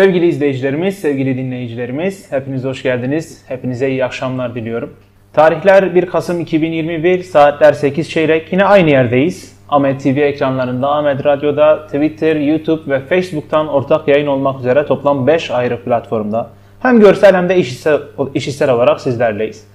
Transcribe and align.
Sevgili 0.00 0.26
izleyicilerimiz, 0.26 0.98
sevgili 0.98 1.36
dinleyicilerimiz, 1.36 2.32
hepiniz 2.32 2.64
hoş 2.64 2.82
geldiniz. 2.82 3.42
Hepinize 3.48 3.90
iyi 3.90 4.04
akşamlar 4.04 4.54
diliyorum. 4.54 4.94
Tarihler 5.32 5.94
1 5.94 6.06
Kasım 6.06 6.40
2021, 6.40 7.22
saatler 7.22 7.72
8 7.72 8.10
çeyrek. 8.10 8.52
Yine 8.52 8.64
aynı 8.64 8.90
yerdeyiz. 8.90 9.56
Ahmet 9.68 10.02
TV 10.02 10.06
ekranlarında, 10.06 10.90
Ahmet 10.90 11.24
Radyo'da, 11.24 11.86
Twitter, 11.86 12.36
YouTube 12.36 12.92
ve 12.94 13.00
Facebook'tan 13.00 13.68
ortak 13.68 14.08
yayın 14.08 14.26
olmak 14.26 14.60
üzere 14.60 14.86
toplam 14.86 15.26
5 15.26 15.50
ayrı 15.50 15.84
platformda 15.84 16.50
hem 16.82 17.00
görsel 17.00 17.34
hem 17.34 17.48
de 17.48 17.56
işitsel, 17.56 17.98
işitsel 18.34 18.70
olarak 18.70 19.00
sizlerleyiz. 19.00 19.66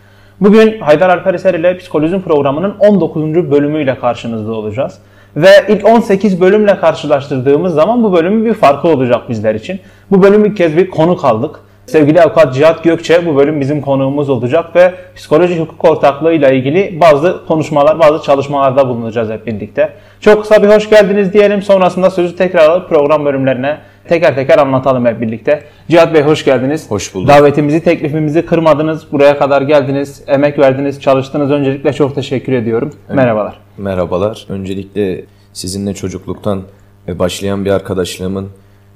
Bugün 0.42 0.80
Haydar 0.80 1.10
Alper 1.10 1.34
Eser 1.34 1.54
ile 1.54 1.78
Psikolojim 1.78 2.22
programının 2.22 2.76
19. 2.80 3.52
bölümüyle 3.52 3.96
karşınızda 3.96 4.54
olacağız. 4.54 5.00
Ve 5.36 5.50
ilk 5.68 5.86
18 5.86 6.42
bölümle 6.42 6.78
karşılaştırdığımız 6.78 7.74
zaman 7.74 8.04
bu 8.04 8.14
bölümün 8.14 8.46
bir 8.46 8.54
farkı 8.54 8.88
olacak 8.88 9.30
bizler 9.30 9.56
için. 9.56 9.80
Bu 10.12 10.24
bölüm 10.24 10.46
ilk 10.46 10.58
kez 10.58 10.78
bir 10.78 10.90
konu 10.90 11.18
kaldık. 11.18 11.60
Sevgili 11.86 12.22
avukat 12.22 12.56
Cihat 12.56 12.84
Gökçe 12.84 13.26
bu 13.26 13.36
bölüm 13.36 13.62
bizim 13.62 13.82
konuğumuz 13.82 14.30
olacak 14.30 14.76
ve 14.76 14.94
psikoloji 15.16 15.60
hukuk 15.60 15.86
ortaklığı 15.86 16.34
ile 16.34 16.56
ilgili 16.56 17.00
bazı 17.02 17.46
konuşmalar, 17.48 18.00
bazı 18.00 18.24
çalışmalarda 18.24 18.90
bulunacağız 18.90 19.30
hep 19.30 19.48
birlikte. 19.48 19.94
Çok 20.20 20.42
kısa 20.42 20.64
bir 20.64 20.68
hoş 20.68 20.90
geldiniz 20.90 21.34
diyelim. 21.34 21.62
Sonrasında 21.62 22.10
sözü 22.10 22.36
tekrar 22.36 22.70
alıp 22.70 22.90
program 22.90 23.26
bölümlerine 23.26 23.78
teker 24.08 24.36
teker 24.36 24.58
anlatalım 24.58 25.06
hep 25.06 25.22
birlikte. 25.22 25.64
Cihat 25.90 26.14
Bey 26.14 26.22
hoş 26.22 26.46
geldiniz. 26.46 26.92
Hoş 26.92 27.16
bulduk. 27.16 27.30
Davetimizi, 27.30 27.84
teklifimizi 27.84 28.46
kırmadınız. 28.46 29.12
Buraya 29.12 29.38
kadar 29.38 29.62
geldiniz, 29.62 30.24
emek 30.28 30.60
verdiniz, 30.60 31.02
çalıştınız. 31.02 31.52
Öncelikle 31.52 31.94
çok 31.94 32.16
teşekkür 32.16 32.54
ediyorum. 32.54 32.94
Evet. 33.08 33.16
Merhabalar. 33.16 33.60
Merhabalar. 33.78 34.46
Öncelikle 34.50 35.26
sizinle 35.54 35.94
çocukluktan 35.94 36.62
başlayan 37.08 37.66
bir 37.66 37.72
arkadaşlığımın 37.72 38.50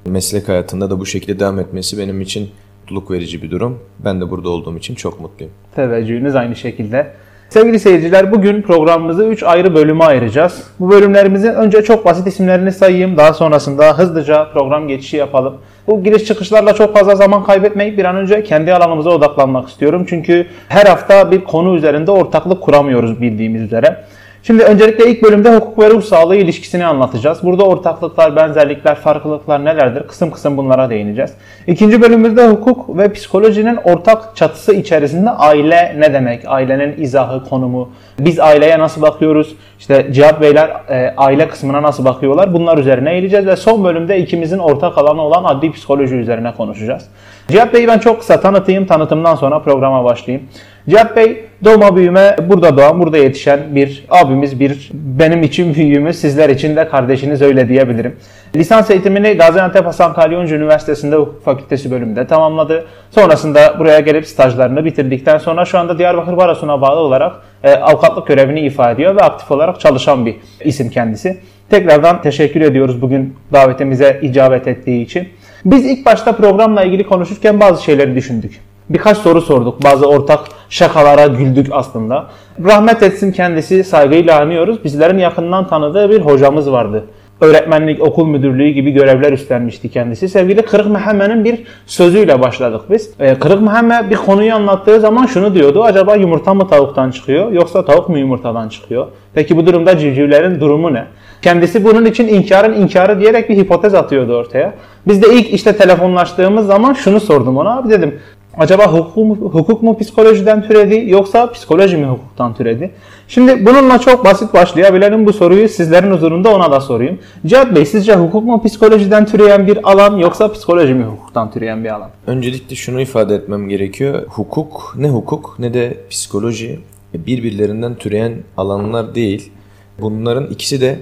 meslek 0.06 0.48
hayatında 0.48 0.90
da 0.90 1.00
bu 1.00 1.06
şekilde 1.06 1.40
devam 1.40 1.58
etmesi 1.58 1.98
benim 1.98 2.20
için 2.20 2.50
mutluluk 2.82 3.10
verici 3.10 3.42
bir 3.42 3.50
durum. 3.50 3.78
Ben 3.98 4.20
de 4.20 4.30
burada 4.30 4.48
olduğum 4.48 4.76
için 4.76 4.94
çok 4.94 5.20
mutluyum. 5.20 5.52
Teveccühünüz 5.74 6.36
aynı 6.36 6.56
şekilde. 6.56 7.12
Sevgili 7.50 7.80
seyirciler 7.80 8.32
bugün 8.32 8.62
programımızı 8.62 9.24
3 9.24 9.42
ayrı 9.42 9.74
bölüme 9.74 10.04
ayıracağız. 10.04 10.62
Bu 10.80 10.90
bölümlerimizin 10.90 11.54
önce 11.54 11.82
çok 11.82 12.04
basit 12.04 12.26
isimlerini 12.26 12.72
sayayım. 12.72 13.16
Daha 13.16 13.32
sonrasında 13.34 13.98
hızlıca 13.98 14.52
program 14.52 14.88
geçişi 14.88 15.16
yapalım. 15.16 15.54
Bu 15.86 16.04
giriş 16.04 16.24
çıkışlarla 16.24 16.74
çok 16.74 16.96
fazla 16.96 17.16
zaman 17.16 17.44
kaybetmeyip 17.44 17.98
bir 17.98 18.04
an 18.04 18.16
önce 18.16 18.44
kendi 18.44 18.74
alanımıza 18.74 19.10
odaklanmak 19.10 19.68
istiyorum. 19.68 20.06
Çünkü 20.08 20.46
her 20.68 20.86
hafta 20.86 21.30
bir 21.30 21.44
konu 21.44 21.76
üzerinde 21.76 22.10
ortaklık 22.10 22.60
kuramıyoruz 22.60 23.20
bildiğimiz 23.20 23.62
üzere. 23.62 24.04
Şimdi 24.42 24.62
öncelikle 24.62 25.10
ilk 25.10 25.22
bölümde 25.22 25.56
hukuk 25.56 25.78
ve 25.78 25.90
ruh 25.90 26.02
sağlığı 26.02 26.36
ilişkisini 26.36 26.86
anlatacağız. 26.86 27.38
Burada 27.42 27.64
ortaklıklar, 27.64 28.36
benzerlikler, 28.36 28.94
farklılıklar 28.94 29.64
nelerdir? 29.64 30.08
Kısım 30.08 30.30
kısım 30.30 30.56
bunlara 30.56 30.90
değineceğiz. 30.90 31.30
İkinci 31.66 32.02
bölümümüzde 32.02 32.48
hukuk 32.48 32.98
ve 32.98 33.12
psikolojinin 33.12 33.76
ortak 33.76 34.36
çatısı 34.36 34.74
içerisinde 34.74 35.30
aile 35.30 35.94
ne 35.98 36.14
demek? 36.14 36.42
Ailenin 36.46 37.02
izahı, 37.02 37.48
konumu, 37.48 37.90
biz 38.18 38.40
aileye 38.40 38.78
nasıl 38.78 39.02
bakıyoruz? 39.02 39.56
İşte 39.78 40.12
Cihat 40.12 40.40
Beyler 40.40 40.70
e, 40.88 41.14
aile 41.16 41.48
kısmına 41.48 41.82
nasıl 41.82 42.04
bakıyorlar? 42.04 42.52
Bunlar 42.52 42.78
üzerine 42.78 43.12
eğileceğiz 43.12 43.46
ve 43.46 43.56
son 43.56 43.84
bölümde 43.84 44.18
ikimizin 44.18 44.58
ortak 44.58 44.98
alanı 44.98 45.22
olan 45.22 45.44
adli 45.44 45.72
psikoloji 45.72 46.14
üzerine 46.16 46.54
konuşacağız. 46.54 47.08
Cihat 47.48 47.74
Bey'i 47.74 47.88
ben 47.88 47.98
çok 47.98 48.18
kısa 48.20 48.40
tanıtayım. 48.40 48.86
Tanıtımdan 48.86 49.34
sonra 49.34 49.58
programa 49.58 50.04
başlayayım. 50.04 50.48
Cihat 50.88 51.16
Bey 51.16 51.44
doğma 51.64 51.96
büyüme 51.96 52.36
burada 52.48 52.76
doğan, 52.76 53.00
burada 53.00 53.18
yetişen 53.18 53.60
bir 53.74 54.04
abimiz, 54.10 54.60
bir 54.60 54.90
benim 54.92 55.42
için 55.42 55.74
büyüğümüz, 55.74 56.18
sizler 56.18 56.48
için 56.48 56.76
de 56.76 56.88
kardeşiniz 56.88 57.42
öyle 57.42 57.68
diyebilirim. 57.68 58.16
Lisans 58.56 58.90
eğitimini 58.90 59.32
Gaziantep 59.32 59.86
Hasan 59.86 60.14
Kalyoncu 60.14 60.54
Üniversitesi'nde 60.54 61.16
hukuk 61.16 61.44
fakültesi 61.44 61.90
bölümünde 61.90 62.26
tamamladı. 62.26 62.86
Sonrasında 63.10 63.78
buraya 63.78 64.00
gelip 64.00 64.26
stajlarını 64.26 64.84
bitirdikten 64.84 65.38
sonra 65.38 65.64
şu 65.64 65.78
anda 65.78 65.98
Diyarbakır 65.98 66.36
Barosu'na 66.36 66.80
bağlı 66.80 67.00
olarak 67.00 67.32
e, 67.64 67.72
avukatlık 67.72 68.26
görevini 68.26 68.60
ifa 68.60 68.90
ediyor 68.90 69.16
ve 69.16 69.20
aktif 69.20 69.50
olarak 69.50 69.80
çalışan 69.80 70.26
bir 70.26 70.36
isim 70.64 70.90
kendisi. 70.90 71.40
Tekrardan 71.70 72.22
teşekkür 72.22 72.60
ediyoruz 72.60 73.02
bugün 73.02 73.36
davetimize 73.52 74.18
icabet 74.22 74.68
ettiği 74.68 75.04
için. 75.04 75.28
Biz 75.64 75.86
ilk 75.86 76.06
başta 76.06 76.32
programla 76.32 76.84
ilgili 76.84 77.06
konuşurken 77.06 77.60
bazı 77.60 77.84
şeyleri 77.84 78.14
düşündük. 78.14 78.69
Birkaç 78.90 79.18
soru 79.18 79.40
sorduk. 79.40 79.84
Bazı 79.84 80.06
ortak 80.06 80.40
şakalara 80.68 81.26
güldük 81.26 81.66
aslında. 81.70 82.26
Rahmet 82.64 83.02
etsin 83.02 83.32
kendisi 83.32 83.84
saygıyla 83.84 84.40
anıyoruz. 84.40 84.84
Bizlerin 84.84 85.18
yakından 85.18 85.68
tanıdığı 85.68 86.10
bir 86.10 86.20
hocamız 86.20 86.72
vardı. 86.72 87.04
Öğretmenlik, 87.40 88.02
okul 88.02 88.26
müdürlüğü 88.26 88.68
gibi 88.68 88.90
görevler 88.90 89.32
üstlenmişti 89.32 89.88
kendisi. 89.88 90.28
Sevgili 90.28 90.62
Kırık 90.62 90.86
Mehmet'in 90.86 91.44
bir 91.44 91.64
sözüyle 91.86 92.42
başladık 92.42 92.80
biz. 92.90 93.10
Ee, 93.20 93.34
Kırık 93.34 93.62
Mehmet 93.62 94.10
bir 94.10 94.16
konuyu 94.16 94.54
anlattığı 94.54 95.00
zaman 95.00 95.26
şunu 95.26 95.54
diyordu. 95.54 95.84
Acaba 95.84 96.14
yumurta 96.14 96.54
mı 96.54 96.68
tavuktan 96.68 97.10
çıkıyor 97.10 97.52
yoksa 97.52 97.84
tavuk 97.84 98.08
mu 98.08 98.18
yumurtadan 98.18 98.68
çıkıyor? 98.68 99.06
Peki 99.34 99.56
bu 99.56 99.66
durumda 99.66 99.98
civcivlerin 99.98 100.60
durumu 100.60 100.94
ne? 100.94 101.04
Kendisi 101.42 101.84
bunun 101.84 102.04
için 102.04 102.28
inkarın 102.28 102.72
inkarı 102.72 103.20
diyerek 103.20 103.48
bir 103.50 103.56
hipotez 103.56 103.94
atıyordu 103.94 104.36
ortaya. 104.36 104.74
Biz 105.08 105.22
de 105.22 105.34
ilk 105.34 105.54
işte 105.54 105.76
telefonlaştığımız 105.76 106.66
zaman 106.66 106.92
şunu 106.92 107.20
sordum 107.20 107.56
ona. 107.56 107.78
Abi 107.78 107.90
dedim 107.90 108.20
acaba 108.58 108.92
hukuk 108.92 109.16
mu, 109.16 109.36
hukuk 109.36 109.82
mu 109.82 109.98
psikolojiden 109.98 110.62
türedi 110.62 111.10
yoksa 111.10 111.52
psikoloji 111.52 111.96
mi 111.96 112.06
hukuktan 112.06 112.54
türedi? 112.54 112.90
Şimdi 113.28 113.66
bununla 113.66 113.98
çok 113.98 114.24
basit 114.24 114.54
başlayabilelim 114.54 115.26
bu 115.26 115.32
soruyu 115.32 115.68
sizlerin 115.68 116.10
huzurunda 116.10 116.54
ona 116.54 116.72
da 116.72 116.80
sorayım. 116.80 117.18
Cihat 117.46 117.74
Bey 117.74 117.86
sizce 117.86 118.14
hukuk 118.14 118.44
mu 118.44 118.62
psikolojiden 118.62 119.26
türeyen 119.26 119.66
bir 119.66 119.90
alan 119.90 120.16
yoksa 120.16 120.52
psikoloji 120.52 120.94
mi 120.94 121.04
hukuktan 121.04 121.50
türeyen 121.50 121.84
bir 121.84 121.90
alan? 121.90 122.10
Öncelikle 122.26 122.76
şunu 122.76 123.00
ifade 123.00 123.34
etmem 123.34 123.68
gerekiyor. 123.68 124.26
Hukuk 124.28 124.94
ne 124.98 125.08
hukuk 125.08 125.56
ne 125.58 125.74
de 125.74 125.96
psikoloji 126.10 126.80
birbirlerinden 127.14 127.94
türeyen 127.94 128.34
alanlar 128.56 129.14
değil. 129.14 129.52
Bunların 130.00 130.46
ikisi 130.46 130.80
de 130.80 130.98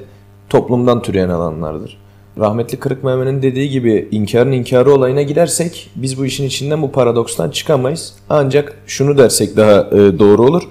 toplumdan 0.51 1.03
türeyen 1.03 1.29
alanlardır. 1.29 1.99
Rahmetli 2.39 2.79
Kırık 2.79 3.05
Mehmet'in 3.05 3.43
dediği 3.43 3.71
gibi 3.71 4.09
inkarın 4.11 4.53
inkarı 4.53 4.93
olayına 4.93 5.23
gidersek 5.23 5.91
biz 5.97 6.19
bu 6.19 6.27
işin 6.27 6.45
içinden 6.45 6.83
bu 6.83 6.93
paradokstan 6.93 7.51
çıkamayız. 7.51 8.15
Ancak 8.31 8.77
şunu 8.87 9.19
dersek 9.19 9.57
daha 9.57 9.81
e, 9.81 10.19
doğru 10.19 10.43
olur. 10.43 10.63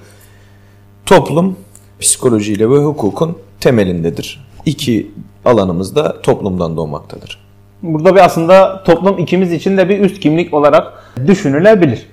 Toplum 1.06 1.56
psikolojiyle 2.00 2.70
ve 2.70 2.78
hukukun 2.78 3.38
temelindedir. 3.60 4.48
İki 4.66 5.12
alanımız 5.46 5.96
da 5.96 6.22
toplumdan 6.22 6.78
doğmaktadır. 6.78 7.48
Burada 7.84 8.16
bir 8.16 8.26
aslında 8.26 8.84
toplum 8.84 9.20
ikimiz 9.20 9.52
için 9.52 9.78
de 9.78 9.90
bir 9.90 10.00
üst 10.00 10.20
kimlik 10.20 10.54
olarak 10.54 11.14
düşünülebilir. 11.28 12.08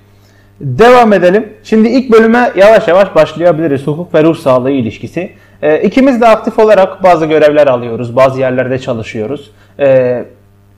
Devam 0.61 1.13
edelim. 1.13 1.53
Şimdi 1.63 1.89
ilk 1.89 2.11
bölüme 2.11 2.51
yavaş 2.55 2.87
yavaş 2.87 3.15
başlayabiliriz. 3.15 3.87
Hukuk 3.87 4.13
ve 4.13 4.23
ruh 4.23 4.37
sağlığı 4.37 4.71
ilişkisi. 4.71 5.31
E, 5.61 5.81
ikimiz 5.81 6.21
de 6.21 6.27
aktif 6.27 6.59
olarak 6.59 7.03
bazı 7.03 7.25
görevler 7.25 7.67
alıyoruz, 7.67 8.15
bazı 8.15 8.39
yerlerde 8.39 8.79
çalışıyoruz. 8.79 9.51
E, 9.79 10.25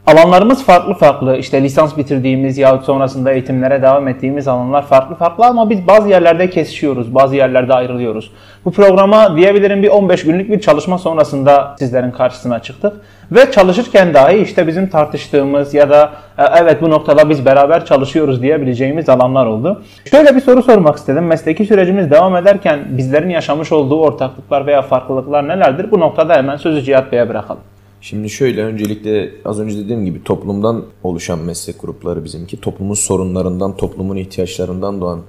alanlarımız 0.07 0.63
farklı 0.63 0.94
farklı. 0.94 1.38
İşte 1.38 1.63
lisans 1.63 1.97
bitirdiğimiz 1.97 2.57
yahut 2.57 2.84
sonrasında 2.85 3.31
eğitimlere 3.31 3.81
devam 3.81 4.07
ettiğimiz 4.07 4.47
alanlar 4.47 4.85
farklı 4.85 5.16
farklı 5.16 5.45
ama 5.45 5.69
biz 5.69 5.88
bazı 5.88 6.09
yerlerde 6.09 6.50
kesişiyoruz, 6.50 7.16
bazı 7.16 7.35
yerlerde 7.35 7.73
ayrılıyoruz. 7.73 8.31
Bu 8.66 8.72
programa 8.72 9.38
diyebilirim 9.38 9.84
bir 9.84 9.88
15 9.88 10.23
günlük 10.23 10.51
bir 10.51 10.59
çalışma 10.59 10.97
sonrasında 10.97 11.75
sizlerin 11.79 12.12
karşısına 12.12 12.59
çıktık. 12.62 12.94
Ve 13.31 13.51
çalışırken 13.51 14.13
dahi 14.13 14.38
işte 14.38 14.68
bizim 14.68 14.89
tartıştığımız 14.89 15.74
ya 15.74 15.89
da 15.89 16.12
e, 16.38 16.44
evet 16.62 16.81
bu 16.81 16.89
noktada 16.89 17.30
biz 17.30 17.45
beraber 17.45 17.86
çalışıyoruz 17.86 18.42
diyebileceğimiz 18.42 19.10
alanlar 19.10 19.45
oldu. 19.45 19.81
Şöyle 20.12 20.36
bir 20.36 20.42
soru 20.42 20.63
sormak 20.63 20.98
istedim. 20.98 21.25
Mesleki 21.25 21.65
sürecimiz 21.65 22.12
devam 22.12 22.36
ederken 22.36 22.80
bizlerin 22.89 23.30
yaşamış 23.30 23.71
olduğu 23.71 24.01
ortaklıklar 24.01 24.65
veya 24.65 24.81
farklılıklar 24.81 25.48
nelerdir? 25.48 25.92
Bu 25.92 26.00
noktada 26.00 26.36
hemen 26.36 26.57
sözü 26.57 26.81
Cihat 26.81 27.12
Bey'e 27.12 27.30
bırakalım. 27.30 27.62
Şimdi 28.01 28.29
şöyle 28.29 28.63
öncelikle 28.63 29.31
az 29.45 29.59
önce 29.59 29.77
dediğim 29.77 30.05
gibi 30.05 30.23
toplumdan 30.23 30.85
oluşan 31.03 31.39
meslek 31.39 31.81
grupları 31.81 32.23
bizimki. 32.23 32.61
Toplumun 32.61 32.94
sorunlarından, 32.94 33.77
toplumun 33.77 34.15
ihtiyaçlarından 34.15 35.01
doğan, 35.01 35.21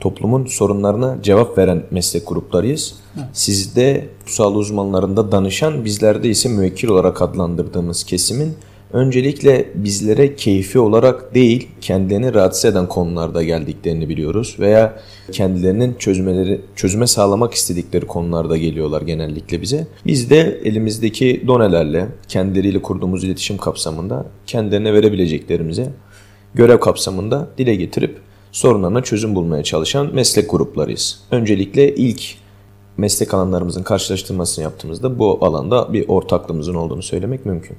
toplumun 0.00 0.46
sorunlarına 0.46 1.18
cevap 1.22 1.58
veren 1.58 1.82
meslek 1.90 2.28
gruplarıyız. 2.28 2.94
Evet. 3.16 3.26
Sizde 3.32 4.08
sağlık 4.26 4.56
uzmanlarında 4.56 5.32
danışan, 5.32 5.84
bizlerde 5.84 6.28
ise 6.28 6.48
müvekkil 6.48 6.88
olarak 6.88 7.22
adlandırdığımız 7.22 8.04
kesimin 8.04 8.54
öncelikle 8.96 9.70
bizlere 9.74 10.36
keyfi 10.36 10.78
olarak 10.78 11.34
değil 11.34 11.68
kendilerini 11.80 12.34
rahatsız 12.34 12.64
eden 12.64 12.88
konularda 12.88 13.42
geldiklerini 13.42 14.08
biliyoruz 14.08 14.56
veya 14.58 15.00
kendilerinin 15.32 15.94
çözmeleri 15.98 16.60
çözüme 16.76 17.06
sağlamak 17.06 17.54
istedikleri 17.54 18.06
konularda 18.06 18.56
geliyorlar 18.56 19.02
genellikle 19.02 19.62
bize. 19.62 19.86
Biz 20.06 20.30
de 20.30 20.60
elimizdeki 20.64 21.44
donelerle 21.46 22.08
kendileriyle 22.28 22.82
kurduğumuz 22.82 23.24
iletişim 23.24 23.58
kapsamında 23.58 24.26
kendilerine 24.46 24.92
verebileceklerimize 24.92 25.92
görev 26.54 26.80
kapsamında 26.80 27.48
dile 27.58 27.74
getirip 27.74 28.18
sorunlarına 28.52 29.02
çözüm 29.02 29.34
bulmaya 29.34 29.62
çalışan 29.62 30.14
meslek 30.14 30.50
gruplarıyız. 30.50 31.20
Öncelikle 31.30 31.94
ilk 31.94 32.34
meslek 32.96 33.34
alanlarımızın 33.34 33.82
karşılaştırmasını 33.82 34.62
yaptığımızda 34.62 35.18
bu 35.18 35.38
alanda 35.40 35.92
bir 35.92 36.08
ortaklığımızın 36.08 36.74
olduğunu 36.74 37.02
söylemek 37.02 37.46
mümkün. 37.46 37.76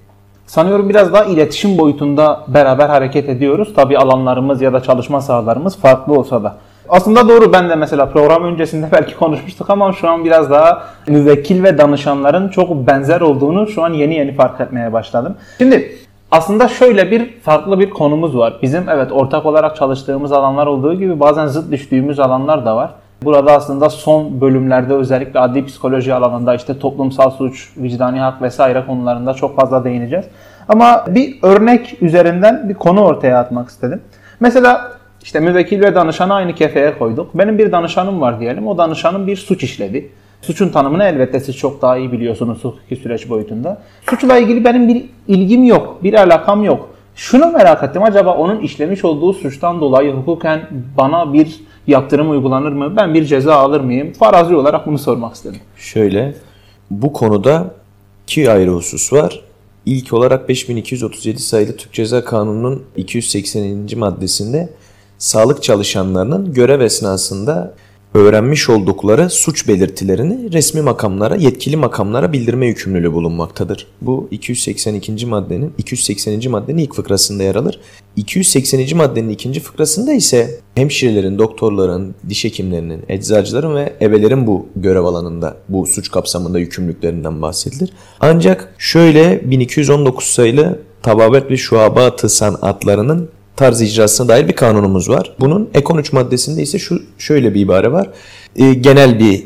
Sanıyorum 0.47 0.89
biraz 0.89 1.13
daha 1.13 1.25
iletişim 1.25 1.77
boyutunda 1.77 2.43
beraber 2.47 2.89
hareket 2.89 3.29
ediyoruz. 3.29 3.73
Tabi 3.75 3.97
alanlarımız 3.97 4.61
ya 4.61 4.73
da 4.73 4.83
çalışma 4.83 5.21
sahalarımız 5.21 5.77
farklı 5.77 6.13
olsa 6.13 6.43
da. 6.43 6.55
Aslında 6.89 7.29
doğru 7.29 7.53
ben 7.53 7.69
de 7.69 7.75
mesela 7.75 8.05
program 8.05 8.43
öncesinde 8.43 8.87
belki 8.91 9.15
konuşmuştuk 9.15 9.69
ama 9.69 9.93
şu 9.93 10.09
an 10.09 10.25
biraz 10.25 10.49
daha 10.49 10.83
müvekkil 11.07 11.63
ve 11.63 11.77
danışanların 11.77 12.49
çok 12.49 12.87
benzer 12.87 13.21
olduğunu 13.21 13.67
şu 13.67 13.83
an 13.83 13.93
yeni 13.93 14.15
yeni 14.15 14.35
fark 14.35 14.61
etmeye 14.61 14.93
başladım. 14.93 15.35
Şimdi 15.57 15.91
aslında 16.31 16.67
şöyle 16.67 17.11
bir 17.11 17.39
farklı 17.39 17.79
bir 17.79 17.89
konumuz 17.89 18.37
var. 18.37 18.53
Bizim 18.61 18.89
evet 18.89 19.11
ortak 19.11 19.45
olarak 19.45 19.75
çalıştığımız 19.75 20.31
alanlar 20.31 20.67
olduğu 20.67 20.93
gibi 20.93 21.19
bazen 21.19 21.47
zıt 21.47 21.71
düştüğümüz 21.71 22.19
alanlar 22.19 22.65
da 22.65 22.75
var. 22.75 22.91
Burada 23.23 23.51
aslında 23.51 23.89
son 23.89 24.41
bölümlerde 24.41 24.93
özellikle 24.93 25.39
adli 25.39 25.65
psikoloji 25.65 26.13
alanında 26.13 26.55
işte 26.55 26.79
toplumsal 26.79 27.29
suç, 27.29 27.69
vicdani 27.77 28.19
hak 28.19 28.41
vesaire 28.41 28.83
konularında 28.85 29.33
çok 29.33 29.55
fazla 29.55 29.83
değineceğiz. 29.83 30.25
Ama 30.69 31.05
bir 31.07 31.35
örnek 31.41 31.97
üzerinden 32.01 32.69
bir 32.69 32.73
konu 32.73 33.01
ortaya 33.01 33.39
atmak 33.39 33.69
istedim. 33.69 34.01
Mesela 34.39 34.91
işte 35.23 35.39
müvekkil 35.39 35.81
ve 35.81 35.95
danışanı 35.95 36.33
aynı 36.33 36.55
kefeye 36.55 36.97
koyduk. 36.97 37.37
Benim 37.37 37.57
bir 37.57 37.71
danışanım 37.71 38.21
var 38.21 38.39
diyelim. 38.39 38.67
O 38.67 38.77
danışanım 38.77 39.27
bir 39.27 39.35
suç 39.35 39.63
işledi. 39.63 40.09
Suçun 40.41 40.69
tanımını 40.69 41.03
elbette 41.03 41.39
siz 41.39 41.57
çok 41.57 41.81
daha 41.81 41.97
iyi 41.97 42.11
biliyorsunuz 42.11 42.63
hukuki 42.63 42.95
süreç 42.95 43.29
boyutunda. 43.29 43.81
Suçla 44.09 44.37
ilgili 44.37 44.65
benim 44.65 44.87
bir 44.87 45.05
ilgim 45.27 45.63
yok, 45.63 46.03
bir 46.03 46.13
alakam 46.13 46.63
yok. 46.63 46.89
Şunu 47.15 47.51
merak 47.51 47.83
ettim 47.83 48.03
acaba 48.03 48.35
onun 48.35 48.59
işlemiş 48.59 49.05
olduğu 49.05 49.33
suçtan 49.33 49.81
dolayı 49.81 50.13
hukuken 50.13 50.61
bana 50.97 51.33
bir 51.33 51.59
yaptırım 51.87 52.29
uygulanır 52.31 52.71
mı? 52.71 52.95
Ben 52.95 53.13
bir 53.13 53.25
ceza 53.25 53.55
alır 53.55 53.81
mıyım? 53.81 54.13
Farazi 54.13 54.55
olarak 54.55 54.87
bunu 54.87 54.97
sormak 54.97 55.35
istedim. 55.35 55.59
Şöyle, 55.77 56.35
bu 56.91 57.13
konuda 57.13 57.73
iki 58.23 58.51
ayrı 58.51 58.71
husus 58.71 59.13
var. 59.13 59.41
İlk 59.85 60.13
olarak 60.13 60.49
5237 60.49 61.41
sayılı 61.41 61.77
Türk 61.77 61.93
Ceza 61.93 62.25
Kanunu'nun 62.25 62.83
280. 62.97 63.87
maddesinde 63.95 64.69
sağlık 65.17 65.63
çalışanlarının 65.63 66.53
görev 66.53 66.81
esnasında 66.81 67.73
öğrenmiş 68.13 68.69
oldukları 68.69 69.29
suç 69.29 69.67
belirtilerini 69.67 70.53
resmi 70.53 70.81
makamlara, 70.81 71.35
yetkili 71.35 71.75
makamlara 71.75 72.33
bildirme 72.33 72.67
yükümlülüğü 72.67 73.13
bulunmaktadır. 73.13 73.87
Bu 74.01 74.27
282. 74.31 75.25
maddenin 75.25 75.73
280. 75.77 76.51
maddenin 76.51 76.77
ilk 76.77 76.93
fıkrasında 76.93 77.43
yer 77.43 77.55
alır. 77.55 77.79
280. 78.15 78.97
maddenin 78.97 79.29
ikinci 79.29 79.59
fıkrasında 79.59 80.13
ise 80.13 80.59
hemşirelerin, 80.75 81.39
doktorların, 81.39 82.15
diş 82.29 82.43
hekimlerinin, 82.43 83.03
eczacıların 83.09 83.75
ve 83.75 83.93
ebelerin 84.01 84.47
bu 84.47 84.67
görev 84.75 85.03
alanında, 85.03 85.57
bu 85.69 85.85
suç 85.85 86.11
kapsamında 86.11 86.59
yükümlülüklerinden 86.59 87.41
bahsedilir. 87.41 87.93
Ancak 88.19 88.75
şöyle 88.77 89.51
1219 89.51 90.25
sayılı 90.25 90.79
tababet 91.01 91.51
ve 91.51 91.57
şuabatı 91.57 92.29
sanatlarının 92.29 93.29
tarz 93.57 93.81
icrasına 93.81 94.27
dair 94.27 94.47
bir 94.47 94.53
kanunumuz 94.53 95.09
var. 95.09 95.35
Bunun 95.39 95.69
ek 95.73 95.85
13 95.93 96.13
maddesinde 96.13 96.61
ise 96.61 96.79
şu 96.79 97.03
şöyle 97.17 97.53
bir 97.53 97.61
ibare 97.61 97.91
var. 97.91 98.09
E, 98.55 98.73
genel 98.73 99.19
bir 99.19 99.43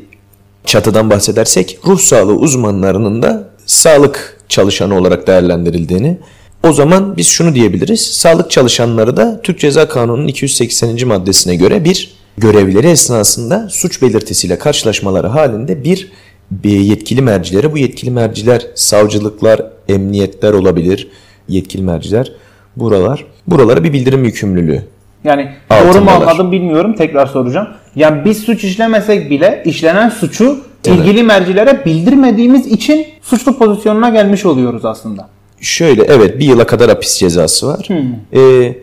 çatıdan 0.65 1.09
bahsedersek 1.09 1.79
ruh 1.85 1.99
sağlığı 1.99 2.35
uzmanlarının 2.35 3.21
da 3.21 3.49
sağlık 3.65 4.37
çalışanı 4.49 4.97
olarak 4.97 5.27
değerlendirildiğini 5.27 6.17
o 6.63 6.73
zaman 6.73 7.17
biz 7.17 7.27
şunu 7.27 7.55
diyebiliriz. 7.55 8.01
Sağlık 8.01 8.51
çalışanları 8.51 9.17
da 9.17 9.41
Türk 9.43 9.59
Ceza 9.59 9.87
Kanunu'nun 9.87 10.27
280. 10.27 11.07
maddesine 11.07 11.55
göre 11.55 11.83
bir 11.83 12.11
görevleri 12.37 12.87
esnasında 12.87 13.67
suç 13.71 14.01
belirtisiyle 14.01 14.57
karşılaşmaları 14.57 15.27
halinde 15.27 15.83
bir, 15.83 16.11
bir 16.51 16.79
yetkili 16.79 17.21
mercilere 17.21 17.71
bu 17.71 17.77
yetkili 17.77 18.11
merciler 18.11 18.67
savcılıklar, 18.75 19.61
emniyetler 19.89 20.53
olabilir 20.53 21.07
yetkili 21.47 21.81
merciler 21.81 22.31
buralar 22.75 23.25
buralara 23.47 23.83
bir 23.83 23.93
bildirim 23.93 24.23
yükümlülüğü. 24.23 24.83
Yani 25.23 25.51
doğru 25.69 26.01
mu 26.01 26.09
anladım 26.11 26.51
bilmiyorum 26.51 26.95
tekrar 26.95 27.25
soracağım. 27.27 27.67
Yani 27.95 28.25
biz 28.25 28.37
suç 28.37 28.63
işlemesek 28.63 29.29
bile 29.29 29.61
işlenen 29.65 30.09
suçu 30.09 30.59
evet. 30.85 30.99
ilgili 30.99 31.23
mercilere 31.23 31.85
bildirmediğimiz 31.85 32.67
için 32.67 33.05
suçlu 33.21 33.57
pozisyonuna 33.57 34.09
gelmiş 34.09 34.45
oluyoruz 34.45 34.85
aslında. 34.85 35.29
Şöyle 35.61 36.03
evet 36.03 36.39
bir 36.39 36.45
yıla 36.45 36.65
kadar 36.65 36.89
hapis 36.89 37.17
cezası 37.17 37.67
var. 37.67 37.89
Hmm. 37.89 38.41
Ee, 38.41 38.75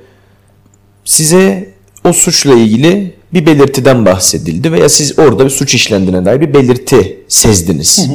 size 1.04 1.68
o 2.04 2.12
suçla 2.12 2.54
ilgili 2.54 3.14
bir 3.34 3.46
belirtiden 3.46 4.06
bahsedildi 4.06 4.72
veya 4.72 4.88
siz 4.88 5.18
orada 5.18 5.44
bir 5.44 5.50
suç 5.50 5.74
işlendiğine 5.74 6.24
dair 6.24 6.40
bir 6.40 6.54
belirti 6.54 7.18
sezdiniz. 7.28 8.08
Hı 8.08 8.12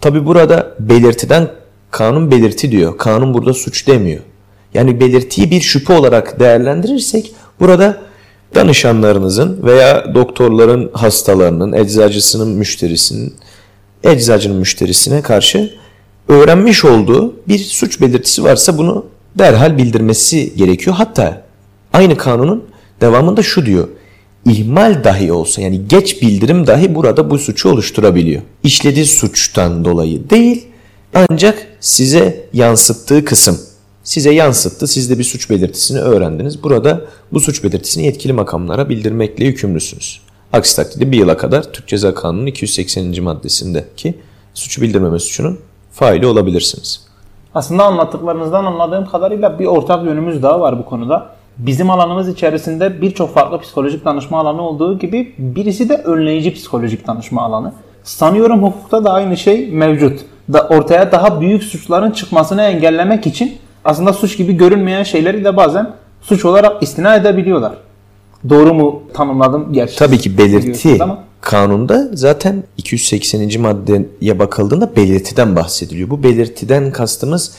Tabi 0.00 0.26
burada 0.26 0.74
belirtiden 0.80 1.48
kanun 1.90 2.30
belirti 2.30 2.70
diyor. 2.70 2.98
Kanun 2.98 3.34
burada 3.34 3.54
suç 3.54 3.86
demiyor. 3.86 4.20
Yani 4.76 5.00
belirtiyi 5.00 5.50
bir 5.50 5.60
şüphe 5.60 5.92
olarak 5.92 6.40
değerlendirirsek 6.40 7.34
burada 7.60 7.98
danışanlarınızın 8.54 9.62
veya 9.62 10.14
doktorların 10.14 10.90
hastalarının, 10.92 11.72
eczacısının 11.72 12.48
müşterisinin, 12.48 13.34
eczacının 14.04 14.56
müşterisine 14.56 15.22
karşı 15.22 15.74
öğrenmiş 16.28 16.84
olduğu 16.84 17.34
bir 17.48 17.58
suç 17.58 18.00
belirtisi 18.00 18.44
varsa 18.44 18.78
bunu 18.78 19.06
derhal 19.38 19.78
bildirmesi 19.78 20.56
gerekiyor. 20.56 20.96
Hatta 20.96 21.42
aynı 21.92 22.16
kanunun 22.16 22.64
devamında 23.00 23.42
şu 23.42 23.66
diyor. 23.66 23.88
İhmal 24.44 25.04
dahi 25.04 25.32
olsa 25.32 25.62
yani 25.62 25.88
geç 25.88 26.22
bildirim 26.22 26.66
dahi 26.66 26.94
burada 26.94 27.30
bu 27.30 27.38
suçu 27.38 27.68
oluşturabiliyor. 27.68 28.42
İşlediği 28.62 29.06
suçtan 29.06 29.84
dolayı 29.84 30.30
değil 30.30 30.66
ancak 31.14 31.66
size 31.80 32.48
yansıttığı 32.52 33.24
kısım 33.24 33.60
size 34.06 34.30
yansıttı. 34.30 34.86
Siz 34.86 35.10
de 35.10 35.18
bir 35.18 35.24
suç 35.24 35.50
belirtisini 35.50 36.00
öğrendiniz. 36.00 36.62
Burada 36.62 37.00
bu 37.32 37.40
suç 37.40 37.64
belirtisini 37.64 38.06
yetkili 38.06 38.32
makamlara 38.32 38.88
bildirmekle 38.88 39.44
yükümlüsünüz. 39.44 40.20
Aksi 40.52 40.76
takdirde 40.76 41.12
bir 41.12 41.18
yıla 41.18 41.36
kadar 41.36 41.62
Türk 41.62 41.88
Ceza 41.88 42.14
Kanunu'nun 42.14 42.46
280. 42.46 43.22
maddesindeki 43.22 44.14
suçu 44.54 44.82
bildirmeme 44.82 45.18
suçunun 45.18 45.58
faili 45.92 46.26
olabilirsiniz. 46.26 47.06
Aslında 47.54 47.84
anlattıklarınızdan 47.84 48.64
anladığım 48.64 49.06
kadarıyla 49.06 49.58
bir 49.58 49.66
ortak 49.66 50.04
yönümüz 50.04 50.42
daha 50.42 50.60
var 50.60 50.78
bu 50.78 50.84
konuda. 50.84 51.26
Bizim 51.58 51.90
alanımız 51.90 52.28
içerisinde 52.28 53.02
birçok 53.02 53.34
farklı 53.34 53.60
psikolojik 53.60 54.04
danışma 54.04 54.40
alanı 54.40 54.62
olduğu 54.62 54.98
gibi 54.98 55.34
birisi 55.38 55.88
de 55.88 55.96
önleyici 55.96 56.54
psikolojik 56.54 57.06
danışma 57.06 57.42
alanı. 57.42 57.72
Sanıyorum 58.04 58.62
hukukta 58.62 59.04
da 59.04 59.12
aynı 59.12 59.36
şey 59.36 59.70
mevcut. 59.70 60.20
Da 60.52 60.68
ortaya 60.68 61.12
daha 61.12 61.40
büyük 61.40 61.62
suçların 61.62 62.10
çıkmasını 62.10 62.62
engellemek 62.62 63.26
için 63.26 63.58
aslında 63.86 64.12
suç 64.12 64.36
gibi 64.36 64.52
görünmeyen 64.52 65.02
şeyleri 65.02 65.44
de 65.44 65.56
bazen 65.56 65.90
suç 66.20 66.44
olarak 66.44 66.82
istina 66.82 67.16
edebiliyorlar. 67.16 67.72
Doğru 68.48 68.74
mu 68.74 69.02
tanımladım? 69.14 69.72
Gerçi 69.72 69.98
Tabii 69.98 70.18
ki 70.18 70.38
belirti 70.38 70.98
kanunda 71.40 72.10
zaten 72.12 72.64
280. 72.76 73.60
maddeye 73.60 74.38
bakıldığında 74.38 74.96
belirtiden 74.96 75.56
bahsediliyor. 75.56 76.10
Bu 76.10 76.22
belirtiden 76.22 76.92
kastımız 76.92 77.52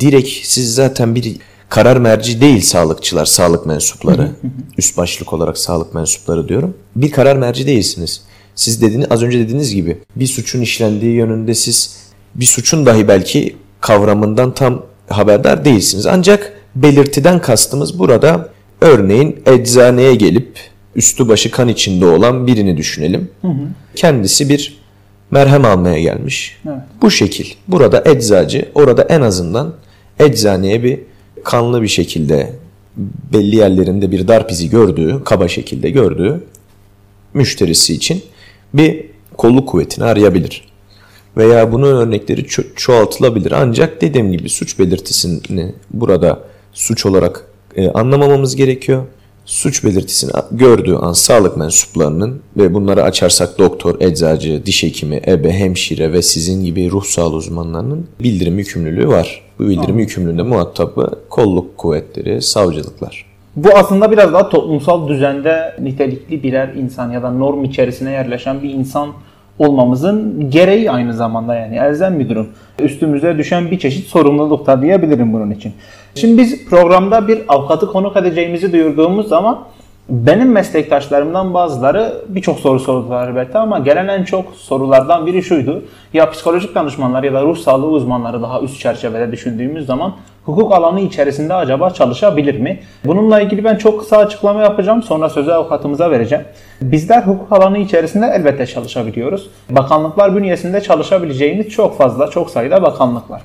direkt 0.00 0.28
siz 0.28 0.74
zaten 0.74 1.14
bir 1.14 1.36
karar 1.68 1.96
merci 1.96 2.40
değil 2.40 2.60
sağlıkçılar, 2.60 3.24
sağlık 3.24 3.66
mensupları. 3.66 4.30
Üst 4.78 4.96
başlık 4.96 5.32
olarak 5.32 5.58
sağlık 5.58 5.94
mensupları 5.94 6.48
diyorum. 6.48 6.74
Bir 6.96 7.10
karar 7.10 7.36
merci 7.36 7.66
değilsiniz. 7.66 8.22
Siz 8.54 8.82
dediğiniz, 8.82 9.06
az 9.10 9.22
önce 9.22 9.38
dediğiniz 9.38 9.74
gibi 9.74 9.98
bir 10.16 10.26
suçun 10.26 10.60
işlendiği 10.60 11.12
yönünde 11.12 11.54
siz 11.54 11.96
bir 12.34 12.44
suçun 12.44 12.86
dahi 12.86 13.08
belki 13.08 13.56
kavramından 13.80 14.54
tam 14.54 14.82
haberdar 15.10 15.64
değilsiniz. 15.64 16.06
Ancak 16.06 16.52
belirtiden 16.74 17.40
kastımız 17.40 17.98
burada 17.98 18.48
örneğin 18.80 19.42
eczaneye 19.46 20.14
gelip 20.14 20.58
üstü 20.94 21.28
başı 21.28 21.50
kan 21.50 21.68
içinde 21.68 22.06
olan 22.06 22.46
birini 22.46 22.76
düşünelim. 22.76 23.30
Hı 23.42 23.48
hı. 23.48 23.68
Kendisi 23.94 24.48
bir 24.48 24.80
merhem 25.30 25.64
almaya 25.64 26.00
gelmiş. 26.00 26.56
Evet. 26.66 26.78
Bu 27.02 27.10
şekil. 27.10 27.46
Burada 27.68 28.02
eczacı 28.06 28.68
orada 28.74 29.02
en 29.02 29.20
azından 29.20 29.74
eczaneye 30.18 30.82
bir 30.82 31.00
kanlı 31.44 31.82
bir 31.82 31.88
şekilde 31.88 32.52
belli 33.32 33.56
yerlerinde 33.56 34.12
bir 34.12 34.28
darp 34.28 34.50
izi 34.50 34.70
gördüğü, 34.70 35.24
kaba 35.24 35.48
şekilde 35.48 35.90
gördüğü 35.90 36.44
müşterisi 37.34 37.94
için 37.94 38.22
bir 38.74 39.04
kolluk 39.36 39.68
kuvvetini 39.68 40.04
arayabilir 40.04 40.69
veya 41.36 41.72
bunun 41.72 41.96
örnekleri 41.96 42.40
ço- 42.40 42.74
çoğaltılabilir. 42.76 43.52
Ancak 43.52 44.00
dediğim 44.00 44.32
gibi 44.32 44.48
suç 44.48 44.78
belirtisini 44.78 45.72
burada 45.90 46.38
suç 46.72 47.06
olarak 47.06 47.44
e, 47.76 47.88
anlamamamız 47.90 48.56
gerekiyor. 48.56 49.02
Suç 49.44 49.84
belirtisini 49.84 50.30
gördüğü 50.52 50.94
an 50.94 51.12
sağlık 51.12 51.56
mensuplarının 51.56 52.40
ve 52.56 52.74
bunları 52.74 53.02
açarsak 53.02 53.58
doktor, 53.58 54.00
eczacı, 54.00 54.62
diş 54.66 54.82
hekimi, 54.82 55.20
ebe, 55.26 55.52
hemşire 55.52 56.12
ve 56.12 56.22
sizin 56.22 56.64
gibi 56.64 56.90
ruh 56.90 57.04
sağlığı 57.04 57.36
uzmanlarının 57.36 58.06
bildirim 58.20 58.58
yükümlülüğü 58.58 59.08
var. 59.08 59.42
Bu 59.58 59.62
bildirim 59.62 59.80
Anladım. 59.80 59.98
yükümlülüğünde 59.98 60.42
muhatabı 60.42 61.10
kolluk 61.28 61.78
kuvvetleri, 61.78 62.42
savcılıklar. 62.42 63.26
Bu 63.56 63.68
aslında 63.74 64.10
biraz 64.12 64.32
daha 64.32 64.48
toplumsal 64.48 65.08
düzende 65.08 65.76
nitelikli 65.80 66.42
birer 66.42 66.74
insan 66.74 67.10
ya 67.10 67.22
da 67.22 67.30
norm 67.30 67.64
içerisine 67.64 68.10
yerleşen 68.12 68.62
bir 68.62 68.70
insan 68.70 69.08
olmamızın 69.60 70.50
gereği 70.50 70.90
aynı 70.90 71.14
zamanda 71.14 71.54
yani 71.54 71.76
elzem 71.76 72.20
bir 72.20 72.28
durum. 72.28 72.48
Üstümüze 72.78 73.38
düşen 73.38 73.70
bir 73.70 73.78
çeşit 73.78 74.06
sorumluluk 74.06 74.66
da 74.66 74.82
diyebilirim 74.82 75.32
bunun 75.32 75.50
için. 75.50 75.72
Şimdi 76.14 76.42
biz 76.42 76.64
programda 76.64 77.28
bir 77.28 77.40
avukatı 77.48 77.86
konuk 77.86 78.16
edeceğimizi 78.16 78.72
duyurduğumuz 78.72 79.28
zaman 79.28 79.58
benim 80.10 80.52
meslektaşlarımdan 80.52 81.54
bazıları 81.54 82.14
birçok 82.28 82.58
soru 82.60 82.80
sordular 82.80 83.28
elbette 83.28 83.58
ama 83.58 83.78
gelen 83.78 84.08
en 84.08 84.24
çok 84.24 84.54
sorulardan 84.54 85.26
biri 85.26 85.42
şuydu. 85.42 85.84
Ya 86.12 86.30
psikolojik 86.30 86.74
danışmanlar 86.74 87.22
ya 87.22 87.32
da 87.32 87.42
ruh 87.42 87.56
sağlığı 87.56 87.86
uzmanları 87.86 88.42
daha 88.42 88.60
üst 88.60 88.80
çerçevede 88.80 89.32
düşündüğümüz 89.32 89.86
zaman 89.86 90.14
hukuk 90.44 90.74
alanı 90.74 91.00
içerisinde 91.00 91.54
acaba 91.54 91.90
çalışabilir 91.90 92.58
mi? 92.58 92.80
Bununla 93.04 93.40
ilgili 93.40 93.64
ben 93.64 93.76
çok 93.76 94.00
kısa 94.00 94.16
açıklama 94.16 94.62
yapacağım. 94.62 95.02
Sonra 95.02 95.28
sözü 95.28 95.50
avukatımıza 95.50 96.10
vereceğim. 96.10 96.44
Bizler 96.82 97.22
hukuk 97.22 97.52
alanı 97.52 97.78
içerisinde 97.78 98.26
elbette 98.26 98.66
çalışabiliyoruz. 98.66 99.50
Bakanlıklar 99.70 100.36
bünyesinde 100.36 100.80
çalışabileceğimiz 100.80 101.68
çok 101.68 101.98
fazla, 101.98 102.30
çok 102.30 102.50
sayıda 102.50 102.82
bakanlık 102.82 103.30
var. 103.30 103.42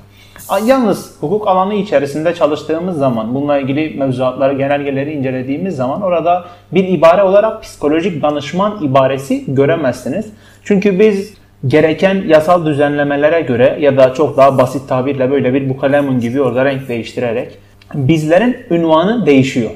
Yalnız 0.66 1.16
hukuk 1.20 1.48
alanı 1.48 1.74
içerisinde 1.74 2.34
çalıştığımız 2.34 2.98
zaman, 2.98 3.34
bununla 3.34 3.58
ilgili 3.58 3.98
mevzuatları, 3.98 4.54
genelgeleri 4.54 5.12
incelediğimiz 5.12 5.76
zaman 5.76 6.02
orada 6.02 6.44
bir 6.72 6.88
ibare 6.88 7.22
olarak 7.22 7.62
psikolojik 7.62 8.22
danışman 8.22 8.84
ibaresi 8.84 9.44
göremezsiniz. 9.54 10.32
Çünkü 10.64 10.98
biz 10.98 11.34
gereken 11.66 12.22
yasal 12.26 12.66
düzenlemelere 12.66 13.40
göre 13.40 13.76
ya 13.80 13.96
da 13.96 14.14
çok 14.14 14.36
daha 14.36 14.58
basit 14.58 14.88
tabirle 14.88 15.30
böyle 15.30 15.54
bir 15.54 15.68
bukalemun 15.68 16.20
gibi 16.20 16.42
orada 16.42 16.64
renk 16.64 16.88
değiştirerek 16.88 17.58
bizlerin 17.94 18.56
ünvanı 18.70 19.26
değişiyor. 19.26 19.70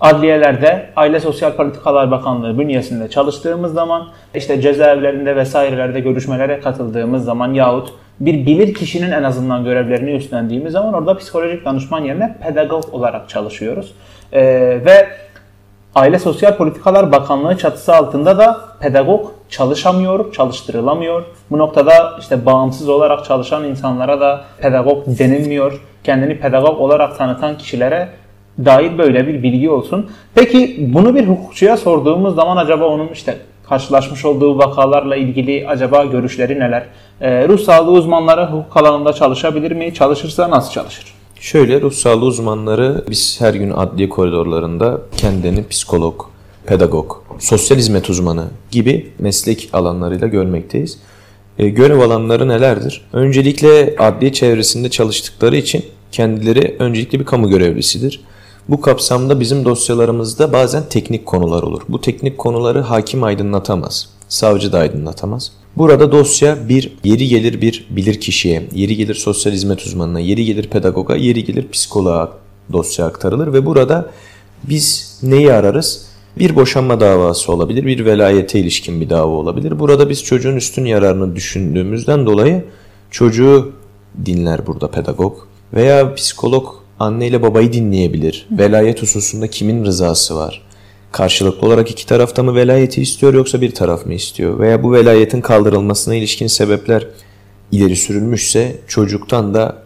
Adliyelerde 0.00 0.90
Aile 0.96 1.20
Sosyal 1.20 1.52
Politikalar 1.52 2.10
Bakanlığı 2.10 2.58
bünyesinde 2.58 3.10
çalıştığımız 3.10 3.72
zaman 3.72 4.08
işte 4.34 4.60
cezaevlerinde 4.60 5.36
vesairelerde 5.36 6.00
görüşmelere 6.00 6.60
katıldığımız 6.60 7.24
zaman 7.24 7.54
yahut 7.54 7.92
bir 8.20 8.46
bilir 8.46 8.74
kişinin 8.74 9.10
en 9.10 9.22
azından 9.22 9.64
görevlerini 9.64 10.10
üstlendiğimiz 10.10 10.72
zaman 10.72 10.94
orada 10.94 11.16
psikolojik 11.16 11.64
danışman 11.64 12.04
yerine 12.04 12.36
pedagog 12.42 12.94
olarak 12.94 13.28
çalışıyoruz. 13.28 13.94
Ee, 14.32 14.40
ve 14.84 15.08
Aile 15.94 16.18
Sosyal 16.18 16.56
Politikalar 16.56 17.12
Bakanlığı 17.12 17.58
çatısı 17.58 17.94
altında 17.94 18.38
da 18.38 18.60
pedagog 18.80 19.26
çalışamıyor, 19.48 20.32
çalıştırılamıyor. 20.32 21.24
Bu 21.50 21.58
noktada 21.58 22.16
işte 22.20 22.46
bağımsız 22.46 22.88
olarak 22.88 23.24
çalışan 23.24 23.64
insanlara 23.64 24.20
da 24.20 24.44
pedagog 24.60 25.06
denilmiyor. 25.06 25.80
Kendini 26.04 26.40
pedagog 26.40 26.80
olarak 26.80 27.18
tanıtan 27.18 27.58
kişilere 27.58 28.08
dair 28.64 28.98
böyle 28.98 29.26
bir 29.26 29.42
bilgi 29.42 29.70
olsun. 29.70 30.06
Peki 30.34 30.76
bunu 30.94 31.14
bir 31.14 31.28
hukukçuya 31.28 31.76
sorduğumuz 31.76 32.34
zaman 32.34 32.56
acaba 32.56 32.84
onun 32.84 33.08
işte 33.08 33.36
karşılaşmış 33.68 34.24
olduğu 34.24 34.58
vakalarla 34.58 35.16
ilgili 35.16 35.68
acaba 35.68 36.04
görüşleri 36.04 36.60
neler? 36.60 36.86
E, 37.20 37.48
ruh 37.48 37.60
sağlığı 37.60 37.90
uzmanları 37.90 38.46
hukuk 38.46 38.76
alanında 38.76 39.12
çalışabilir 39.12 39.72
mi? 39.72 39.94
Çalışırsa 39.94 40.50
nasıl 40.50 40.72
çalışır? 40.72 41.14
Şöyle 41.40 41.80
ruh 41.80 41.92
sağlığı 41.92 42.24
uzmanları 42.24 43.04
biz 43.10 43.40
her 43.40 43.54
gün 43.54 43.70
adliye 43.70 44.08
koridorlarında 44.08 45.00
kendilerini 45.16 45.68
psikolog, 45.68 46.22
pedagog, 46.66 47.12
sosyal 47.38 47.78
hizmet 47.78 48.10
uzmanı 48.10 48.44
gibi 48.70 49.10
meslek 49.18 49.68
alanlarıyla 49.72 50.26
görmekteyiz. 50.26 50.98
E, 51.58 51.68
görev 51.68 51.98
alanları 51.98 52.48
nelerdir? 52.48 53.04
Öncelikle 53.12 53.96
adliye 53.98 54.32
çevresinde 54.32 54.90
çalıştıkları 54.90 55.56
için 55.56 55.84
kendileri 56.12 56.76
öncelikle 56.78 57.20
bir 57.20 57.24
kamu 57.24 57.48
görevlisidir. 57.48 58.20
Bu 58.68 58.80
kapsamda 58.80 59.40
bizim 59.40 59.64
dosyalarımızda 59.64 60.52
bazen 60.52 60.88
teknik 60.88 61.26
konular 61.26 61.62
olur. 61.62 61.82
Bu 61.88 62.00
teknik 62.00 62.38
konuları 62.38 62.80
hakim 62.80 63.24
aydınlatamaz, 63.24 64.08
savcı 64.28 64.72
da 64.72 64.78
aydınlatamaz. 64.78 65.52
Burada 65.76 66.12
dosya 66.12 66.68
bir 66.68 66.92
yeri 67.04 67.28
gelir 67.28 67.60
bir 67.60 67.86
bilir 67.90 68.20
kişiye, 68.20 68.68
yeri 68.72 68.96
gelir 68.96 69.14
sosyal 69.14 69.52
hizmet 69.52 69.86
uzmanına, 69.86 70.20
yeri 70.20 70.44
gelir 70.44 70.68
pedagoga, 70.68 71.16
yeri 71.16 71.44
gelir 71.44 71.68
psikoloğa 71.68 72.32
dosya 72.72 73.06
aktarılır 73.06 73.52
ve 73.52 73.66
burada 73.66 74.10
biz 74.62 75.18
neyi 75.22 75.52
ararız? 75.52 76.08
Bir 76.38 76.56
boşanma 76.56 77.00
davası 77.00 77.52
olabilir, 77.52 77.86
bir 77.86 78.04
velayete 78.04 78.60
ilişkin 78.60 79.00
bir 79.00 79.10
dava 79.10 79.32
olabilir. 79.32 79.78
Burada 79.78 80.10
biz 80.10 80.24
çocuğun 80.24 80.56
üstün 80.56 80.84
yararını 80.84 81.36
düşündüğümüzden 81.36 82.26
dolayı 82.26 82.64
çocuğu 83.10 83.72
dinler 84.26 84.66
burada 84.66 84.90
pedagog 84.90 85.36
veya 85.74 86.14
psikolog 86.14 86.66
anne 87.00 87.26
ile 87.26 87.42
babayı 87.42 87.72
dinleyebilir. 87.72 88.46
Velayet 88.50 89.02
hususunda 89.02 89.48
kimin 89.48 89.84
rızası 89.84 90.36
var? 90.36 90.62
Karşılıklı 91.12 91.66
olarak 91.66 91.90
iki 91.90 92.06
tarafta 92.06 92.42
mı 92.42 92.54
velayeti 92.54 93.02
istiyor 93.02 93.34
yoksa 93.34 93.60
bir 93.60 93.74
taraf 93.74 94.06
mı 94.06 94.14
istiyor? 94.14 94.58
Veya 94.58 94.82
bu 94.82 94.92
velayetin 94.92 95.40
kaldırılmasına 95.40 96.14
ilişkin 96.14 96.46
sebepler 96.46 97.06
ileri 97.72 97.96
sürülmüşse 97.96 98.76
çocuktan 98.86 99.54
da 99.54 99.82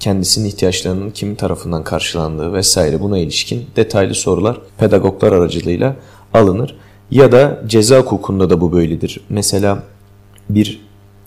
kendisinin 0.00 0.48
ihtiyaçlarının 0.48 1.10
kimin 1.10 1.34
tarafından 1.34 1.84
karşılandığı 1.84 2.52
vesaire 2.52 3.00
buna 3.00 3.18
ilişkin 3.18 3.66
detaylı 3.76 4.14
sorular 4.14 4.60
pedagoglar 4.78 5.32
aracılığıyla 5.32 5.96
alınır. 6.34 6.76
Ya 7.10 7.32
da 7.32 7.62
ceza 7.66 7.98
hukukunda 7.98 8.50
da 8.50 8.60
bu 8.60 8.72
böyledir. 8.72 9.20
Mesela 9.28 9.82
bir 10.50 10.80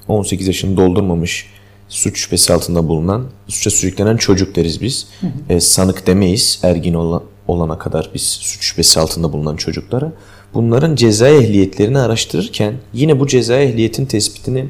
18 0.07 0.47
yaşını 0.47 0.77
doldurmamış 0.77 1.45
suç 1.91 2.19
şüphesi 2.19 2.53
altında 2.53 2.87
bulunan, 2.87 3.25
suça 3.47 3.69
sürüklenen 3.69 4.17
çocuk 4.17 4.55
deriz 4.55 4.81
biz. 4.81 5.07
Hı 5.21 5.27
hı. 5.27 5.53
E, 5.53 5.59
sanık 5.59 6.07
demeyiz 6.07 6.59
ergin 6.63 6.93
olan, 6.93 7.23
olana 7.47 7.77
kadar 7.77 8.11
biz 8.13 8.21
suç 8.21 8.63
şüphesi 8.63 8.99
altında 8.99 9.33
bulunan 9.33 9.55
çocuklara. 9.55 10.13
Bunların 10.53 10.95
ceza 10.95 11.27
ehliyetlerini 11.27 11.99
araştırırken 11.99 12.73
yine 12.93 13.19
bu 13.19 13.27
ceza 13.27 13.55
ehliyetin 13.55 14.05
tespitini 14.05 14.65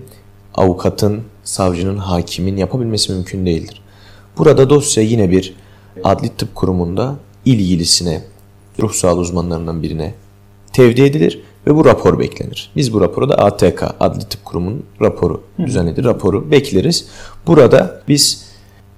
avukatın, 0.56 1.22
savcının, 1.44 1.98
hakimin 1.98 2.58
yapabilmesi 2.58 3.12
mümkün 3.12 3.46
değildir. 3.46 3.82
Burada 4.38 4.70
dosya 4.70 5.04
yine 5.04 5.32
bir 5.32 5.54
adli 6.04 6.30
tıp 6.30 6.56
kurumunda 6.56 7.16
ilgilisine, 7.46 8.22
ruh 8.80 8.94
sağlığı 8.94 9.22
uzmanlarından 9.22 9.84
birine 9.84 10.14
tevdi 10.74 11.02
edilir 11.02 11.42
ve 11.68 11.76
bu 11.76 11.86
rapor 11.86 12.20
beklenir. 12.20 12.72
Biz 12.76 12.94
bu 12.94 13.02
raporu 13.02 13.30
da 13.30 13.36
ATK, 13.36 13.84
Adli 14.00 14.20
Tıp 14.20 14.46
Kurumu'nun 14.46 14.84
raporu, 15.02 15.42
düzenlediği 15.66 16.06
raporu 16.06 16.52
bekleriz. 16.52 17.08
Burada 17.48 18.02
biz 18.08 18.52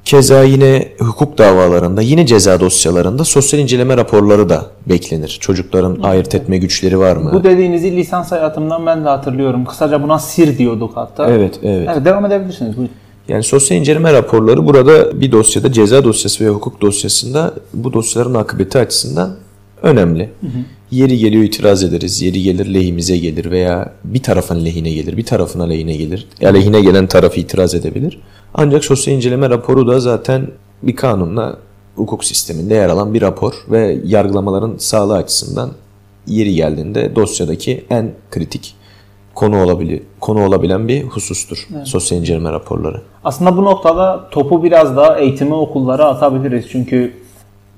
keza 0.06 0.44
yine 0.44 0.88
hukuk 1.00 1.38
davalarında, 1.38 2.02
yine 2.02 2.26
ceza 2.26 2.60
dosyalarında 2.60 3.24
sosyal 3.24 3.62
inceleme 3.62 3.98
raporları 3.98 4.50
da 4.50 4.66
beklenir. 4.86 5.38
Çocukların 5.42 5.96
evet. 5.96 6.06
ayırt 6.06 6.36
etme 6.36 6.58
güçleri 6.58 7.00
var 7.00 7.16
mı? 7.16 7.32
Bu 7.34 7.44
dediğinizi 7.44 7.96
lisans 7.96 8.32
hayatımdan 8.32 8.86
ben 8.86 9.06
de 9.06 9.10
hatırlıyorum. 9.10 9.66
Kısaca 9.66 10.04
buna 10.04 10.20
SIR 10.20 10.58
diyorduk 10.58 10.92
hatta. 10.96 11.30
Evet, 11.30 11.60
evet. 11.64 11.90
Evet, 11.94 12.06
devam 12.06 12.26
edebilirsiniz. 12.26 12.78
Buyurun. 12.78 12.96
Yani 13.28 13.44
sosyal 13.44 13.80
inceleme 13.80 14.14
raporları 14.14 14.66
burada 14.66 15.22
bir 15.22 15.32
dosyada 15.32 15.72
ceza 15.72 16.04
dosyası 16.04 16.44
veya 16.44 16.54
hukuk 16.54 16.82
dosyasında 16.82 17.54
bu 17.74 17.94
dosyaların 17.94 18.34
akıbeti 18.34 18.78
açısından 18.78 19.36
önemli. 19.84 20.24
Hı 20.42 20.48
hı. 20.48 20.52
Yeri 20.92 21.18
geliyor 21.18 21.44
itiraz 21.44 21.84
ederiz, 21.84 22.22
yeri 22.22 22.44
gelir 22.44 22.74
lehimize 22.74 23.18
gelir 23.18 23.52
veya 23.52 23.94
bir 24.04 24.24
tarafın 24.24 24.66
lehine 24.66 24.92
gelir, 24.92 25.18
bir 25.18 25.26
tarafın 25.26 25.60
aleyhine 25.60 25.96
gelir. 25.96 26.28
Aleyhine 26.46 26.82
gelen 26.82 27.08
taraf 27.08 27.38
itiraz 27.38 27.76
edebilir. 27.76 28.20
Ancak 28.54 28.86
sosyal 28.86 29.16
inceleme 29.16 29.50
raporu 29.50 29.88
da 29.88 30.00
zaten 30.00 30.48
bir 30.84 30.96
kanunla 30.96 31.58
hukuk 31.96 32.26
sisteminde 32.26 32.74
yer 32.74 32.90
alan 32.90 33.14
bir 33.14 33.22
rapor 33.22 33.54
ve 33.70 34.00
yargılamaların 34.06 34.76
sağlığı 34.78 35.16
açısından 35.16 35.70
yeri 36.28 36.56
geldiğinde 36.56 37.16
dosyadaki 37.16 37.86
en 37.90 38.12
kritik 38.32 38.76
konu 39.36 39.64
olabilir, 39.64 40.02
konu 40.20 40.46
olabilen 40.46 40.88
bir 40.88 41.04
husustur 41.04 41.68
evet. 41.76 41.88
sosyal 41.88 42.20
inceleme 42.20 42.52
raporları. 42.52 43.02
Aslında 43.24 43.58
bu 43.58 43.66
noktada 43.66 44.30
topu 44.32 44.64
biraz 44.64 44.96
daha 44.98 45.20
eğitimi 45.20 45.54
okullara 45.54 46.06
atabiliriz. 46.06 46.66
Çünkü 46.72 47.14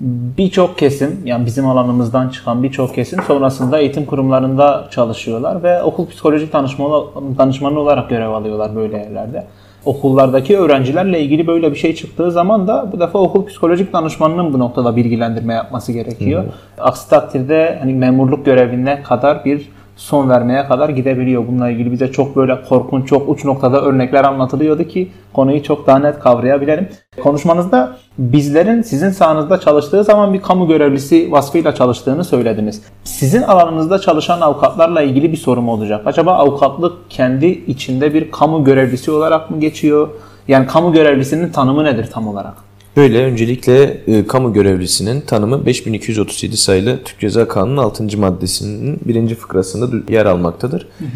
birçok 0.00 0.78
kesim 0.78 1.20
yani 1.24 1.46
bizim 1.46 1.68
alanımızdan 1.68 2.28
çıkan 2.28 2.62
birçok 2.62 2.94
kesim 2.94 3.22
sonrasında 3.22 3.78
eğitim 3.78 4.04
kurumlarında 4.04 4.88
çalışıyorlar 4.90 5.62
ve 5.62 5.82
okul 5.82 6.06
psikolojik 6.06 6.52
danışmanı, 6.52 7.04
danışmanı 7.38 7.80
olarak 7.80 8.10
görev 8.10 8.28
alıyorlar 8.28 8.76
böyle 8.76 8.96
yerlerde. 8.96 9.44
Okullardaki 9.84 10.58
öğrencilerle 10.58 11.20
ilgili 11.20 11.46
böyle 11.46 11.70
bir 11.70 11.76
şey 11.76 11.94
çıktığı 11.94 12.30
zaman 12.30 12.68
da 12.68 12.92
bu 12.92 13.00
defa 13.00 13.18
okul 13.18 13.46
psikolojik 13.46 13.92
danışmanının 13.92 14.52
bu 14.52 14.58
noktada 14.58 14.96
bilgilendirme 14.96 15.54
yapması 15.54 15.92
gerekiyor. 15.92 16.44
Hı. 16.44 16.82
Aksi 16.82 17.10
takdirde 17.10 17.78
hani 17.80 17.94
memurluk 17.94 18.44
görevine 18.46 19.02
kadar 19.02 19.44
bir 19.44 19.68
son 19.96 20.28
vermeye 20.28 20.66
kadar 20.66 20.88
gidebiliyor. 20.88 21.48
Bununla 21.48 21.70
ilgili 21.70 21.92
bize 21.92 22.12
çok 22.12 22.36
böyle 22.36 22.62
korkunç, 22.62 23.08
çok 23.08 23.28
uç 23.28 23.44
noktada 23.44 23.82
örnekler 23.82 24.24
anlatılıyordu 24.24 24.84
ki 24.84 25.10
konuyu 25.32 25.62
çok 25.62 25.86
daha 25.86 25.98
net 25.98 26.18
kavrayabilelim. 26.18 26.88
Konuşmanızda 27.22 27.96
bizlerin 28.18 28.82
sizin 28.82 29.10
sahanızda 29.10 29.60
çalıştığı 29.60 30.04
zaman 30.04 30.34
bir 30.34 30.42
kamu 30.42 30.68
görevlisi 30.68 31.32
vasfıyla 31.32 31.74
çalıştığını 31.74 32.24
söylediniz. 32.24 32.82
Sizin 33.04 33.42
alanınızda 33.42 33.98
çalışan 33.98 34.40
avukatlarla 34.40 35.02
ilgili 35.02 35.32
bir 35.32 35.36
sorum 35.36 35.68
olacak. 35.68 36.06
Acaba 36.06 36.32
avukatlık 36.32 37.10
kendi 37.10 37.46
içinde 37.46 38.14
bir 38.14 38.30
kamu 38.30 38.64
görevlisi 38.64 39.10
olarak 39.10 39.50
mı 39.50 39.60
geçiyor? 39.60 40.08
Yani 40.48 40.66
kamu 40.66 40.92
görevlisinin 40.92 41.52
tanımı 41.52 41.84
nedir 41.84 42.10
tam 42.12 42.28
olarak? 42.28 42.54
Böyle 42.96 43.24
öncelikle 43.24 44.00
e, 44.06 44.26
kamu 44.26 44.52
görevlisinin 44.52 45.20
tanımı 45.20 45.66
5237 45.66 46.56
sayılı 46.56 46.98
Türk 47.04 47.20
Ceza 47.20 47.48
Kanunu'nun 47.48 47.82
6. 47.82 48.18
maddesinin 48.18 49.00
birinci 49.04 49.34
fıkrasında 49.34 50.12
yer 50.12 50.26
almaktadır. 50.26 50.88
Hı 50.98 51.04
hı. 51.04 51.08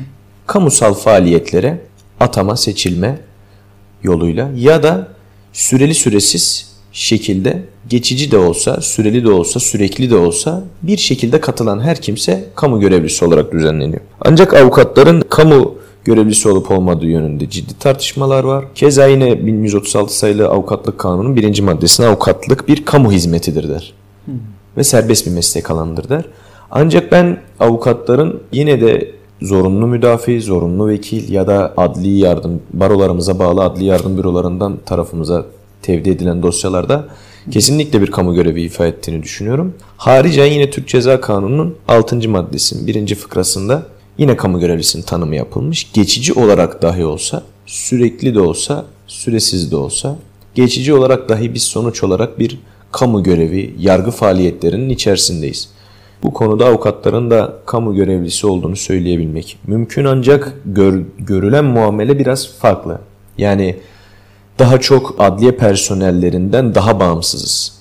kamusal 0.46 0.94
faaliyetlere 0.94 1.80
atama 2.20 2.56
seçilme 2.56 3.18
yoluyla 4.02 4.50
ya 4.56 4.82
da 4.82 5.08
süreli 5.52 5.94
süresiz 5.94 6.70
şekilde 6.92 7.62
geçici 7.88 8.30
de 8.30 8.38
olsa, 8.38 8.80
süreli 8.80 9.24
de 9.24 9.30
olsa, 9.30 9.60
sürekli 9.60 10.10
de 10.10 10.16
olsa 10.16 10.64
bir 10.82 10.96
şekilde 10.96 11.40
katılan 11.40 11.80
her 11.80 12.00
kimse 12.00 12.44
kamu 12.54 12.80
görevlisi 12.80 13.24
olarak 13.24 13.52
düzenleniyor. 13.52 14.00
Ancak 14.20 14.54
avukatların 14.54 15.20
kamu 15.20 15.74
görevlisi 16.04 16.48
olup 16.48 16.70
olmadığı 16.70 17.06
yönünde 17.06 17.50
ciddi 17.50 17.78
tartışmalar 17.78 18.44
var. 18.44 18.64
Keza 18.74 19.06
yine 19.06 19.46
1136 19.46 20.18
sayılı 20.18 20.48
avukatlık 20.48 20.98
kanunun 20.98 21.36
birinci 21.36 21.62
maddesine 21.62 22.06
avukatlık 22.06 22.68
bir 22.68 22.84
kamu 22.84 23.12
hizmetidir 23.12 23.68
der. 23.68 23.92
Ve 24.76 24.84
serbest 24.84 25.26
bir 25.26 25.30
meslek 25.30 25.70
alanıdır 25.70 26.08
der. 26.08 26.24
Ancak 26.70 27.12
ben 27.12 27.40
avukatların 27.60 28.40
yine 28.52 28.80
de 28.80 29.12
zorunlu 29.42 29.86
müdafi, 29.86 30.40
zorunlu 30.40 30.88
vekil 30.88 31.32
ya 31.32 31.46
da 31.46 31.74
adli 31.76 32.18
yardım, 32.18 32.62
barolarımıza 32.72 33.38
bağlı 33.38 33.64
adli 33.64 33.84
yardım 33.84 34.18
bürolarından 34.18 34.78
tarafımıza 34.86 35.46
tevdi 35.82 36.10
edilen 36.10 36.42
dosyalarda 36.42 37.08
kesinlikle 37.50 38.00
bir 38.00 38.10
kamu 38.10 38.34
görevi 38.34 38.62
ifa 38.62 38.86
ettiğini 38.86 39.22
düşünüyorum. 39.22 39.74
Haricen 39.96 40.46
yine 40.46 40.70
Türk 40.70 40.88
Ceza 40.88 41.20
Kanunu'nun 41.20 41.76
6. 41.88 42.28
maddesinin 42.28 42.86
1. 42.86 43.14
fıkrasında 43.14 43.82
yine 44.20 44.36
kamu 44.36 44.60
görevlisinin 44.60 45.02
tanımı 45.02 45.36
yapılmış. 45.36 45.92
Geçici 45.92 46.32
olarak 46.32 46.82
dahi 46.82 47.04
olsa, 47.04 47.42
sürekli 47.66 48.34
de 48.34 48.40
olsa, 48.40 48.84
süresiz 49.06 49.70
de 49.70 49.76
olsa, 49.76 50.16
geçici 50.54 50.94
olarak 50.94 51.28
dahi 51.28 51.54
biz 51.54 51.62
sonuç 51.62 52.04
olarak 52.04 52.38
bir 52.38 52.58
kamu 52.92 53.22
görevi, 53.22 53.74
yargı 53.78 54.10
faaliyetlerinin 54.10 54.90
içerisindeyiz. 54.90 55.68
Bu 56.22 56.32
konuda 56.32 56.66
avukatların 56.66 57.30
da 57.30 57.54
kamu 57.66 57.94
görevlisi 57.94 58.46
olduğunu 58.46 58.76
söyleyebilmek 58.76 59.58
mümkün 59.66 60.04
ancak 60.04 60.54
gör, 60.64 61.02
görülen 61.18 61.64
muamele 61.64 62.18
biraz 62.18 62.48
farklı. 62.58 62.98
Yani 63.38 63.76
daha 64.58 64.80
çok 64.80 65.14
adliye 65.18 65.52
personellerinden 65.52 66.74
daha 66.74 67.00
bağımsızız. 67.00 67.79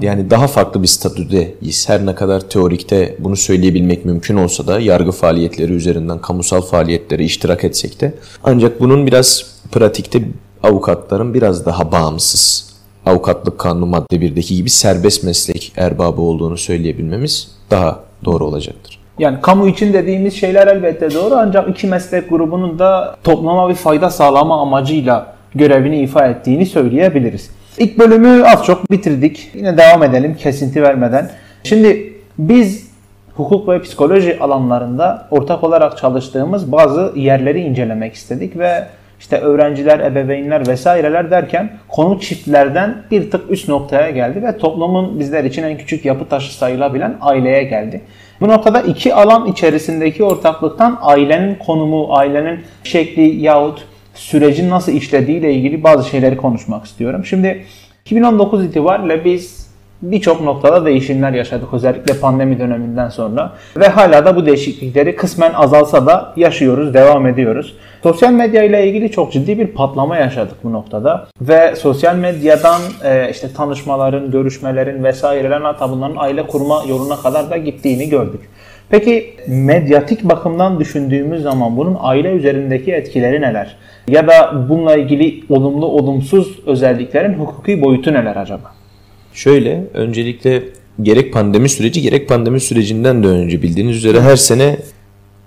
Yani 0.00 0.30
daha 0.30 0.46
farklı 0.46 0.82
bir 0.82 0.88
statüdeyiz. 0.88 1.88
Her 1.88 2.06
ne 2.06 2.14
kadar 2.14 2.40
teorikte 2.40 3.16
bunu 3.18 3.36
söyleyebilmek 3.36 4.04
mümkün 4.04 4.36
olsa 4.36 4.66
da 4.66 4.80
yargı 4.80 5.12
faaliyetleri 5.12 5.72
üzerinden 5.72 6.18
kamusal 6.18 6.60
faaliyetlere 6.60 7.24
iştirak 7.24 7.64
etsek 7.64 8.00
de 8.00 8.14
ancak 8.44 8.80
bunun 8.80 9.06
biraz 9.06 9.44
pratikte 9.72 10.22
avukatların 10.62 11.34
biraz 11.34 11.66
daha 11.66 11.92
bağımsız 11.92 12.74
avukatlık 13.06 13.58
kanunu 13.58 13.86
madde 13.86 14.16
1'deki 14.16 14.56
gibi 14.56 14.70
serbest 14.70 15.24
meslek 15.24 15.72
erbabı 15.76 16.20
olduğunu 16.20 16.56
söyleyebilmemiz 16.56 17.50
daha 17.70 18.00
doğru 18.24 18.44
olacaktır. 18.44 18.98
Yani 19.18 19.38
kamu 19.42 19.68
için 19.68 19.92
dediğimiz 19.92 20.34
şeyler 20.34 20.66
elbette 20.66 21.14
doğru 21.14 21.34
ancak 21.34 21.68
iki 21.68 21.86
meslek 21.86 22.30
grubunun 22.30 22.78
da 22.78 23.16
topluma 23.24 23.68
bir 23.68 23.74
fayda 23.74 24.10
sağlama 24.10 24.60
amacıyla 24.60 25.34
görevini 25.54 26.02
ifa 26.02 26.26
ettiğini 26.26 26.66
söyleyebiliriz. 26.66 27.50
İlk 27.78 27.98
bölümü 27.98 28.44
az 28.44 28.64
çok 28.64 28.90
bitirdik. 28.90 29.50
Yine 29.54 29.76
devam 29.76 30.02
edelim 30.02 30.34
kesinti 30.34 30.82
vermeden. 30.82 31.30
Şimdi 31.64 32.12
biz 32.38 32.90
hukuk 33.36 33.68
ve 33.68 33.82
psikoloji 33.82 34.38
alanlarında 34.40 35.28
ortak 35.30 35.64
olarak 35.64 35.98
çalıştığımız 35.98 36.72
bazı 36.72 37.12
yerleri 37.16 37.60
incelemek 37.60 38.14
istedik 38.14 38.58
ve 38.58 38.84
işte 39.20 39.38
öğrenciler, 39.38 40.00
ebeveynler 40.00 40.68
vesaireler 40.68 41.30
derken 41.30 41.70
konu 41.88 42.20
çiftlerden 42.20 42.96
bir 43.10 43.30
tık 43.30 43.50
üst 43.50 43.68
noktaya 43.68 44.10
geldi 44.10 44.42
ve 44.42 44.58
toplumun 44.58 45.20
bizler 45.20 45.44
için 45.44 45.62
en 45.62 45.78
küçük 45.78 46.04
yapı 46.04 46.28
taşı 46.28 46.54
sayılabilen 46.54 47.16
aileye 47.20 47.62
geldi. 47.62 48.00
Bu 48.40 48.48
noktada 48.48 48.80
iki 48.80 49.14
alan 49.14 49.46
içerisindeki 49.46 50.24
ortaklıktan 50.24 50.98
ailenin 51.02 51.54
konumu, 51.54 52.16
ailenin 52.16 52.60
şekli 52.84 53.22
yahut 53.22 53.84
sürecin 54.18 54.70
nasıl 54.70 54.92
işlediği 54.92 55.38
ile 55.38 55.54
ilgili 55.54 55.82
bazı 55.82 56.08
şeyleri 56.08 56.36
konuşmak 56.36 56.84
istiyorum. 56.84 57.24
Şimdi 57.24 57.64
2019 58.04 58.64
itibariyle 58.64 59.24
biz 59.24 59.68
birçok 60.02 60.40
noktada 60.40 60.84
değişimler 60.84 61.32
yaşadık 61.32 61.68
özellikle 61.72 62.14
pandemi 62.14 62.58
döneminden 62.58 63.08
sonra 63.08 63.52
ve 63.76 63.88
hala 63.88 64.26
da 64.26 64.36
bu 64.36 64.46
değişiklikleri 64.46 65.16
kısmen 65.16 65.52
azalsa 65.52 66.06
da 66.06 66.32
yaşıyoruz, 66.36 66.94
devam 66.94 67.26
ediyoruz. 67.26 67.76
Sosyal 68.02 68.32
medya 68.32 68.62
ile 68.62 68.88
ilgili 68.88 69.10
çok 69.10 69.32
ciddi 69.32 69.58
bir 69.58 69.66
patlama 69.66 70.16
yaşadık 70.16 70.56
bu 70.64 70.72
noktada 70.72 71.26
ve 71.40 71.76
sosyal 71.76 72.16
medyadan 72.16 72.80
e, 73.04 73.30
işte 73.30 73.52
tanışmaların, 73.52 74.30
görüşmelerin 74.30 75.04
vesairelerin 75.04 75.64
hatta 75.64 75.90
bunların 75.90 76.16
aile 76.16 76.46
kurma 76.46 76.82
yoluna 76.88 77.16
kadar 77.16 77.50
da 77.50 77.56
gittiğini 77.56 78.08
gördük. 78.08 78.40
Peki 78.90 79.34
medyatik 79.46 80.24
bakımdan 80.24 80.80
düşündüğümüz 80.80 81.42
zaman 81.42 81.76
bunun 81.76 81.96
aile 82.00 82.32
üzerindeki 82.32 82.92
etkileri 82.92 83.40
neler? 83.40 83.76
Ya 84.08 84.26
da 84.28 84.66
bununla 84.68 84.96
ilgili 84.96 85.44
olumlu 85.48 85.86
olumsuz 85.86 86.58
özelliklerin 86.66 87.34
hukuki 87.34 87.82
boyutu 87.82 88.12
neler 88.12 88.36
acaba? 88.36 88.72
Şöyle 89.32 89.84
öncelikle 89.94 90.62
gerek 91.02 91.32
pandemi 91.32 91.68
süreci 91.68 92.02
gerek 92.02 92.28
pandemi 92.28 92.60
sürecinden 92.60 93.22
de 93.22 93.26
önce 93.26 93.62
bildiğiniz 93.62 93.96
üzere 93.96 94.20
her 94.20 94.36
sene 94.36 94.76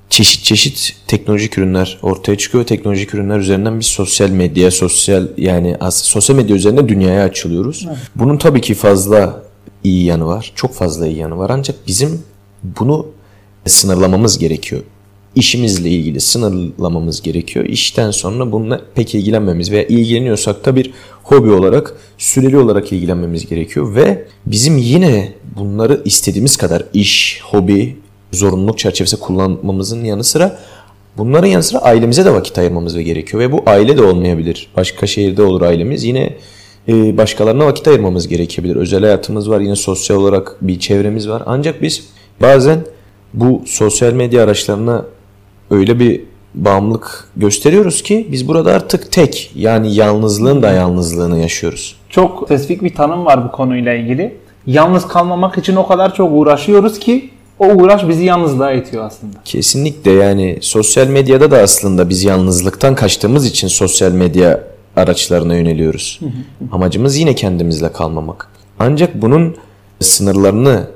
çeşit 0.10 0.44
çeşit 0.44 0.96
teknolojik 1.08 1.58
ürünler 1.58 2.00
ortaya 2.02 2.38
çıkıyor. 2.38 2.64
Teknolojik 2.64 3.14
ürünler 3.14 3.40
üzerinden 3.40 3.80
biz 3.80 3.86
sosyal 3.86 4.30
medya, 4.30 4.72
sosyal 4.72 5.28
yani 5.38 5.76
sosyal 5.92 6.36
medya 6.36 6.56
üzerinde 6.56 6.90
dünyaya 6.90 7.24
açılıyoruz. 7.24 7.86
Evet. 7.88 7.98
Bunun 8.16 8.38
tabii 8.38 8.62
ki 8.62 8.74
fazla 8.74 9.44
iyi 9.84 10.06
yanı 10.06 10.28
var. 10.28 10.52
Çok 10.56 10.74
fazla 10.74 11.08
iyi 11.08 11.18
yanı 11.18 11.38
var. 11.38 11.50
Ancak 11.54 11.76
bizim 11.88 12.22
bunu 12.64 13.08
sınırlamamız 13.66 14.38
gerekiyor. 14.38 14.82
İşimizle 15.36 15.90
ilgili 15.90 16.20
sınırlamamız 16.20 17.22
gerekiyor. 17.22 17.66
İşten 17.66 18.12
sonra 18.12 18.52
bununla 18.52 18.82
pek 18.96 19.16
ilgilenmemiz 19.16 19.72
veya 19.72 19.84
ilgileniyorsak 19.84 20.66
da 20.66 20.76
bir 20.76 20.92
hobi 21.24 21.52
olarak, 21.52 21.94
süreli 22.18 22.58
olarak 22.58 22.92
ilgilenmemiz 22.92 23.50
gerekiyor. 23.50 23.96
Ve 23.96 24.26
bizim 24.46 24.78
yine 24.78 25.34
bunları 25.58 26.02
istediğimiz 26.06 26.58
kadar 26.58 26.84
iş, 26.94 27.42
hobi, 27.44 27.98
zorunluluk 28.32 28.80
çerçevesi 28.80 29.20
kullanmamızın 29.20 30.04
yanı 30.04 30.24
sıra 30.24 30.60
bunların 31.18 31.48
yanı 31.48 31.64
sıra 31.64 31.80
ailemize 31.80 32.26
de 32.26 32.34
vakit 32.34 32.58
ayırmamız 32.58 32.98
gerekiyor. 32.98 33.44
Ve 33.44 33.52
bu 33.52 33.64
aile 33.66 33.98
de 33.98 34.04
olmayabilir. 34.04 34.68
Başka 34.78 35.08
şehirde 35.08 35.44
olur 35.44 35.62
ailemiz. 35.62 36.04
Yine 36.04 36.38
e, 36.88 37.18
başkalarına 37.18 37.66
vakit 37.66 37.88
ayırmamız 37.88 38.28
gerekebilir. 38.28 38.76
Özel 38.76 39.02
hayatımız 39.02 39.50
var. 39.50 39.60
Yine 39.60 39.76
sosyal 39.76 40.18
olarak 40.18 40.56
bir 40.62 40.80
çevremiz 40.80 41.30
var. 41.30 41.44
Ancak 41.46 41.82
biz 41.82 42.04
bazen 42.42 42.86
bu 43.34 43.62
sosyal 43.66 44.14
medya 44.14 44.44
araçlarına 44.44 45.06
öyle 45.70 46.00
bir 46.00 46.22
bağımlılık 46.56 47.28
gösteriyoruz 47.38 48.04
ki 48.04 48.28
biz 48.32 48.48
burada 48.48 48.74
artık 48.74 49.12
tek 49.12 49.52
yani 49.56 49.96
yalnızlığın 49.96 50.62
da 50.62 50.72
yalnızlığını 50.72 51.40
yaşıyoruz. 51.40 51.96
Çok 52.10 52.44
spesifik 52.46 52.84
bir 52.84 52.96
tanım 52.96 53.26
var 53.26 53.46
bu 53.46 53.52
konuyla 53.52 53.94
ilgili. 53.94 54.38
Yalnız 54.68 55.08
kalmamak 55.08 55.58
için 55.58 55.76
o 55.76 55.88
kadar 55.88 56.16
çok 56.16 56.32
uğraşıyoruz 56.32 57.00
ki 57.00 57.30
o 57.60 57.66
uğraş 57.66 58.08
bizi 58.08 58.24
yalnızlığa 58.24 58.72
itiyor 58.72 59.06
aslında. 59.06 59.38
Kesinlikle 59.46 60.12
yani 60.12 60.58
sosyal 60.62 61.08
medyada 61.08 61.52
da 61.52 61.58
aslında 61.58 62.10
biz 62.10 62.24
yalnızlıktan 62.24 62.96
kaçtığımız 62.96 63.46
için 63.46 63.68
sosyal 63.68 64.12
medya 64.12 64.64
araçlarına 64.96 65.56
yöneliyoruz. 65.56 66.20
Amacımız 66.72 67.18
yine 67.18 67.36
kendimizle 67.36 67.92
kalmamak. 67.92 68.48
Ancak 68.80 69.22
bunun 69.22 69.56
sınırlarını 70.00 70.88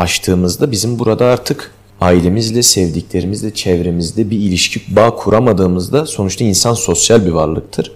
aştığımızda 0.00 0.70
bizim 0.70 0.98
burada 0.98 1.26
artık 1.26 1.70
ailemizle, 2.00 2.62
sevdiklerimizle, 2.62 3.54
çevremizde 3.54 4.30
bir 4.30 4.38
ilişki 4.38 4.96
bağ 4.96 5.14
kuramadığımızda 5.14 6.06
sonuçta 6.06 6.44
insan 6.44 6.74
sosyal 6.74 7.26
bir 7.26 7.30
varlıktır. 7.30 7.92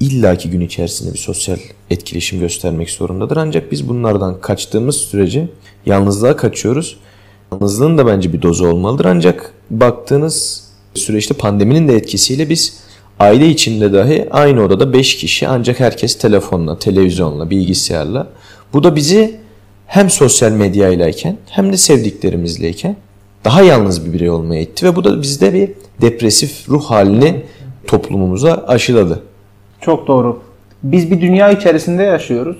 İlla 0.00 0.36
ki 0.36 0.50
gün 0.50 0.60
içerisinde 0.60 1.12
bir 1.12 1.18
sosyal 1.18 1.58
etkileşim 1.90 2.40
göstermek 2.40 2.90
zorundadır. 2.90 3.36
Ancak 3.36 3.72
biz 3.72 3.88
bunlardan 3.88 4.40
kaçtığımız 4.40 4.96
sürece 4.96 5.48
yalnızlığa 5.86 6.36
kaçıyoruz. 6.36 6.96
Yalnızlığın 7.52 7.98
da 7.98 8.06
bence 8.06 8.32
bir 8.32 8.42
dozu 8.42 8.66
olmalıdır. 8.66 9.04
Ancak 9.04 9.52
baktığınız 9.70 10.64
süreçte 10.94 11.34
pandeminin 11.34 11.88
de 11.88 11.96
etkisiyle 11.96 12.48
biz 12.48 12.76
aile 13.20 13.48
içinde 13.48 13.92
dahi 13.92 14.28
aynı 14.30 14.62
odada 14.64 14.92
5 14.92 15.16
kişi 15.16 15.48
ancak 15.48 15.80
herkes 15.80 16.18
telefonla, 16.18 16.78
televizyonla, 16.78 17.50
bilgisayarla. 17.50 18.28
Bu 18.72 18.84
da 18.84 18.96
bizi 18.96 19.41
hem 19.92 20.10
sosyal 20.10 20.52
medyaylayken 20.52 21.36
hem 21.50 21.72
de 21.72 21.76
sevdiklerimizleyken 21.76 22.96
daha 23.44 23.62
yalnız 23.62 24.06
bir 24.06 24.12
birey 24.12 24.30
olmaya 24.30 24.60
itti 24.60 24.86
ve 24.86 24.96
bu 24.96 25.04
da 25.04 25.22
bizde 25.22 25.54
bir 25.54 25.70
depresif 26.00 26.68
ruh 26.68 26.84
halini 26.84 27.42
toplumumuza 27.86 28.64
aşıladı. 28.68 29.22
Çok 29.80 30.06
doğru. 30.06 30.40
Biz 30.82 31.10
bir 31.10 31.20
dünya 31.20 31.50
içerisinde 31.50 32.02
yaşıyoruz. 32.02 32.56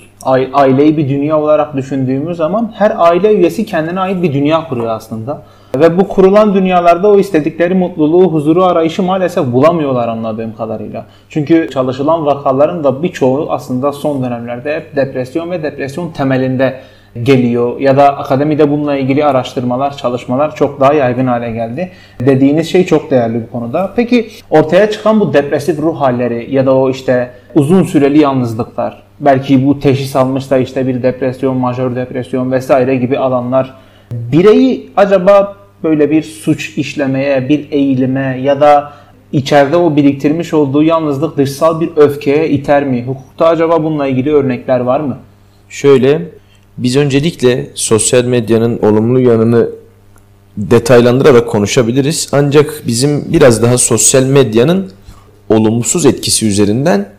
Aileyi 0.53 0.97
bir 0.97 1.09
dünya 1.09 1.41
olarak 1.41 1.77
düşündüğümüz 1.77 2.37
zaman 2.37 2.73
her 2.75 2.93
aile 2.97 3.35
üyesi 3.35 3.67
kendine 3.67 4.01
ait 4.01 4.23
bir 4.23 4.33
dünya 4.33 4.69
kuruyor 4.69 4.91
aslında. 4.91 5.43
Ve 5.77 5.99
bu 5.99 6.09
kurulan 6.09 6.55
dünyalarda 6.55 7.09
o 7.09 7.19
istedikleri 7.19 7.75
mutluluğu, 7.75 8.33
huzuru 8.33 8.65
arayışı 8.65 9.03
maalesef 9.03 9.53
bulamıyorlar 9.53 10.09
anladığım 10.09 10.57
kadarıyla. 10.57 11.07
Çünkü 11.29 11.69
çalışılan 11.73 12.27
vakaların 12.27 12.85
da 12.85 13.03
birçoğu 13.03 13.47
aslında 13.51 13.93
son 13.93 14.23
dönemlerde 14.23 14.77
hep 14.77 14.97
depresyon 14.97 15.51
ve 15.51 15.63
depresyon 15.63 16.11
temelinde 16.11 16.81
geliyor 17.23 17.81
ya 17.81 17.97
da 17.97 18.19
akademide 18.19 18.71
bununla 18.71 18.97
ilgili 18.97 19.25
araştırmalar, 19.25 19.97
çalışmalar 19.97 20.57
çok 20.57 20.81
daha 20.81 20.93
yaygın 20.93 21.27
hale 21.27 21.51
geldi. 21.51 21.91
Dediğiniz 22.21 22.71
şey 22.71 22.87
çok 22.87 23.11
değerli 23.11 23.43
bu 23.43 23.53
konuda. 23.53 23.93
Peki 23.97 24.29
ortaya 24.51 24.91
çıkan 24.91 25.21
bu 25.21 25.33
depresif 25.33 25.79
ruh 25.79 26.01
halleri 26.01 26.55
ya 26.55 26.67
da 26.67 26.77
o 26.77 26.91
işte 26.91 27.31
uzun 27.55 27.83
süreli 27.83 28.19
yalnızlıklar, 28.19 29.03
belki 29.21 29.67
bu 29.67 29.81
teşhis 29.81 30.17
almışsa 30.17 30.59
işte 30.59 30.87
bir 30.87 31.03
depresyon, 31.03 31.57
majör 31.57 31.97
depresyon 31.97 32.53
vesaire 32.53 32.97
gibi 32.97 33.19
alanlar 33.19 33.75
bireyi 34.13 34.91
acaba 34.97 35.57
böyle 35.83 36.11
bir 36.11 36.23
suç 36.23 36.79
işlemeye, 36.79 37.49
bir 37.49 37.69
eğilime 37.71 38.41
ya 38.43 38.61
da 38.61 38.93
içeride 39.33 39.77
o 39.77 39.97
biriktirmiş 39.97 40.55
olduğu 40.55 40.83
yalnızlık 40.83 41.37
dışsal 41.37 41.81
bir 41.81 41.91
öfkeye 41.97 42.49
iter 42.49 42.85
mi? 42.85 43.05
Hukukta 43.07 43.47
acaba 43.47 43.85
bununla 43.85 44.07
ilgili 44.07 44.33
örnekler 44.33 44.81
var 44.81 45.01
mı? 45.01 45.19
Şöyle 45.69 46.23
biz 46.79 46.97
öncelikle 46.97 47.71
sosyal 47.75 48.25
medyanın 48.25 48.79
olumlu 48.79 49.21
yanını 49.21 49.69
detaylandırarak 50.57 51.49
konuşabiliriz. 51.49 52.29
Ancak 52.33 52.83
bizim 52.87 53.33
biraz 53.33 53.63
daha 53.63 53.79
sosyal 53.79 54.23
medyanın 54.23 54.91
olumsuz 55.49 56.07
etkisi 56.07 56.47
üzerinden 56.47 57.13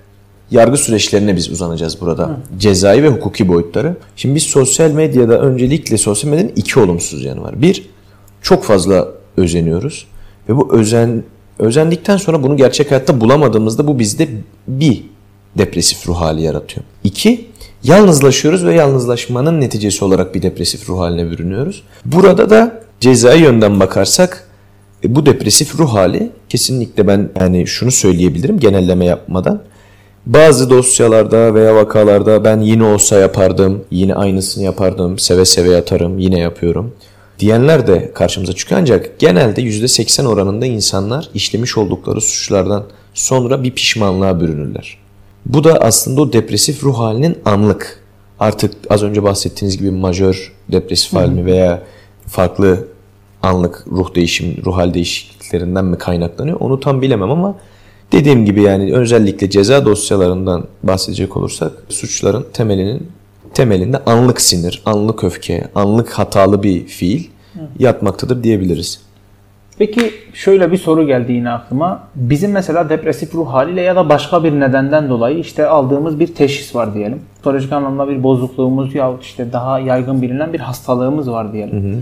yargı 0.52 0.78
süreçlerine 0.78 1.36
biz 1.36 1.50
uzanacağız 1.50 2.02
burada. 2.02 2.28
Hı. 2.28 2.38
Cezai 2.60 3.04
ve 3.04 3.08
hukuki 3.08 3.48
boyutları. 3.48 3.96
Şimdi 4.16 4.36
biz 4.36 4.44
sosyal 4.44 4.92
medyada 4.92 5.40
öncelikle 5.42 5.98
sosyal 5.98 6.32
medyanın 6.32 6.52
iki 6.56 6.80
olumsuz 6.80 7.24
yanı 7.24 7.42
var. 7.42 7.62
Bir, 7.62 7.90
çok 8.42 8.64
fazla 8.64 9.08
özeniyoruz. 9.38 10.08
Ve 10.50 10.58
bu 10.58 10.74
özen 10.74 11.24
özendikten 11.60 12.18
sonra 12.18 12.44
bunu 12.44 12.58
gerçek 12.58 12.92
hayatta 12.92 13.22
bulamadığımızda 13.22 13.88
bu 13.88 14.00
bizde 14.00 14.28
bir 14.68 15.04
depresif 15.58 16.08
ruh 16.08 16.16
hali 16.16 16.42
yaratıyor. 16.42 16.86
İki, 17.04 17.48
yalnızlaşıyoruz 17.84 18.66
ve 18.66 18.74
yalnızlaşmanın 18.74 19.62
neticesi 19.62 20.06
olarak 20.06 20.36
bir 20.36 20.42
depresif 20.42 20.90
ruh 20.90 21.00
haline 21.00 21.32
bürünüyoruz. 21.32 21.84
Burada 22.06 22.50
da 22.50 22.84
cezai 23.00 23.42
yönden 23.42 23.80
bakarsak 23.80 24.48
e, 25.04 25.16
bu 25.16 25.26
depresif 25.26 25.80
ruh 25.80 25.94
hali 25.94 26.32
kesinlikle 26.50 27.08
ben 27.08 27.30
yani 27.40 27.68
şunu 27.68 27.92
söyleyebilirim 27.92 28.60
genelleme 28.60 29.06
yapmadan. 29.06 29.62
Bazı 30.26 30.70
dosyalarda 30.70 31.56
veya 31.56 31.76
vakalarda 31.76 32.44
ben 32.44 32.60
yine 32.60 32.84
olsa 32.84 33.20
yapardım, 33.20 33.86
yine 33.92 34.16
aynısını 34.16 34.64
yapardım, 34.64 35.20
seve 35.20 35.46
seve 35.46 35.70
yatarım, 35.70 36.20
yine 36.20 36.40
yapıyorum 36.40 36.94
diyenler 37.40 37.88
de 37.88 38.12
karşımıza 38.14 38.54
çıkıyor 38.54 38.82
ancak 38.82 39.20
genelde 39.20 39.62
%80 39.62 40.28
oranında 40.28 40.66
insanlar 40.66 41.30
işlemiş 41.34 41.78
oldukları 41.78 42.22
suçlardan 42.22 42.86
sonra 43.14 43.64
bir 43.64 43.72
pişmanlığa 43.72 44.42
bürünürler. 44.42 45.03
Bu 45.46 45.64
da 45.64 45.74
aslında 45.74 46.22
o 46.22 46.34
depresif 46.34 46.84
ruh 46.84 46.98
halinin 46.98 47.38
anlık. 47.46 48.04
Artık 48.40 48.74
az 48.90 49.04
önce 49.04 49.24
bahsettiğiniz 49.24 49.78
gibi 49.78 49.92
majör 49.92 50.54
depresif 50.72 51.14
hal 51.14 51.30
mi 51.30 51.46
veya 51.46 51.84
farklı 52.28 52.88
anlık 53.42 53.86
ruh 53.92 54.16
değişim, 54.16 54.58
ruh 54.66 54.78
hal 54.78 54.94
değişikliklerinden 54.94 55.86
mi 55.86 55.98
kaynaklanıyor 55.98 56.60
onu 56.60 56.80
tam 56.80 57.02
bilemem 57.02 57.32
ama 57.32 57.56
dediğim 58.12 58.46
gibi 58.46 58.62
yani 58.62 58.96
özellikle 58.96 59.50
ceza 59.50 59.86
dosyalarından 59.86 60.68
bahsedecek 60.84 61.38
olursak 61.38 61.72
suçların 61.90 62.46
temelinin 62.54 63.08
temelinde 63.54 63.98
anlık 63.98 64.42
sinir, 64.42 64.82
anlık 64.86 65.24
öfke, 65.24 65.68
anlık 65.76 66.10
hatalı 66.10 66.64
bir 66.64 66.86
fiil 66.86 67.24
yatmaktadır 67.80 68.44
diyebiliriz. 68.44 69.00
Peki 69.86 70.14
şöyle 70.34 70.72
bir 70.72 70.78
soru 70.78 71.08
geldi 71.08 71.32
yine 71.32 71.50
aklıma. 71.50 72.00
Bizim 72.16 72.52
mesela 72.52 72.90
depresif 72.90 73.36
ruh 73.36 73.48
haliyle 73.48 73.82
ya 73.82 73.96
da 73.96 74.10
başka 74.10 74.44
bir 74.44 74.60
nedenden 74.60 75.10
dolayı 75.10 75.40
işte 75.40 75.68
aldığımız 75.68 76.20
bir 76.20 76.28
teşhis 76.28 76.76
var 76.76 76.94
diyelim. 76.94 77.22
Psikolojik 77.36 77.72
anlamda 77.72 78.10
bir 78.10 78.24
bozukluğumuz 78.24 78.96
yahut 78.96 79.24
işte 79.24 79.54
daha 79.54 79.80
yaygın 79.80 80.22
bilinen 80.22 80.54
bir 80.54 80.60
hastalığımız 80.60 81.32
var 81.32 81.54
diyelim. 81.54 81.84
Hı 81.84 81.98
hı. 81.98 82.02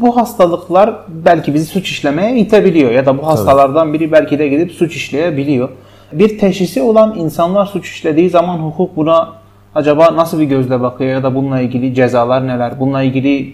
Bu 0.00 0.16
hastalıklar 0.16 0.94
belki 1.08 1.54
bizi 1.54 1.66
suç 1.66 1.90
işlemeye 1.90 2.36
itebiliyor 2.36 2.90
ya 2.90 3.06
da 3.06 3.18
bu 3.18 3.26
hastalardan 3.26 3.92
biri 3.92 4.12
belki 4.12 4.38
de 4.38 4.48
gidip 4.48 4.72
suç 4.72 4.96
işleyebiliyor. 4.96 5.68
Bir 6.12 6.38
teşhisi 6.38 6.82
olan 6.82 7.14
insanlar 7.18 7.66
suç 7.66 7.88
işlediği 7.88 8.30
zaman 8.30 8.58
hukuk 8.58 8.96
buna 8.96 9.32
acaba 9.74 10.16
nasıl 10.16 10.40
bir 10.40 10.44
gözle 10.44 10.80
bakıyor 10.80 11.10
ya 11.10 11.22
da 11.22 11.34
bununla 11.34 11.60
ilgili 11.60 11.94
cezalar 11.94 12.46
neler? 12.46 12.80
Bununla 12.80 13.02
ilgili 13.02 13.52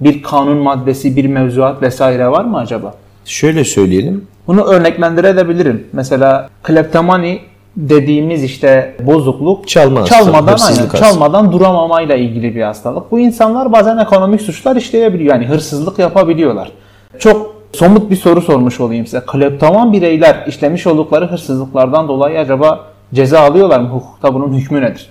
bir 0.00 0.22
kanun 0.22 0.56
maddesi, 0.56 1.16
bir 1.16 1.24
mevzuat 1.24 1.82
vesaire 1.82 2.28
var 2.30 2.44
mı 2.44 2.58
acaba? 2.58 2.94
Şöyle 3.24 3.64
söyleyelim. 3.64 4.26
Bunu 4.46 4.64
örneklendirebilirim. 4.64 5.86
Mesela 5.92 6.50
kleptomani 6.62 7.40
dediğimiz 7.76 8.44
işte 8.44 8.96
bozukluk 9.00 9.68
çalma 9.68 10.04
çalmadan 10.04 10.58
aynen, 10.68 10.88
çalmadan 10.88 11.52
duramamayla 11.52 12.16
ilgili 12.16 12.54
bir 12.54 12.62
hastalık. 12.62 13.12
Bu 13.12 13.18
insanlar 13.18 13.72
bazen 13.72 13.98
ekonomik 13.98 14.40
suçlar 14.40 14.76
işleyebiliyor. 14.76 15.34
Yani 15.34 15.46
hırsızlık 15.46 15.98
yapabiliyorlar. 15.98 16.72
Çok 17.18 17.54
somut 17.72 18.10
bir 18.10 18.16
soru 18.16 18.42
sormuş 18.42 18.80
olayım 18.80 19.06
size. 19.06 19.20
Kleptoman 19.26 19.92
bireyler 19.92 20.44
işlemiş 20.46 20.86
oldukları 20.86 21.26
hırsızlıklardan 21.26 22.08
dolayı 22.08 22.38
acaba 22.38 22.86
ceza 23.14 23.40
alıyorlar 23.40 23.80
mı? 23.80 23.88
Hukukta 23.88 24.34
bunun 24.34 24.52
hükmü 24.52 24.82
nedir? 24.82 25.10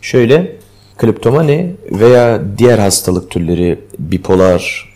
Şöyle 0.00 0.56
Kleptomani 0.98 1.74
veya 1.90 2.42
diğer 2.58 2.78
hastalık 2.78 3.30
türleri 3.30 3.78
bipolar 3.98 4.88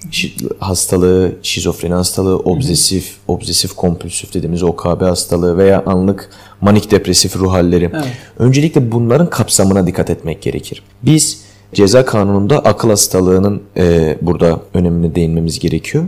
hastalığı, 0.59 1.33
şizofreni 1.43 1.95
hastalığı, 1.95 2.37
obsesif, 2.37 3.17
obsesif 3.29 3.73
kompulsif 3.73 4.35
dediğimiz 4.35 4.63
OKB 4.63 5.01
hastalığı 5.01 5.59
veya 5.59 5.83
anlık 5.87 6.31
manik 6.61 6.91
depresif 6.91 7.37
ruh 7.37 7.53
halleri. 7.53 7.91
Evet. 7.95 8.07
Öncelikle 8.39 8.93
bunların 8.93 9.31
kapsamına 9.31 9.87
dikkat 9.87 10.11
etmek 10.11 10.43
gerekir. 10.43 10.83
Biz 11.03 11.41
ceza 11.75 12.05
kanununda 12.05 12.59
akıl 12.59 12.89
hastalığının 12.89 13.63
e, 13.77 14.19
burada 14.23 14.61
önemine 14.75 15.15
değinmemiz 15.15 15.59
gerekiyor. 15.59 16.05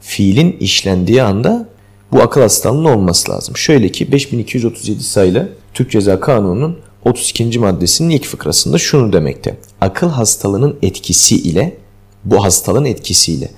Fiilin 0.00 0.56
işlendiği 0.60 1.22
anda 1.22 1.68
bu 2.12 2.22
akıl 2.22 2.40
hastalığının 2.40 2.84
olması 2.84 3.32
lazım. 3.32 3.56
Şöyle 3.56 3.88
ki 3.88 4.12
5237 4.12 5.02
sayılı 5.02 5.48
Türk 5.74 5.90
Ceza 5.90 6.20
Kanunu'nun 6.20 6.76
32. 7.06 7.58
maddesinin 7.58 8.10
ilk 8.10 8.24
fıkrasında 8.24 8.78
şunu 8.78 9.12
demekte. 9.12 9.56
Akıl 9.80 10.08
hastalığının 10.08 10.76
etkisi 10.82 11.36
ile 11.36 11.76
bu 12.24 12.44
hastalığın 12.44 12.84
etkisiyle 12.84 13.50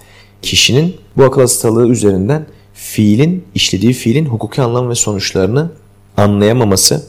kişinin 0.42 0.96
bu 1.16 1.24
akıl 1.24 1.40
hastalığı 1.40 1.88
üzerinden 1.88 2.46
fiilin, 2.74 3.44
işlediği 3.54 3.92
fiilin 3.92 4.26
hukuki 4.26 4.62
anlam 4.62 4.88
ve 4.88 4.94
sonuçlarını 4.94 5.70
anlayamaması, 6.16 7.06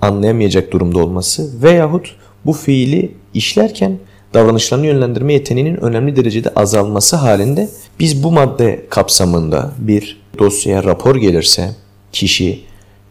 anlayamayacak 0.00 0.72
durumda 0.72 0.98
olması 0.98 1.62
veyahut 1.62 2.16
bu 2.46 2.52
fiili 2.52 3.14
işlerken 3.34 3.98
davranışlarını 4.34 4.86
yönlendirme 4.86 5.32
yeteneğinin 5.32 5.76
önemli 5.76 6.16
derecede 6.16 6.48
azalması 6.56 7.16
halinde 7.16 7.68
biz 8.00 8.22
bu 8.22 8.32
madde 8.32 8.86
kapsamında 8.90 9.72
bir 9.78 10.22
dosyaya 10.38 10.84
rapor 10.84 11.16
gelirse 11.16 11.76
kişi 12.12 12.64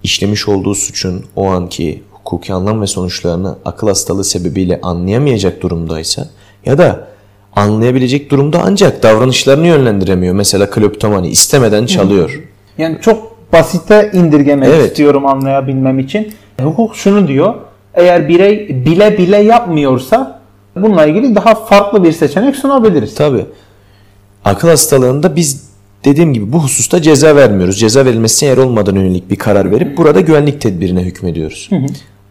işlemiş 0.03 0.47
olduğu 0.47 0.75
suçun 0.75 1.25
o 1.35 1.45
anki 1.45 2.03
hukuki 2.23 2.53
anlam 2.53 2.81
ve 2.81 2.87
sonuçlarını 2.87 3.55
akıl 3.65 3.87
hastalığı 3.87 4.23
sebebiyle 4.23 4.79
anlayamayacak 4.81 5.61
durumdaysa 5.61 6.27
ya 6.65 6.77
da 6.77 7.07
anlayabilecek 7.55 8.31
durumda 8.31 8.61
ancak 8.65 9.03
davranışlarını 9.03 9.67
yönlendiremiyor. 9.67 10.35
Mesela 10.35 10.69
kleptomani 10.69 11.27
istemeden 11.27 11.85
çalıyor. 11.85 12.43
Yani 12.77 12.97
çok 13.01 13.33
basite 13.53 14.11
indirgemek 14.13 14.69
evet. 14.69 14.87
istiyorum 14.87 15.25
anlayabilmem 15.25 15.99
için. 15.99 16.33
Hukuk 16.61 16.95
şunu 16.95 17.27
diyor. 17.27 17.53
Eğer 17.93 18.29
birey 18.29 18.85
bile 18.85 19.17
bile 19.17 19.37
yapmıyorsa 19.37 20.41
bununla 20.75 21.05
ilgili 21.05 21.35
daha 21.35 21.55
farklı 21.55 22.03
bir 22.03 22.11
seçenek 22.11 22.55
sunabiliriz. 22.55 23.15
Tabi. 23.15 23.45
Akıl 24.45 24.67
hastalığında 24.67 25.35
biz 25.35 25.69
dediğim 26.05 26.33
gibi 26.33 26.51
bu 26.51 26.63
hususta 26.63 27.01
ceza 27.01 27.35
vermiyoruz. 27.35 27.79
Ceza 27.79 28.05
verilmesine 28.05 28.49
yer 28.49 28.57
olmadan 28.57 28.95
yönelik 28.95 29.29
bir 29.29 29.35
karar 29.35 29.71
verip 29.71 29.97
burada 29.97 30.19
güvenlik 30.19 30.61
tedbirine 30.61 31.01
hükmediyoruz. 31.01 31.67
Hı 31.69 31.75
hı. 31.75 31.85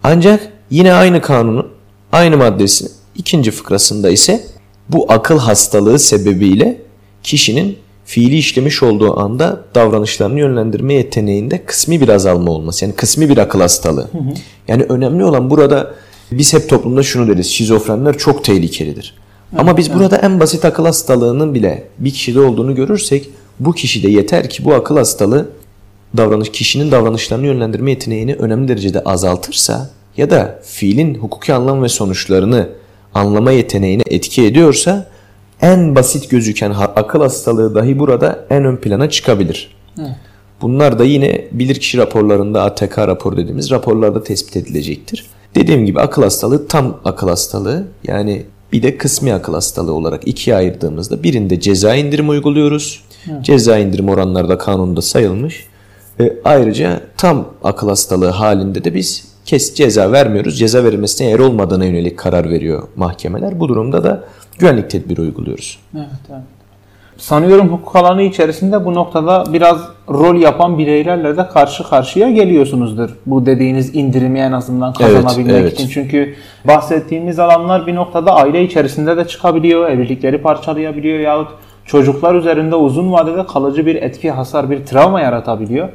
Ancak 0.04 0.48
yine 0.70 0.92
aynı 0.92 1.20
kanunun 1.20 1.68
aynı 2.12 2.36
maddesi 2.36 2.86
ikinci 3.16 3.50
fıkrasında 3.50 4.10
ise 4.10 4.44
bu 4.88 5.12
akıl 5.12 5.38
hastalığı 5.38 5.98
sebebiyle 5.98 6.82
kişinin 7.22 7.78
fiili 8.04 8.36
işlemiş 8.36 8.82
olduğu 8.82 9.20
anda 9.20 9.64
davranışlarını 9.74 10.38
yönlendirme 10.38 10.94
yeteneğinde 10.94 11.64
kısmi 11.64 12.00
bir 12.00 12.08
azalma 12.08 12.52
olması. 12.52 12.84
Yani 12.84 12.94
kısmi 12.94 13.28
bir 13.28 13.38
akıl 13.38 13.60
hastalığı. 13.60 14.08
Hı 14.12 14.18
hı. 14.18 14.32
Yani 14.68 14.82
önemli 14.82 15.24
olan 15.24 15.50
burada 15.50 15.94
biz 16.32 16.52
hep 16.52 16.68
toplumda 16.68 17.02
şunu 17.02 17.28
deriz. 17.28 17.46
Şizofrenler 17.46 18.18
çok 18.18 18.44
tehlikelidir. 18.44 19.14
Evet, 19.52 19.60
Ama 19.60 19.76
biz 19.76 19.88
evet. 19.88 19.98
burada 19.98 20.16
en 20.16 20.40
basit 20.40 20.64
akıl 20.64 20.84
hastalığının 20.84 21.54
bile 21.54 21.88
bir 21.98 22.10
kişide 22.10 22.40
olduğunu 22.40 22.74
görürsek 22.74 23.30
bu 23.60 23.72
kişide 23.72 24.10
yeter 24.10 24.50
ki 24.50 24.64
bu 24.64 24.74
akıl 24.74 24.96
hastalığı 24.96 25.48
davranış 26.16 26.52
kişinin 26.52 26.90
davranışlarını 26.90 27.46
yönlendirme 27.46 27.90
yeteneğini 27.90 28.34
önemli 28.34 28.68
derecede 28.68 29.00
azaltırsa 29.00 29.90
ya 30.16 30.30
da 30.30 30.60
fiilin 30.62 31.14
hukuki 31.14 31.54
anlam 31.54 31.82
ve 31.82 31.88
sonuçlarını 31.88 32.68
anlama 33.14 33.52
yeteneğine 33.52 34.02
etki 34.06 34.46
ediyorsa 34.46 35.08
en 35.60 35.94
basit 35.94 36.30
gözüken 36.30 36.74
akıl 36.96 37.20
hastalığı 37.20 37.74
dahi 37.74 37.98
burada 37.98 38.44
en 38.50 38.64
ön 38.64 38.76
plana 38.76 39.10
çıkabilir. 39.10 39.76
Evet. 39.98 40.10
Bunlar 40.62 40.98
da 40.98 41.04
yine 41.04 41.44
bilirkişi 41.52 41.98
raporlarında 41.98 42.62
ATK 42.62 42.98
rapor 42.98 43.36
dediğimiz 43.36 43.70
raporlarda 43.70 44.24
tespit 44.24 44.56
edilecektir. 44.56 45.26
Dediğim 45.54 45.86
gibi 45.86 46.00
akıl 46.00 46.22
hastalığı 46.22 46.68
tam 46.68 47.00
akıl 47.04 47.28
hastalığı 47.28 47.86
yani 48.04 48.42
bir 48.72 48.82
de 48.82 48.96
kısmi 48.96 49.34
akıl 49.34 49.54
hastalığı 49.54 49.92
olarak 49.92 50.28
ikiye 50.28 50.56
ayırdığımızda 50.56 51.22
birinde 51.22 51.60
ceza 51.60 51.94
indirim 51.94 52.28
uyguluyoruz. 52.28 53.04
Ceza 53.42 53.78
indirim 53.78 54.08
oranları 54.08 54.48
da 54.48 54.58
kanunda 54.58 55.02
sayılmış. 55.02 55.66
E, 56.20 56.32
ayrıca 56.44 57.00
tam 57.16 57.44
akıl 57.64 57.88
hastalığı 57.88 58.30
halinde 58.30 58.84
de 58.84 58.94
biz 58.94 59.32
kes 59.44 59.74
ceza 59.74 60.12
vermiyoruz. 60.12 60.58
Ceza 60.58 60.84
verilmesine 60.84 61.28
yer 61.28 61.38
olmadığına 61.38 61.84
yönelik 61.84 62.18
karar 62.18 62.50
veriyor 62.50 62.82
mahkemeler. 62.96 63.60
Bu 63.60 63.68
durumda 63.68 64.04
da 64.04 64.24
güvenlik 64.58 64.90
tedbiri 64.90 65.20
uyguluyoruz. 65.20 65.78
Evet, 65.94 66.06
evet. 66.30 66.42
Sanıyorum 67.16 67.68
hukuk 67.68 67.96
alanı 67.96 68.22
içerisinde 68.22 68.84
bu 68.84 68.94
noktada 68.94 69.44
biraz 69.52 69.78
rol 70.08 70.36
yapan 70.36 70.78
bireylerle 70.78 71.36
de 71.36 71.48
karşı 71.48 71.84
karşıya 71.84 72.30
geliyorsunuzdur. 72.30 73.10
Bu 73.26 73.46
dediğiniz 73.46 73.94
indirimi 73.96 74.38
en 74.38 74.52
azından 74.52 74.92
kazanabilmek 74.92 75.54
evet. 75.54 75.72
için. 75.72 75.88
Çünkü 75.88 76.34
bahsettiğimiz 76.64 77.38
alanlar 77.38 77.86
bir 77.86 77.94
noktada 77.94 78.34
aile 78.34 78.64
içerisinde 78.64 79.16
de 79.16 79.26
çıkabiliyor, 79.26 79.90
evlilikleri 79.90 80.42
parçalayabiliyor 80.42 81.18
yahut 81.18 81.48
çocuklar 81.86 82.34
üzerinde 82.34 82.76
uzun 82.76 83.12
vadede 83.12 83.46
kalıcı 83.46 83.86
bir 83.86 83.94
etki, 83.94 84.30
hasar, 84.30 84.70
bir 84.70 84.86
travma 84.86 85.20
yaratabiliyor. 85.20 85.88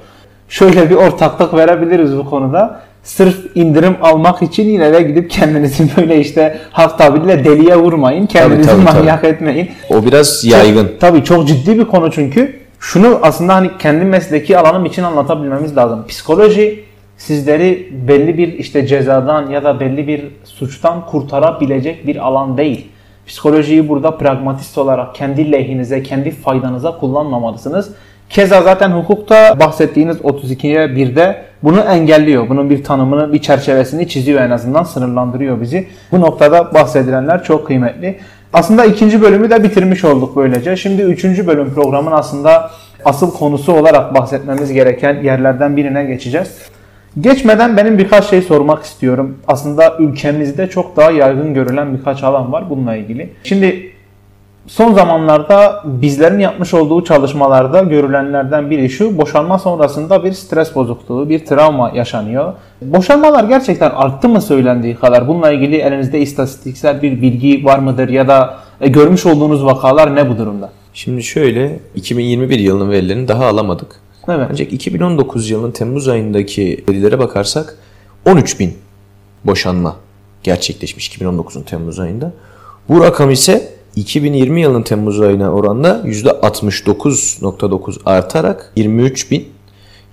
Şöyle 0.50 0.89
bir 0.89 0.95
ortaklık 0.95 1.54
verebiliriz 1.54 2.17
bu 2.17 2.30
konuda. 2.30 2.80
Sırf 3.04 3.56
indirim 3.56 3.95
almak 4.02 4.41
için 4.41 4.63
yine 4.63 4.93
de 4.93 5.02
gidip 5.02 5.30
kendinizi 5.30 5.89
böyle 5.97 6.19
işte 6.19 6.58
halk 6.71 6.97
tabiriyle 6.97 7.45
deliye 7.45 7.76
vurmayın. 7.76 8.26
Kendinizi 8.26 8.69
tabii, 8.69 8.86
tabii. 8.86 8.97
manyak 8.97 9.23
etmeyin. 9.23 9.69
O 9.89 10.06
biraz 10.06 10.45
yaygın. 10.45 10.88
Çok, 10.88 11.00
tabii 11.00 11.23
çok 11.23 11.47
ciddi 11.47 11.80
bir 11.80 11.86
konu 11.86 12.12
çünkü. 12.12 12.60
Şunu 12.80 13.19
aslında 13.21 13.56
hani 13.56 13.69
kendi 13.80 14.06
mesleki 14.06 14.58
alanım 14.58 14.86
için 14.86 15.04
anlatabilmemiz 15.04 15.78
lazım. 15.78 16.06
Psikoloji 16.08 16.84
sizleri 17.17 17.89
belli 18.08 18.38
bir 18.38 18.54
işte 18.54 18.88
cezadan 18.88 19.50
ya 19.50 19.63
da 19.63 19.80
belli 19.80 20.08
bir 20.08 20.28
suçtan 20.43 21.06
kurtarabilecek 21.06 22.08
bir 22.08 22.28
alan 22.28 22.58
değil. 22.58 22.88
Psikolojiyi 23.28 23.90
burada 23.90 24.18
pragmatist 24.18 24.78
olarak 24.78 25.16
kendi 25.16 25.52
lehinize, 25.52 26.04
kendi 26.04 26.32
faydanıza 26.32 26.98
kullanmamalısınız. 26.98 27.92
Keza 28.30 28.62
zaten 28.62 28.90
hukukta 28.90 29.60
bahsettiğiniz 29.60 30.18
32'ye 30.18 30.86
1'de 30.86 31.44
bunu 31.63 31.80
engelliyor. 31.80 32.50
Bunun 32.50 32.70
bir 32.70 32.84
tanımını, 32.84 33.34
bir 33.34 33.42
çerçevesini 33.42 34.08
çiziyor 34.08 34.42
en 34.42 34.52
azından, 34.52 34.84
sınırlandırıyor 34.84 35.62
bizi. 35.62 35.88
Bu 36.12 36.22
noktada 36.22 36.74
bahsedilenler 36.74 37.44
çok 37.44 37.68
kıymetli. 37.68 38.20
Aslında 38.54 38.86
ikinci 38.86 39.22
bölümü 39.22 39.50
de 39.50 39.63
bitirmiş 39.63 40.04
olduk 40.06 40.36
böylece. 40.36 40.76
Şimdi 40.76 41.02
üçüncü 41.02 41.48
bölüm 41.48 41.74
programın 41.74 42.12
aslında 42.12 42.72
asıl 43.06 43.32
konusu 43.32 43.74
olarak 43.74 44.16
bahsetmemiz 44.16 44.74
gereken 44.74 45.24
yerlerden 45.24 45.78
birine 45.78 46.06
geçeceğiz. 46.06 46.58
Geçmeden 47.21 47.77
benim 47.77 47.97
birkaç 47.97 48.30
şey 48.30 48.41
sormak 48.41 48.84
istiyorum. 48.84 49.38
Aslında 49.47 49.97
ülkemizde 49.99 50.69
çok 50.69 50.95
daha 50.97 51.12
yaygın 51.12 51.53
görülen 51.53 51.97
birkaç 51.97 52.23
alan 52.23 52.51
var 52.51 52.69
bununla 52.69 52.95
ilgili. 52.95 53.30
Şimdi 53.43 53.91
son 54.67 54.93
zamanlarda 54.93 55.84
bizlerin 55.86 56.39
yapmış 56.39 56.73
olduğu 56.73 57.03
çalışmalarda 57.03 57.82
görülenlerden 57.82 58.69
biri 58.69 58.89
şu. 58.89 59.17
Boşanma 59.17 59.60
sonrasında 59.60 60.23
bir 60.23 60.32
stres 60.32 60.75
bozukluğu, 60.75 61.30
bir 61.30 61.45
travma 61.45 61.91
yaşanıyor. 61.95 62.53
Boşanmalar 62.82 63.43
gerçekten 63.43 63.89
arttı 63.89 64.30
mı 64.30 64.41
söylendiği 64.41 64.95
kadar? 64.95 65.27
Bununla 65.27 65.51
ilgili 65.51 65.75
elinizde 65.75 66.19
istatistiksel 66.19 67.01
bir 67.01 67.21
bilgi 67.21 67.65
var 67.65 67.80
mıdır 67.80 68.10
ya 68.10 68.27
da 68.27 68.58
e, 68.82 68.88
görmüş 68.88 69.25
olduğunuz 69.25 69.65
vakalar 69.65 70.15
ne 70.15 70.30
bu 70.30 70.38
durumda? 70.38 70.69
Şimdi 70.93 71.23
şöyle 71.23 71.80
2021 71.95 72.60
yılının 72.60 72.91
verilerini 72.91 73.27
daha 73.27 73.45
alamadık. 73.45 74.07
Evet. 74.28 74.48
Ancak 74.52 74.74
2019 74.74 75.50
yılının 75.50 75.72
Temmuz 75.72 76.08
ayındaki 76.08 76.84
verilere 76.90 77.20
bakarsak 77.20 77.78
13 78.26 78.60
bin 78.60 78.74
boşanma 79.46 79.96
gerçekleşmiş 80.44 81.10
2019'un 81.10 81.63
Temmuz 81.63 82.00
ayında. 82.00 82.34
Bu 82.90 83.04
rakam 83.04 83.32
ise 83.32 83.74
2020 83.96 84.62
yılının 84.62 84.84
Temmuz 84.84 85.22
ayına 85.22 85.52
oranla 85.52 86.02
%69.9 86.06 87.98
artarak 88.06 88.72
23 88.76 89.32
bin 89.32 89.48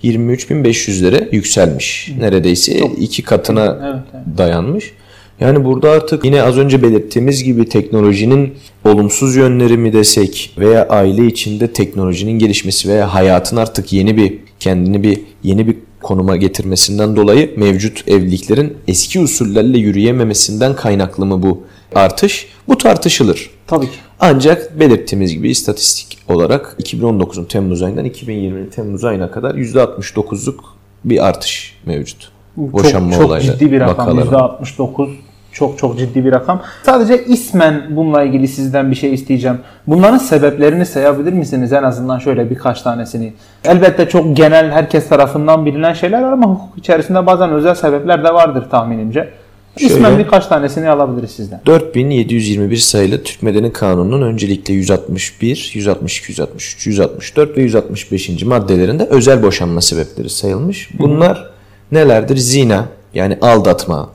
23.500'lere 0.03 1.29
yükselmiş. 1.35 2.13
Neredeyse 2.19 2.79
iki 2.79 3.23
katına 3.23 3.65
Evet, 3.65 4.05
evet. 4.15 4.39
dayanmış. 4.39 4.93
Yani 5.41 5.65
burada 5.65 5.91
artık 5.91 6.25
yine 6.25 6.43
az 6.43 6.59
önce 6.59 6.83
belirttiğimiz 6.83 7.45
gibi 7.45 7.69
teknolojinin 7.69 8.55
olumsuz 8.85 9.37
yönleri 9.37 9.77
mi 9.77 9.93
desek 9.93 10.55
veya 10.59 10.89
aile 10.89 11.27
içinde 11.27 11.73
teknolojinin 11.73 12.39
gelişmesi 12.39 12.89
veya 12.89 13.15
hayatın 13.15 13.57
artık 13.57 13.93
yeni 13.93 14.17
bir 14.17 14.39
kendini 14.61 15.03
bir 15.03 15.21
yeni 15.43 15.67
bir 15.67 15.77
konuma 16.03 16.37
getirmesinden 16.37 17.17
dolayı 17.17 17.55
mevcut 17.57 18.09
evliliklerin 18.09 18.77
eski 18.89 19.21
usullerle 19.21 19.79
yürüyememesinden 19.79 20.77
kaynaklı 20.77 21.27
mı 21.27 21.43
bu 21.43 21.63
artış? 21.95 22.47
Bu 22.69 22.79
tartışılır. 22.79 23.51
Tabii 23.67 23.87
ki. 23.87 23.97
Ancak 24.21 24.81
belirttiğimiz 24.81 25.33
gibi 25.33 25.51
istatistik 25.51 26.19
olarak 26.29 26.77
2019'un 26.83 27.45
Temmuz 27.45 27.83
ayından 27.83 28.07
2020'nin 28.07 28.71
Temmuz 28.71 29.05
ayına 29.05 29.31
kadar 29.31 29.55
%69'luk 29.55 30.59
bir 31.05 31.27
artış 31.27 31.77
mevcut. 31.87 32.33
Boşanma 32.57 33.17
çok, 33.17 33.29
çok 33.29 33.43
ciddi 33.43 33.73
bir 33.73 33.81
rakam. 33.81 34.19
vakaları. 34.19 34.27
%69 34.27 35.11
çok 35.55 35.79
çok 35.79 35.99
ciddi 35.99 36.25
bir 36.25 36.33
rakam. 36.33 36.63
Sadece 36.83 37.25
ismen 37.25 37.83
bununla 37.91 38.23
ilgili 38.23 38.49
sizden 38.49 38.91
bir 38.91 38.97
şey 38.97 39.15
isteyeceğim. 39.15 39.59
Bunların 39.87 40.19
sebeplerini 40.19 40.87
sayabilir 40.87 41.33
misiniz 41.33 41.73
en 41.73 41.83
azından 41.83 42.19
şöyle 42.19 42.51
birkaç 42.51 42.83
tanesini? 42.83 43.33
Elbette 43.65 44.09
çok 44.09 44.37
genel 44.37 44.71
herkes 44.71 45.09
tarafından 45.09 45.67
bilinen 45.67 45.93
şeyler 45.93 46.23
var 46.23 46.33
ama 46.33 46.47
hukuk 46.47 46.79
içerisinde 46.79 47.27
bazen 47.27 47.51
özel 47.51 47.75
sebepler 47.75 48.25
de 48.25 48.35
vardır 48.35 48.71
tahminimce. 48.71 49.29
İsmen 49.77 50.11
Şöyle. 50.11 50.19
birkaç 50.25 50.47
tanesini 50.47 50.89
alabiliriz 50.89 51.31
sizden. 51.31 51.61
4721 51.67 52.77
sayılı 52.77 53.23
Türk 53.23 53.43
Medeni 53.43 53.73
Kanunu'nun 53.73 54.23
öncelikle 54.23 54.75
161, 54.75 55.71
162, 55.75 56.33
163, 56.33 56.87
164 56.87 57.57
ve 57.57 57.63
165. 57.63 58.43
maddelerinde 58.43 59.05
özel 59.05 59.43
boşanma 59.43 59.81
sebepleri 59.81 60.31
sayılmış. 60.31 60.89
Bunlar 60.99 61.51
nelerdir? 61.93 62.37
Zina 62.37 62.85
yani 63.15 63.39
aldatma, 63.41 64.11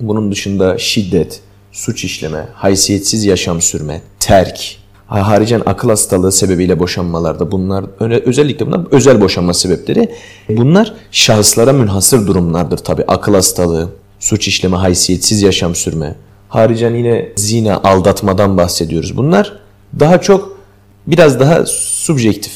bunun 0.00 0.32
dışında 0.32 0.78
şiddet, 0.78 1.40
suç 1.72 2.04
işleme, 2.04 2.48
haysiyetsiz 2.54 3.24
yaşam 3.24 3.60
sürme, 3.60 4.00
terk, 4.20 4.76
ha- 5.06 5.28
haricen 5.28 5.62
akıl 5.66 5.88
hastalığı 5.88 6.32
sebebiyle 6.32 6.78
boşanmalarda 6.78 7.50
bunlar 7.52 7.84
özellikle 8.00 8.66
bunlar 8.66 8.80
özel 8.90 9.20
boşanma 9.20 9.54
sebepleri. 9.54 10.08
Bunlar 10.48 10.94
şahıslara 11.10 11.72
münhasır 11.72 12.26
durumlardır 12.26 12.78
tabi. 12.78 13.04
Akıl 13.08 13.34
hastalığı, 13.34 13.88
suç 14.20 14.48
işleme, 14.48 14.76
haysiyetsiz 14.76 15.42
yaşam 15.42 15.74
sürme. 15.74 16.14
Haricen 16.48 16.94
yine 16.94 17.28
zina, 17.36 17.80
aldatmadan 17.84 18.56
bahsediyoruz. 18.56 19.16
Bunlar 19.16 19.58
daha 20.00 20.20
çok 20.20 20.58
biraz 21.06 21.40
daha 21.40 21.66
subjektif 21.66 22.52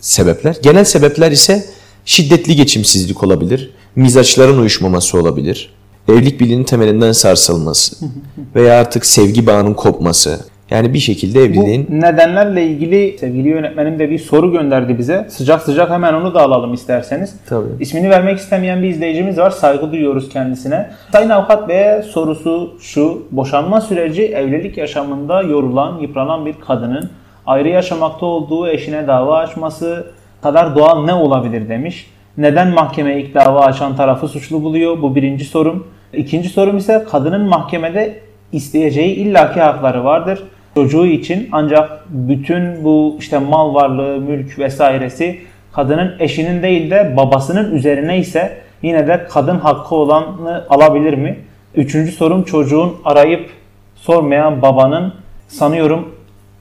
sebepler. 0.00 0.56
Genel 0.62 0.84
sebepler 0.84 1.30
ise 1.32 1.66
şiddetli 2.04 2.56
geçimsizlik 2.56 3.22
olabilir, 3.22 3.70
mizaçların 3.96 4.58
uyuşmaması 4.58 5.18
olabilir, 5.18 5.70
evlilik 6.12 6.40
birliğinin 6.40 6.64
temelinden 6.64 7.12
sarsılması 7.12 8.06
veya 8.54 8.80
artık 8.80 9.06
sevgi 9.06 9.46
bağının 9.46 9.74
kopması. 9.74 10.40
Yani 10.70 10.94
bir 10.94 10.98
şekilde 10.98 11.38
Bu 11.38 11.42
evliliğin 11.42 11.86
nedenlerle 11.90 12.66
ilgili 12.66 13.18
sevgili 13.18 13.48
yönetmenim 13.48 13.98
de 13.98 14.10
bir 14.10 14.18
soru 14.18 14.52
gönderdi 14.52 14.98
bize. 14.98 15.26
Sıcak 15.30 15.62
sıcak 15.62 15.90
hemen 15.90 16.14
onu 16.14 16.34
da 16.34 16.40
alalım 16.40 16.74
isterseniz. 16.74 17.34
Tabii. 17.48 17.68
İsmini 17.80 18.10
vermek 18.10 18.38
istemeyen 18.38 18.82
bir 18.82 18.88
izleyicimiz 18.88 19.38
var. 19.38 19.50
Saygı 19.50 19.92
duyuyoruz 19.92 20.28
kendisine. 20.28 20.90
Sayın 21.12 21.30
Avukat 21.30 21.68
Bey'e 21.68 22.02
sorusu 22.02 22.76
şu. 22.80 23.22
Boşanma 23.30 23.80
süreci 23.80 24.22
evlilik 24.22 24.78
yaşamında 24.78 25.42
yorulan, 25.42 25.98
yıpranan 25.98 26.46
bir 26.46 26.54
kadının 26.66 27.10
ayrı 27.46 27.68
yaşamakta 27.68 28.26
olduğu 28.26 28.68
eşine 28.68 29.06
dava 29.06 29.36
açması 29.36 30.06
kadar 30.42 30.76
doğal 30.76 31.04
ne 31.04 31.14
olabilir 31.14 31.68
demiş. 31.68 32.10
Neden 32.36 32.68
mahkeme 32.68 33.20
ilk 33.20 33.34
dava 33.34 33.60
açan 33.60 33.96
tarafı 33.96 34.28
suçlu 34.28 34.62
buluyor? 34.62 35.02
Bu 35.02 35.14
birinci 35.14 35.44
sorum. 35.44 35.86
İkinci 36.12 36.48
sorum 36.48 36.76
ise 36.76 37.04
kadının 37.10 37.48
mahkemede 37.48 38.20
isteyeceği 38.52 39.14
illaki 39.14 39.60
hakları 39.60 40.04
vardır. 40.04 40.42
Çocuğu 40.74 41.06
için 41.06 41.48
ancak 41.52 42.04
bütün 42.08 42.84
bu 42.84 43.16
işte 43.18 43.38
mal 43.38 43.74
varlığı, 43.74 44.20
mülk 44.20 44.58
vesairesi 44.58 45.38
kadının 45.72 46.12
eşinin 46.18 46.62
değil 46.62 46.90
de 46.90 47.14
babasının 47.16 47.74
üzerine 47.74 48.18
ise 48.18 48.56
yine 48.82 49.06
de 49.06 49.26
kadın 49.30 49.58
hakkı 49.58 49.94
olanı 49.94 50.64
alabilir 50.70 51.14
mi? 51.14 51.38
Üçüncü 51.74 52.12
sorum 52.12 52.44
çocuğun 52.44 52.96
arayıp 53.04 53.50
sormayan 53.96 54.62
babanın 54.62 55.14
sanıyorum 55.48 56.08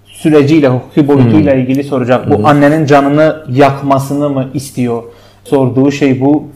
süreciyle, 0.05 0.67
hukuki 0.67 1.07
boyutuyla 1.07 1.53
ilgili 1.53 1.83
soracak. 1.83 2.29
Bu 2.31 2.47
annenin 2.47 2.85
canını 2.85 3.45
yakmasını 3.49 4.29
mı 4.29 4.49
istiyor? 4.53 5.03
Sorduğu 5.43 5.91
şey 5.91 6.21
bu. 6.21 6.47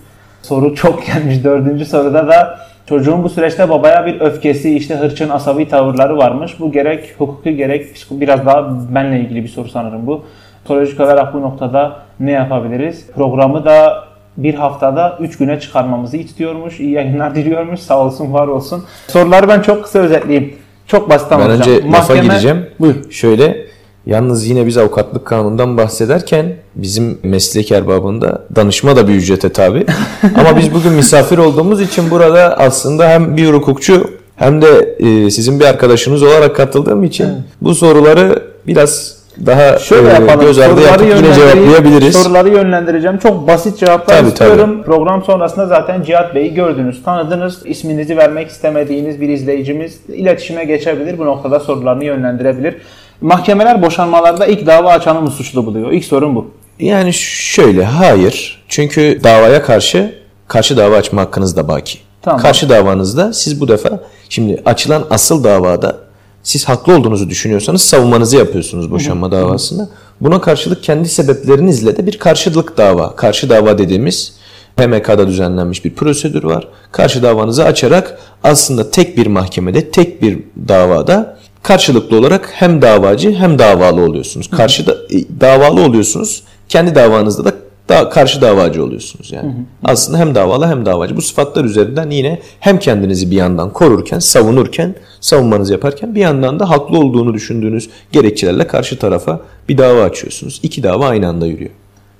Soru 0.41 0.75
çok 0.75 1.05
gelmiş. 1.07 1.43
Dördüncü 1.43 1.85
soruda 1.85 2.27
da 2.27 2.59
çocuğun 2.89 3.23
bu 3.23 3.29
süreçte 3.29 3.69
babaya 3.69 4.05
bir 4.05 4.21
öfkesi, 4.21 4.75
işte 4.75 4.95
hırçın, 4.95 5.29
asabi 5.29 5.69
tavırları 5.69 6.17
varmış. 6.17 6.59
Bu 6.59 6.71
gerek 6.71 7.15
hukuki 7.17 7.55
gerek 7.55 7.85
biraz 8.11 8.45
daha 8.45 8.69
benle 8.95 9.19
ilgili 9.19 9.43
bir 9.43 9.47
soru 9.49 9.69
sanırım 9.69 10.07
bu. 10.07 10.23
Psikolojik 10.59 10.99
olarak 10.99 11.33
bu 11.33 11.41
noktada 11.41 11.99
ne 12.19 12.31
yapabiliriz? 12.31 13.07
Programı 13.15 13.65
da 13.65 14.03
bir 14.37 14.53
haftada 14.53 15.17
3 15.19 15.37
güne 15.37 15.59
çıkarmamızı 15.59 16.17
istiyormuş. 16.17 16.79
İyi 16.79 16.91
yayınlar 16.91 17.35
diliyormuş. 17.35 17.79
Sağ 17.79 17.99
olsun, 17.99 18.33
var 18.33 18.47
olsun. 18.47 18.83
Soruları 19.07 19.47
ben 19.47 19.61
çok 19.61 19.83
kısa 19.83 19.99
özetleyeyim. 19.99 20.55
Çok 20.87 21.09
basit 21.09 21.31
Ben 21.31 21.35
anlatacağım. 21.35 21.77
önce 21.77 21.91
lafa 21.91 22.15
gireceğim. 22.15 22.65
Buyur. 22.79 23.11
Şöyle 23.11 23.57
yalnız 24.05 24.47
yine 24.47 24.67
biz 24.67 24.77
avukatlık 24.77 25.25
kanunundan 25.25 25.77
bahsederken 25.77 26.55
bizim 26.75 27.19
meslek 27.23 27.71
erbabında 27.71 28.45
danışma 28.55 28.95
da 28.95 29.07
bir 29.07 29.13
ücrete 29.13 29.49
tabi. 29.49 29.85
Ama 30.37 30.57
biz 30.57 30.73
bugün 30.73 30.91
misafir 30.91 31.37
olduğumuz 31.37 31.81
için 31.81 32.11
burada 32.11 32.57
aslında 32.57 33.09
hem 33.09 33.37
bir 33.37 33.49
hukukçu 33.53 34.09
hem 34.35 34.61
de 34.61 34.95
e, 34.99 35.31
sizin 35.31 35.59
bir 35.59 35.65
arkadaşınız 35.65 36.23
olarak 36.23 36.55
katıldığım 36.55 37.03
için 37.03 37.27
bu 37.61 37.75
soruları 37.75 38.43
biraz 38.67 39.23
daha 39.45 39.79
Şöyle 39.79 40.09
e, 40.09 40.13
yapalım. 40.13 40.41
göz 40.41 40.59
ardı 40.59 40.81
soruları 40.81 41.05
yapıp 41.05 41.23
yine 41.25 41.35
cevaplayabiliriz. 41.35 42.15
Soruları 42.15 42.49
yönlendireceğim. 42.49 43.17
Çok 43.17 43.47
basit 43.47 43.77
cevaplar 43.77 44.17
Tabii, 44.17 44.27
istiyorum. 44.27 44.83
Program 44.85 45.23
sonrasında 45.23 45.67
zaten 45.67 46.03
Cihat 46.03 46.35
Bey'i 46.35 46.53
gördünüz, 46.53 47.03
tanıdınız. 47.03 47.65
İsminizi 47.65 48.17
vermek 48.17 48.47
istemediğiniz 48.47 49.21
bir 49.21 49.29
izleyicimiz 49.29 49.99
iletişime 50.07 50.65
geçebilir. 50.65 51.17
Bu 51.17 51.25
noktada 51.25 51.59
sorularını 51.59 52.05
yönlendirebilir. 52.05 52.75
Mahkemeler 53.21 53.81
boşanmalarda 53.81 54.45
ilk 54.45 54.67
dava 54.67 54.89
açanı 54.89 55.21
mı 55.21 55.31
suçlu 55.31 55.65
buluyor? 55.65 55.91
İlk 55.91 56.05
sorun 56.05 56.35
bu. 56.35 56.51
Yani 56.79 57.13
şöyle 57.13 57.85
hayır. 57.85 58.63
Çünkü 58.67 59.19
davaya 59.23 59.63
karşı 59.63 60.15
karşı 60.47 60.77
dava 60.77 60.95
açma 60.95 61.21
hakkınız 61.21 61.57
da 61.57 61.67
baki. 61.67 61.99
Tamam. 62.21 62.41
Karşı 62.41 62.69
davanızda 62.69 63.33
siz 63.33 63.61
bu 63.61 63.67
defa 63.67 63.99
şimdi 64.29 64.61
açılan 64.65 65.07
asıl 65.09 65.43
davada 65.43 65.97
siz 66.43 66.69
haklı 66.69 66.95
olduğunuzu 66.95 67.29
düşünüyorsanız 67.29 67.81
savunmanızı 67.81 68.37
yapıyorsunuz 68.37 68.91
boşanma 68.91 69.31
davasında. 69.31 69.89
Buna 70.21 70.41
karşılık 70.41 70.83
kendi 70.83 71.09
sebeplerinizle 71.09 71.97
de 71.97 72.05
bir 72.05 72.19
karşılık 72.19 72.77
dava, 72.77 73.15
karşı 73.15 73.49
dava 73.49 73.77
dediğimiz 73.77 74.33
PMK'da 74.77 75.27
düzenlenmiş 75.27 75.85
bir 75.85 75.93
prosedür 75.93 76.43
var. 76.43 76.67
Karşı 76.91 77.23
davanızı 77.23 77.63
açarak 77.63 78.19
aslında 78.43 78.91
tek 78.91 79.17
bir 79.17 79.27
mahkemede, 79.27 79.91
tek 79.91 80.21
bir 80.21 80.39
davada 80.67 81.37
karşılıklı 81.63 82.17
olarak 82.17 82.49
hem 82.53 82.81
davacı 82.81 83.33
hem 83.33 83.59
davalı 83.59 84.01
oluyorsunuz. 84.01 84.49
Karşı 84.49 84.87
da, 84.87 84.93
e, 84.93 85.41
davalı 85.41 85.81
oluyorsunuz. 85.81 86.43
Kendi 86.69 86.95
davanızda 86.95 87.45
da 87.45 87.53
da 87.89 88.09
karşı 88.09 88.41
davacı 88.41 88.83
oluyorsunuz 88.83 89.31
yani. 89.31 89.53
Aslında 89.83 90.17
hem 90.17 90.35
davalı 90.35 90.67
hem 90.67 90.85
davacı. 90.85 91.17
Bu 91.17 91.21
sıfatlar 91.21 91.65
üzerinden 91.65 92.09
yine 92.09 92.39
hem 92.59 92.79
kendinizi 92.79 93.31
bir 93.31 93.35
yandan 93.35 93.73
korurken, 93.73 94.19
savunurken, 94.19 94.95
savunmanızı 95.21 95.73
yaparken 95.73 96.15
bir 96.15 96.21
yandan 96.21 96.59
da 96.59 96.69
haklı 96.69 96.99
olduğunu 96.99 97.33
düşündüğünüz 97.33 97.89
gerekçelerle 98.11 98.67
karşı 98.67 98.99
tarafa 98.99 99.39
bir 99.69 99.77
dava 99.77 100.03
açıyorsunuz. 100.03 100.59
İki 100.63 100.83
dava 100.83 101.07
aynı 101.07 101.27
anda 101.27 101.47
yürüyor. 101.47 101.71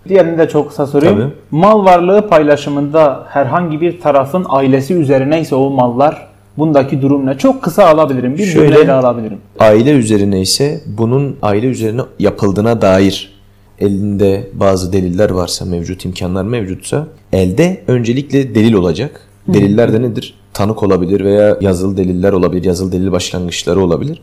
Diğerini 0.09 0.37
de 0.37 0.49
çok 0.49 0.69
kısa 0.69 0.87
sorayım. 0.87 1.15
Tabii. 1.19 1.31
Mal 1.51 1.85
varlığı 1.85 2.27
paylaşımında 2.29 3.23
herhangi 3.29 3.81
bir 3.81 4.01
tarafın 4.01 4.45
ailesi 4.49 4.93
üzerine 4.93 5.41
ise 5.41 5.55
o 5.55 5.69
mallar 5.69 6.27
bundaki 6.57 7.01
durum 7.01 7.25
ne? 7.25 7.37
Çok 7.37 7.61
kısa 7.61 7.85
alabilirim. 7.85 8.37
Bir 8.37 8.45
Şöyle- 8.45 8.67
cümleyle 8.69 8.91
alabilirim. 8.93 9.37
Aile 9.59 9.91
üzerine 9.91 10.41
ise 10.41 10.81
bunun 10.85 11.37
aile 11.41 11.67
üzerine 11.67 12.01
yapıldığına 12.19 12.81
dair 12.81 13.33
elinde 13.79 14.49
bazı 14.53 14.93
deliller 14.93 15.29
varsa 15.29 15.65
mevcut 15.65 16.05
imkanlar 16.05 16.43
mevcutsa 16.43 17.07
elde 17.33 17.83
öncelikle 17.87 18.55
delil 18.55 18.73
olacak. 18.73 19.21
Deliller 19.47 19.93
de 19.93 20.01
nedir? 20.01 20.33
Tanık 20.53 20.83
olabilir 20.83 21.23
veya 21.25 21.57
yazılı 21.61 21.97
deliller 21.97 22.33
olabilir. 22.33 22.63
Yazılı 22.63 22.91
delil 22.91 23.11
başlangıçları 23.11 23.81
olabilir. 23.81 24.21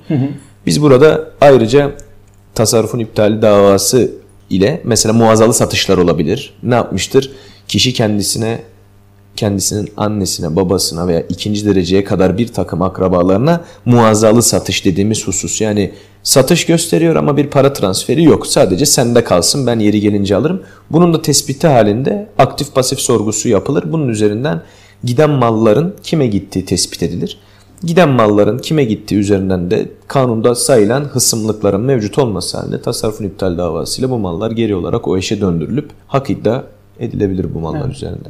Biz 0.66 0.82
burada 0.82 1.24
ayrıca 1.40 1.90
tasarrufun 2.54 2.98
iptali 2.98 3.42
davası 3.42 4.10
ile 4.50 4.80
mesela 4.84 5.12
muazzalı 5.12 5.54
satışlar 5.54 5.98
olabilir. 5.98 6.54
Ne 6.62 6.74
yapmıştır? 6.74 7.30
Kişi 7.68 7.92
kendisine 7.92 8.58
kendisinin 9.36 9.88
annesine, 9.96 10.56
babasına 10.56 11.08
veya 11.08 11.20
ikinci 11.20 11.66
dereceye 11.66 12.04
kadar 12.04 12.38
bir 12.38 12.48
takım 12.48 12.82
akrabalarına 12.82 13.64
muazzalı 13.84 14.42
satış 14.42 14.84
dediğimiz 14.84 15.26
husus. 15.26 15.60
Yani 15.60 15.92
satış 16.22 16.66
gösteriyor 16.66 17.16
ama 17.16 17.36
bir 17.36 17.46
para 17.46 17.72
transferi 17.72 18.24
yok. 18.24 18.46
Sadece 18.46 18.86
sende 18.86 19.24
kalsın 19.24 19.66
ben 19.66 19.78
yeri 19.78 20.00
gelince 20.00 20.36
alırım. 20.36 20.62
Bunun 20.90 21.14
da 21.14 21.22
tespiti 21.22 21.66
halinde 21.66 22.28
aktif 22.38 22.74
pasif 22.74 23.00
sorgusu 23.00 23.48
yapılır. 23.48 23.92
Bunun 23.92 24.08
üzerinden 24.08 24.62
giden 25.04 25.30
malların 25.30 25.96
kime 26.02 26.26
gittiği 26.26 26.64
tespit 26.64 27.02
edilir. 27.02 27.38
Giden 27.84 28.08
malların 28.08 28.58
kime 28.58 28.84
gittiği 28.84 29.16
üzerinden 29.16 29.70
de 29.70 29.88
kanunda 30.08 30.54
sayılan 30.54 31.00
hısımlıkların 31.00 31.80
mevcut 31.80 32.18
olması 32.18 32.58
halinde 32.58 32.82
tasarrufun 32.82 33.24
iptal 33.24 33.58
davasıyla 33.58 34.10
bu 34.10 34.18
mallar 34.18 34.50
geri 34.50 34.74
olarak 34.74 35.08
o 35.08 35.16
eşe 35.16 35.40
döndürülüp 35.40 35.90
hak 36.06 36.30
iddia 36.30 36.62
edilebilir 37.00 37.46
bu 37.54 37.60
mallar 37.60 37.88
üzerinde. 37.88 38.28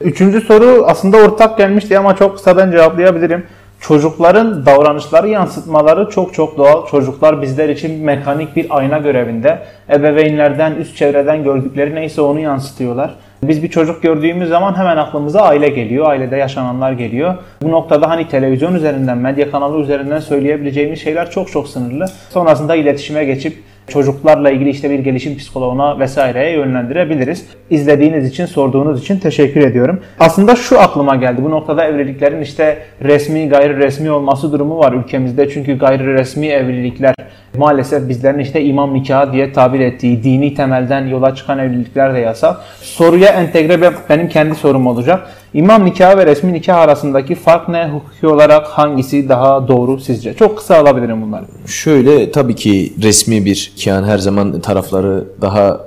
Üçüncü 0.00 0.40
soru 0.40 0.84
aslında 0.86 1.16
ortak 1.16 1.58
gelmişti 1.58 1.98
ama 1.98 2.16
çok 2.16 2.36
kısa 2.36 2.56
ben 2.56 2.70
cevaplayabilirim. 2.70 3.44
Çocukların 3.80 4.66
davranışları 4.66 5.28
yansıtmaları 5.28 6.10
çok 6.10 6.34
çok 6.34 6.58
doğal. 6.58 6.86
Çocuklar 6.86 7.42
bizler 7.42 7.68
için 7.68 8.04
mekanik 8.04 8.56
bir 8.56 8.66
ayna 8.78 8.98
görevinde. 8.98 9.62
Ebeveynlerden, 9.90 10.74
üst 10.74 10.96
çevreden 10.96 11.44
gördükleri 11.44 11.94
neyse 11.94 12.20
onu 12.20 12.40
yansıtıyorlar. 12.40 13.14
Biz 13.44 13.62
bir 13.62 13.68
çocuk 13.68 14.02
gördüğümüz 14.02 14.48
zaman 14.48 14.78
hemen 14.78 14.96
aklımıza 14.96 15.40
aile 15.40 15.68
geliyor, 15.68 16.06
ailede 16.10 16.36
yaşananlar 16.36 16.92
geliyor. 16.92 17.34
Bu 17.62 17.70
noktada 17.70 18.10
hani 18.10 18.28
televizyon 18.28 18.74
üzerinden, 18.74 19.18
medya 19.18 19.50
kanalı 19.50 19.80
üzerinden 19.80 20.20
söyleyebileceğimiz 20.20 21.00
şeyler 21.00 21.30
çok 21.30 21.52
çok 21.52 21.68
sınırlı. 21.68 22.06
Sonrasında 22.30 22.74
iletişime 22.74 23.24
geçip 23.24 23.56
çocuklarla 23.88 24.50
ilgili 24.50 24.70
işte 24.70 24.90
bir 24.90 24.98
gelişim 24.98 25.36
psikoloğuna 25.36 25.98
vesaireye 25.98 26.52
yönlendirebiliriz. 26.56 27.46
İzlediğiniz 27.70 28.26
için, 28.26 28.46
sorduğunuz 28.46 29.00
için 29.00 29.18
teşekkür 29.18 29.60
ediyorum. 29.60 30.00
Aslında 30.18 30.56
şu 30.56 30.80
aklıma 30.80 31.16
geldi. 31.16 31.44
Bu 31.44 31.50
noktada 31.50 31.84
evliliklerin 31.84 32.40
işte 32.40 32.78
resmi, 33.02 33.48
gayri 33.48 33.76
resmi 33.76 34.10
olması 34.10 34.52
durumu 34.52 34.78
var 34.78 34.92
ülkemizde. 34.92 35.50
Çünkü 35.50 35.78
gayri 35.78 36.14
resmi 36.14 36.46
evlilikler 36.46 37.14
maalesef 37.58 38.08
bizlerin 38.08 38.38
işte 38.38 38.64
imam 38.64 38.94
nikahı 38.94 39.32
diye 39.32 39.52
tabir 39.52 39.80
ettiği 39.80 40.22
dini 40.22 40.54
temelden 40.54 41.06
yola 41.06 41.34
çıkan 41.34 41.58
evlilikler 41.58 42.14
de 42.14 42.18
yasal. 42.18 42.54
Soruya 42.80 43.28
entegre 43.28 43.92
benim 44.08 44.28
kendi 44.28 44.54
sorum 44.54 44.86
olacak. 44.86 45.28
İmam 45.54 45.84
nikahı 45.84 46.18
ve 46.18 46.26
resmi 46.26 46.52
nikah 46.52 46.76
arasındaki 46.76 47.34
fark 47.34 47.68
ne? 47.68 47.88
Hukuki 47.88 48.26
olarak 48.26 48.66
hangisi 48.66 49.28
daha 49.28 49.68
doğru 49.68 50.00
sizce? 50.00 50.34
Çok 50.34 50.58
kısa 50.58 50.76
alabilirim 50.76 51.22
bunları. 51.22 51.44
Şöyle 51.66 52.30
tabii 52.30 52.54
ki 52.54 52.92
resmi 53.02 53.44
bir 53.44 53.72
kian 53.76 54.04
her 54.04 54.18
zaman 54.18 54.60
tarafları 54.60 55.24
daha 55.40 55.80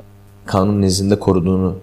kanun 0.46 0.82
nezdinde 0.82 1.20
koruduğunu 1.20 1.76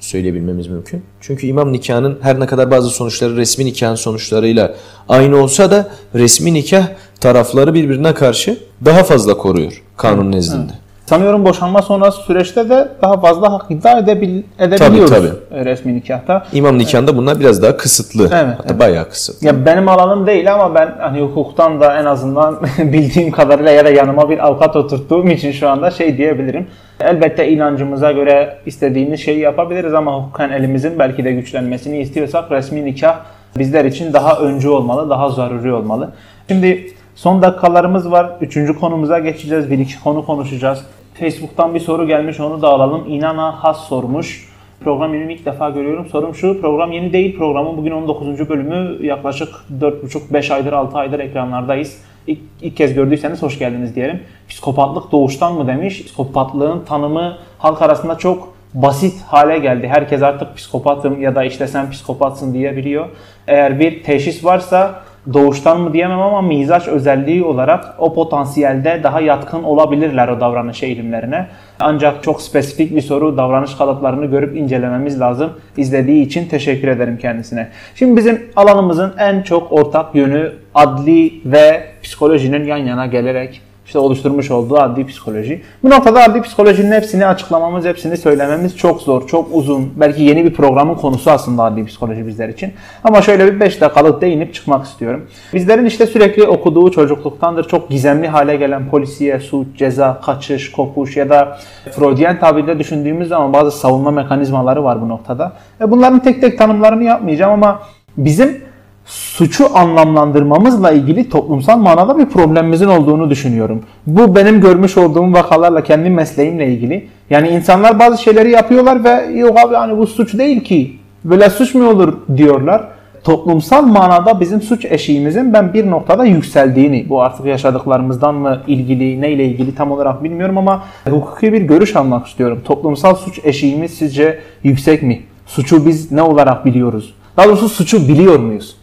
söyleyebilmemiz 0.00 0.66
mümkün. 0.66 1.02
Çünkü 1.20 1.46
imam 1.46 1.72
nikahının 1.72 2.18
her 2.22 2.40
ne 2.40 2.46
kadar 2.46 2.70
bazı 2.70 2.90
sonuçları 2.90 3.36
resmi 3.36 3.64
nikahın 3.64 3.94
sonuçlarıyla 3.94 4.74
aynı 5.08 5.36
olsa 5.36 5.70
da 5.70 5.88
resmi 6.14 6.54
nikah 6.54 6.86
tarafları 7.20 7.74
birbirine 7.74 8.14
karşı 8.14 8.58
daha 8.84 9.04
fazla 9.04 9.36
koruyor 9.36 9.82
kanun 9.96 10.32
nezdinde. 10.32 10.72
Sanıyorum 11.06 11.44
boşanma 11.44 11.82
sonrası 11.82 12.22
süreçte 12.22 12.68
de 12.70 12.88
daha 13.02 13.20
fazla 13.20 13.52
hak 13.52 13.70
iddia 13.70 13.98
edebil, 13.98 14.42
edebiliyoruz 14.58 15.10
tabii. 15.10 15.28
e, 15.60 15.64
resmi 15.64 15.94
nikahta. 15.94 16.46
İmam 16.52 16.78
nikahında 16.78 17.16
bunlar 17.16 17.40
biraz 17.40 17.62
daha 17.62 17.76
kısıtlı. 17.76 18.22
Evet, 18.32 18.54
Hatta 18.58 18.78
bayağı 18.78 19.08
kısıtlı. 19.08 19.46
Ya 19.46 19.66
benim 19.66 19.88
alanım 19.88 20.26
değil 20.26 20.54
ama 20.54 20.74
ben 20.74 20.94
hani 21.00 21.20
hukuktan 21.20 21.80
da 21.80 22.00
en 22.00 22.04
azından 22.04 22.60
bildiğim 22.78 23.30
kadarıyla 23.30 23.70
ya 23.70 23.84
da 23.84 23.90
yanıma 23.90 24.30
bir 24.30 24.46
avukat 24.46 24.76
oturttuğum 24.76 25.28
için 25.28 25.52
şu 25.52 25.68
anda 25.68 25.90
şey 25.90 26.16
diyebilirim. 26.16 26.66
Elbette 27.00 27.48
inancımıza 27.48 28.12
göre 28.12 28.58
istediğimiz 28.66 29.20
şeyi 29.20 29.38
yapabiliriz 29.38 29.94
ama 29.94 30.18
hukuken 30.18 30.50
elimizin 30.50 30.98
belki 30.98 31.24
de 31.24 31.32
güçlenmesini 31.32 31.98
istiyorsak 31.98 32.50
resmi 32.52 32.84
nikah 32.84 33.16
bizler 33.58 33.84
için 33.84 34.12
daha 34.12 34.38
öncü 34.38 34.68
olmalı, 34.68 35.10
daha 35.10 35.30
zaruri 35.30 35.72
olmalı. 35.72 36.10
Şimdi 36.48 36.86
son 37.14 37.42
dakikalarımız 37.42 38.10
var. 38.10 38.30
Üçüncü 38.40 38.78
konumuza 38.78 39.18
geçeceğiz. 39.18 39.70
Bir 39.70 39.78
iki 39.78 40.02
konu 40.02 40.26
konuşacağız. 40.26 40.86
Facebook'tan 41.14 41.74
bir 41.74 41.80
soru 41.80 42.06
gelmiş 42.06 42.40
onu 42.40 42.62
da 42.62 42.68
alalım. 42.68 43.04
İnana 43.08 43.64
Has 43.64 43.88
sormuş. 43.88 44.54
Program 44.84 45.14
yeni 45.14 45.32
ilk 45.32 45.46
defa 45.46 45.70
görüyorum. 45.70 46.06
Sorum 46.06 46.34
şu, 46.34 46.60
program 46.60 46.92
yeni 46.92 47.12
değil. 47.12 47.36
Programın 47.38 47.76
bugün 47.76 47.90
19. 47.90 48.48
bölümü 48.48 49.06
yaklaşık 49.06 49.48
4,5-5 49.80 50.54
aydır, 50.54 50.72
6 50.72 50.98
aydır 50.98 51.18
ekranlardayız. 51.18 51.98
İlk, 52.26 52.38
ilk 52.62 52.76
kez 52.76 52.94
gördüyseniz 52.94 53.42
hoş 53.42 53.58
geldiniz 53.58 53.94
diyelim. 53.94 54.20
Psikopatlık 54.48 55.12
doğuştan 55.12 55.54
mı 55.54 55.66
demiş. 55.66 56.04
Psikopatlığın 56.04 56.84
tanımı 56.84 57.36
halk 57.58 57.82
arasında 57.82 58.18
çok 58.18 58.54
basit 58.74 59.22
hale 59.22 59.58
geldi. 59.58 59.88
Herkes 59.88 60.22
artık 60.22 60.56
psikopatım 60.56 61.22
ya 61.22 61.34
da 61.34 61.44
işte 61.44 61.66
sen 61.66 61.90
psikopatsın 61.90 62.54
diyebiliyor. 62.54 63.08
Eğer 63.46 63.80
bir 63.80 64.02
teşhis 64.02 64.44
varsa 64.44 65.02
doğuştan 65.32 65.80
mı 65.80 65.92
diyemem 65.92 66.20
ama 66.20 66.42
mizaç 66.42 66.88
özelliği 66.88 67.44
olarak 67.44 67.94
o 67.98 68.14
potansiyelde 68.14 69.00
daha 69.02 69.20
yatkın 69.20 69.62
olabilirler 69.62 70.28
o 70.28 70.40
davranış 70.40 70.82
eğilimlerine. 70.82 71.46
Ancak 71.80 72.22
çok 72.22 72.42
spesifik 72.42 72.96
bir 72.96 73.00
soru, 73.00 73.36
davranış 73.36 73.74
kalıplarını 73.74 74.26
görüp 74.26 74.56
incelememiz 74.56 75.20
lazım. 75.20 75.52
İzlediği 75.76 76.26
için 76.26 76.48
teşekkür 76.48 76.88
ederim 76.88 77.18
kendisine. 77.18 77.68
Şimdi 77.94 78.16
bizim 78.16 78.50
alanımızın 78.56 79.14
en 79.18 79.42
çok 79.42 79.72
ortak 79.72 80.14
yönü 80.14 80.52
adli 80.74 81.32
ve 81.44 81.82
psikolojinin 82.02 82.64
yan 82.64 82.76
yana 82.76 83.06
gelerek 83.06 83.60
işte 83.86 83.98
oluşturmuş 83.98 84.50
olduğu 84.50 84.78
adli 84.78 85.06
psikoloji. 85.06 85.62
Bu 85.82 85.90
noktada 85.90 86.22
adli 86.22 86.42
psikolojinin 86.42 86.92
hepsini 86.92 87.26
açıklamamız, 87.26 87.84
hepsini 87.84 88.16
söylememiz 88.16 88.76
çok 88.76 89.02
zor, 89.02 89.26
çok 89.26 89.48
uzun. 89.52 89.92
Belki 89.96 90.22
yeni 90.22 90.44
bir 90.44 90.54
programın 90.54 90.94
konusu 90.94 91.30
aslında 91.30 91.62
adli 91.62 91.84
psikoloji 91.84 92.26
bizler 92.26 92.48
için. 92.48 92.72
Ama 93.04 93.22
şöyle 93.22 93.46
bir 93.46 93.60
5 93.60 93.80
dakikalık 93.80 94.20
değinip 94.20 94.54
çıkmak 94.54 94.86
istiyorum. 94.86 95.26
Bizlerin 95.54 95.84
işte 95.84 96.06
sürekli 96.06 96.46
okuduğu 96.46 96.90
çocukluktandır 96.90 97.68
çok 97.68 97.90
gizemli 97.90 98.28
hale 98.28 98.56
gelen 98.56 98.90
polisiye, 98.90 99.40
suç, 99.40 99.66
ceza, 99.76 100.20
kaçış, 100.20 100.72
kopuş 100.72 101.16
ya 101.16 101.28
da 101.28 101.58
Freudian 101.90 102.40
tabirde 102.40 102.78
düşündüğümüz 102.78 103.28
zaman 103.28 103.52
bazı 103.52 103.70
savunma 103.70 104.10
mekanizmaları 104.10 104.84
var 104.84 105.02
bu 105.02 105.08
noktada. 105.08 105.52
E 105.80 105.90
bunların 105.90 106.20
tek 106.20 106.40
tek 106.40 106.58
tanımlarını 106.58 107.04
yapmayacağım 107.04 107.52
ama 107.52 107.82
bizim 108.16 108.64
suçu 109.06 109.78
anlamlandırmamızla 109.78 110.90
ilgili 110.90 111.28
toplumsal 111.28 111.78
manada 111.78 112.18
bir 112.18 112.26
problemimizin 112.26 112.88
olduğunu 112.88 113.30
düşünüyorum. 113.30 113.82
Bu 114.06 114.36
benim 114.36 114.60
görmüş 114.60 114.98
olduğum 114.98 115.32
vakalarla 115.32 115.82
kendi 115.82 116.10
mesleğimle 116.10 116.66
ilgili. 116.66 117.08
Yani 117.30 117.48
insanlar 117.48 117.98
bazı 117.98 118.22
şeyleri 118.22 118.50
yapıyorlar 118.50 119.04
ve 119.04 119.38
yok 119.38 119.58
abi 119.58 119.74
hani 119.74 119.98
bu 119.98 120.06
suç 120.06 120.38
değil 120.38 120.64
ki. 120.64 120.96
Böyle 121.24 121.50
suç 121.50 121.74
mu 121.74 121.90
olur 121.90 122.14
diyorlar. 122.36 122.88
Toplumsal 123.24 123.82
manada 123.82 124.40
bizim 124.40 124.62
suç 124.62 124.84
eşiğimizin 124.84 125.52
ben 125.52 125.74
bir 125.74 125.90
noktada 125.90 126.24
yükseldiğini, 126.24 127.06
bu 127.08 127.22
artık 127.22 127.46
yaşadıklarımızdan 127.46 128.34
mı 128.34 128.62
ilgili, 128.66 129.20
neyle 129.20 129.44
ilgili 129.44 129.74
tam 129.74 129.92
olarak 129.92 130.24
bilmiyorum 130.24 130.58
ama 130.58 130.84
hukuki 131.10 131.52
bir 131.52 131.62
görüş 131.62 131.96
almak 131.96 132.26
istiyorum. 132.26 132.60
Toplumsal 132.64 133.14
suç 133.14 133.40
eşiğimiz 133.44 133.94
sizce 133.94 134.38
yüksek 134.62 135.02
mi? 135.02 135.20
Suçu 135.46 135.86
biz 135.86 136.12
ne 136.12 136.22
olarak 136.22 136.64
biliyoruz? 136.64 137.14
Daha 137.36 137.46
doğrusu 137.46 137.68
suçu 137.68 138.08
biliyor 138.08 138.38
muyuz? 138.38 138.76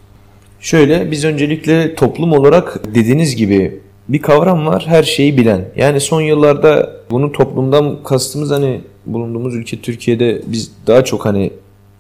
Şöyle 0.61 1.11
biz 1.11 1.25
öncelikle 1.25 1.95
toplum 1.95 2.33
olarak 2.33 2.95
dediğiniz 2.95 3.35
gibi 3.35 3.79
bir 4.09 4.21
kavram 4.21 4.65
var 4.65 4.83
her 4.87 5.03
şeyi 5.03 5.37
bilen. 5.37 5.65
Yani 5.75 5.99
son 5.99 6.21
yıllarda 6.21 6.95
bunu 7.11 7.31
toplumdan 7.31 8.03
kastımız 8.03 8.51
hani 8.51 8.81
bulunduğumuz 9.05 9.55
ülke 9.55 9.81
Türkiye'de 9.81 10.41
biz 10.45 10.71
daha 10.87 11.03
çok 11.03 11.25
hani 11.25 11.51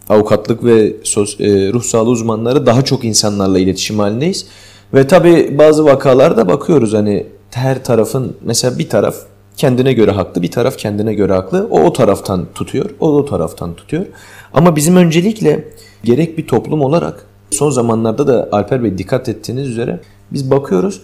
avukatlık 0.09 0.65
ve 0.65 0.93
sos, 1.03 1.39
e, 1.39 1.73
ruh 1.73 1.83
sağlığı 1.83 2.09
uzmanları 2.09 2.65
daha 2.65 2.81
çok 2.81 3.03
insanlarla 3.05 3.59
iletişim 3.59 3.99
halindeyiz. 3.99 4.45
Ve 4.93 5.07
tabi 5.07 5.57
bazı 5.57 5.85
vakalarda 5.85 6.47
bakıyoruz 6.47 6.93
hani 6.93 7.25
her 7.51 7.83
tarafın 7.83 8.37
mesela 8.41 8.79
bir 8.79 8.89
taraf 8.89 9.15
kendine 9.57 9.93
göre 9.93 10.11
haklı 10.11 10.41
bir 10.41 10.51
taraf 10.51 10.77
kendine 10.77 11.13
göre 11.13 11.33
haklı. 11.33 11.67
O 11.71 11.81
o 11.81 11.93
taraftan 11.93 12.47
tutuyor 12.55 12.89
o 12.99 13.07
o 13.07 13.25
taraftan 13.25 13.73
tutuyor. 13.75 14.05
Ama 14.53 14.75
bizim 14.75 14.95
öncelikle 14.95 15.67
gerek 16.03 16.37
bir 16.37 16.47
toplum 16.47 16.81
olarak 16.81 17.30
son 17.51 17.69
zamanlarda 17.69 18.27
da 18.27 18.49
Alper 18.51 18.83
Bey 18.83 18.97
dikkat 18.97 19.29
ettiğiniz 19.29 19.67
üzere 19.67 19.99
biz 20.31 20.51
bakıyoruz 20.51 21.01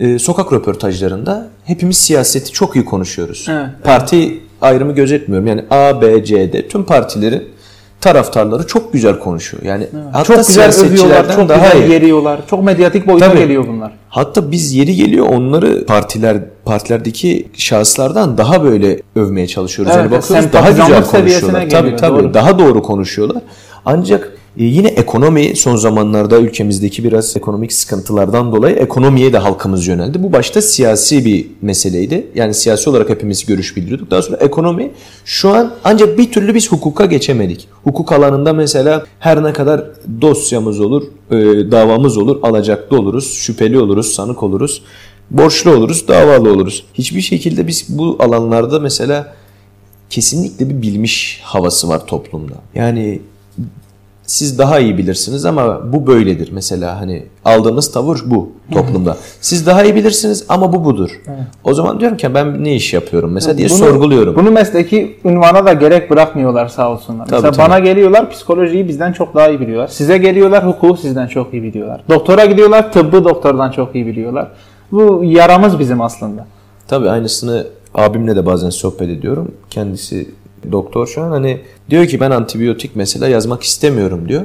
e, 0.00 0.18
sokak 0.18 0.52
röportajlarında 0.52 1.46
hepimiz 1.64 1.96
siyaseti 1.96 2.52
çok 2.52 2.76
iyi 2.76 2.84
konuşuyoruz. 2.84 3.46
Evet. 3.50 3.66
Parti 3.84 4.40
ayrımı 4.60 4.92
gözetmiyorum. 4.92 5.46
Yani 5.46 5.64
A, 5.70 6.02
B, 6.02 6.24
C, 6.24 6.52
D 6.52 6.68
tüm 6.68 6.84
partilerin 6.84 7.54
taraftarları 8.00 8.66
çok 8.66 8.92
güzel 8.92 9.18
konuşuyor. 9.18 9.62
Yani 9.62 9.86
hatta 10.12 10.24
çok 10.24 10.46
güzel 10.46 10.80
övüyorlar, 10.80 11.36
çok 11.36 11.48
daha 11.48 11.66
güzel 11.72 11.88
iyi. 11.88 11.92
yeriyorlar. 11.92 12.40
Çok 12.50 12.64
medyatik 12.64 13.06
boyuta 13.06 13.28
Tabii. 13.28 13.38
geliyor 13.38 13.64
bunlar. 13.68 13.92
Hatta 14.08 14.50
biz 14.50 14.72
yeri 14.74 14.96
geliyor 14.96 15.26
onları 15.26 15.86
partiler 15.86 16.36
partilerdeki 16.64 17.48
şahıslardan 17.56 18.38
daha 18.38 18.64
böyle 18.64 19.02
övmeye 19.16 19.46
çalışıyoruz. 19.46 19.92
Evet, 19.96 20.12
yani 20.12 20.22
bakıyoruz 20.22 20.52
daha 20.52 20.70
güzel 20.70 21.04
konuşuyorlar. 21.04 21.62
geliyor, 21.62 21.82
Tabii 21.82 21.96
tabii 21.96 22.22
doğru. 22.22 22.34
daha 22.34 22.58
doğru 22.58 22.82
konuşuyorlar. 22.82 23.42
Ancak 23.84 24.33
yine 24.56 24.88
ekonomi 24.88 25.56
son 25.56 25.76
zamanlarda 25.76 26.38
ülkemizdeki 26.38 27.04
biraz 27.04 27.36
ekonomik 27.36 27.72
sıkıntılardan 27.72 28.52
dolayı 28.52 28.76
ekonomiye 28.76 29.32
de 29.32 29.38
halkımız 29.38 29.86
yöneldi. 29.86 30.22
Bu 30.22 30.32
başta 30.32 30.62
siyasi 30.62 31.24
bir 31.24 31.46
meseleydi. 31.62 32.26
Yani 32.34 32.54
siyasi 32.54 32.90
olarak 32.90 33.08
hepimiz 33.08 33.46
görüş 33.46 33.76
bildiriyorduk. 33.76 34.10
Daha 34.10 34.22
sonra 34.22 34.36
ekonomi 34.36 34.90
şu 35.24 35.50
an 35.50 35.72
ancak 35.84 36.18
bir 36.18 36.32
türlü 36.32 36.54
biz 36.54 36.72
hukuka 36.72 37.04
geçemedik. 37.04 37.68
Hukuk 37.84 38.12
alanında 38.12 38.52
mesela 38.52 39.04
her 39.18 39.44
ne 39.44 39.52
kadar 39.52 39.84
dosyamız 40.20 40.80
olur, 40.80 41.02
e, 41.30 41.36
davamız 41.70 42.16
olur, 42.16 42.38
alacaklı 42.42 42.98
oluruz, 42.98 43.34
şüpheli 43.34 43.78
oluruz, 43.78 44.14
sanık 44.14 44.42
oluruz, 44.42 44.82
borçlu 45.30 45.70
oluruz, 45.70 46.08
davalı 46.08 46.52
oluruz. 46.52 46.84
Hiçbir 46.94 47.20
şekilde 47.20 47.66
biz 47.66 47.86
bu 47.88 48.16
alanlarda 48.18 48.80
mesela 48.80 49.34
kesinlikle 50.10 50.68
bir 50.70 50.82
bilmiş 50.82 51.40
havası 51.42 51.88
var 51.88 52.06
toplumda. 52.06 52.54
Yani 52.74 53.20
siz 54.26 54.58
daha 54.58 54.78
iyi 54.78 54.98
bilirsiniz 54.98 55.44
ama 55.46 55.92
bu 55.92 56.06
böyledir 56.06 56.48
mesela 56.52 57.00
hani 57.00 57.22
aldığımız 57.44 57.92
tavır 57.92 58.20
bu 58.26 58.52
toplumda. 58.72 59.16
Siz 59.40 59.66
daha 59.66 59.84
iyi 59.84 59.94
bilirsiniz 59.94 60.44
ama 60.48 60.72
bu 60.72 60.84
budur. 60.84 61.20
O 61.64 61.74
zaman 61.74 62.00
diyorum 62.00 62.16
ki 62.16 62.34
ben 62.34 62.64
ne 62.64 62.74
iş 62.74 62.94
yapıyorum 62.94 63.32
mesela 63.32 63.58
diye 63.58 63.68
Bunu- 63.68 63.78
sorguluyorum. 63.78 64.36
Bunu 64.36 64.50
mesleki 64.50 65.16
ünvana 65.24 65.66
da 65.66 65.72
gerek 65.72 66.10
bırakmıyorlar 66.10 66.68
sağ 66.68 66.90
olsunlar. 66.92 67.26
Tabii, 67.26 67.34
Mesela 67.42 67.52
tabii. 67.52 67.68
bana 67.70 67.78
geliyorlar 67.78 68.30
psikolojiyi 68.30 68.88
bizden 68.88 69.12
çok 69.12 69.34
daha 69.34 69.48
iyi 69.48 69.60
biliyorlar. 69.60 69.88
Size 69.88 70.18
geliyorlar 70.18 70.66
hukuku 70.66 70.96
sizden 70.96 71.26
çok 71.26 71.52
iyi 71.54 71.62
biliyorlar. 71.62 72.04
Doktora 72.08 72.44
gidiyorlar 72.44 72.92
tıbbı 72.92 73.24
doktordan 73.24 73.70
çok 73.70 73.94
iyi 73.94 74.06
biliyorlar. 74.06 74.48
Bu 74.92 75.20
yaramız 75.24 75.78
bizim 75.78 76.00
aslında. 76.00 76.46
Tabii 76.88 77.10
aynısını 77.10 77.66
abimle 77.94 78.36
de 78.36 78.46
bazen 78.46 78.70
sohbet 78.70 79.08
ediyorum. 79.08 79.52
Kendisi 79.70 80.28
doktor 80.72 81.06
şu 81.06 81.22
an 81.22 81.30
hani 81.30 81.60
diyor 81.90 82.06
ki 82.06 82.20
ben 82.20 82.30
antibiyotik 82.30 82.90
mesela 82.94 83.28
yazmak 83.28 83.62
istemiyorum 83.62 84.28
diyor. 84.28 84.42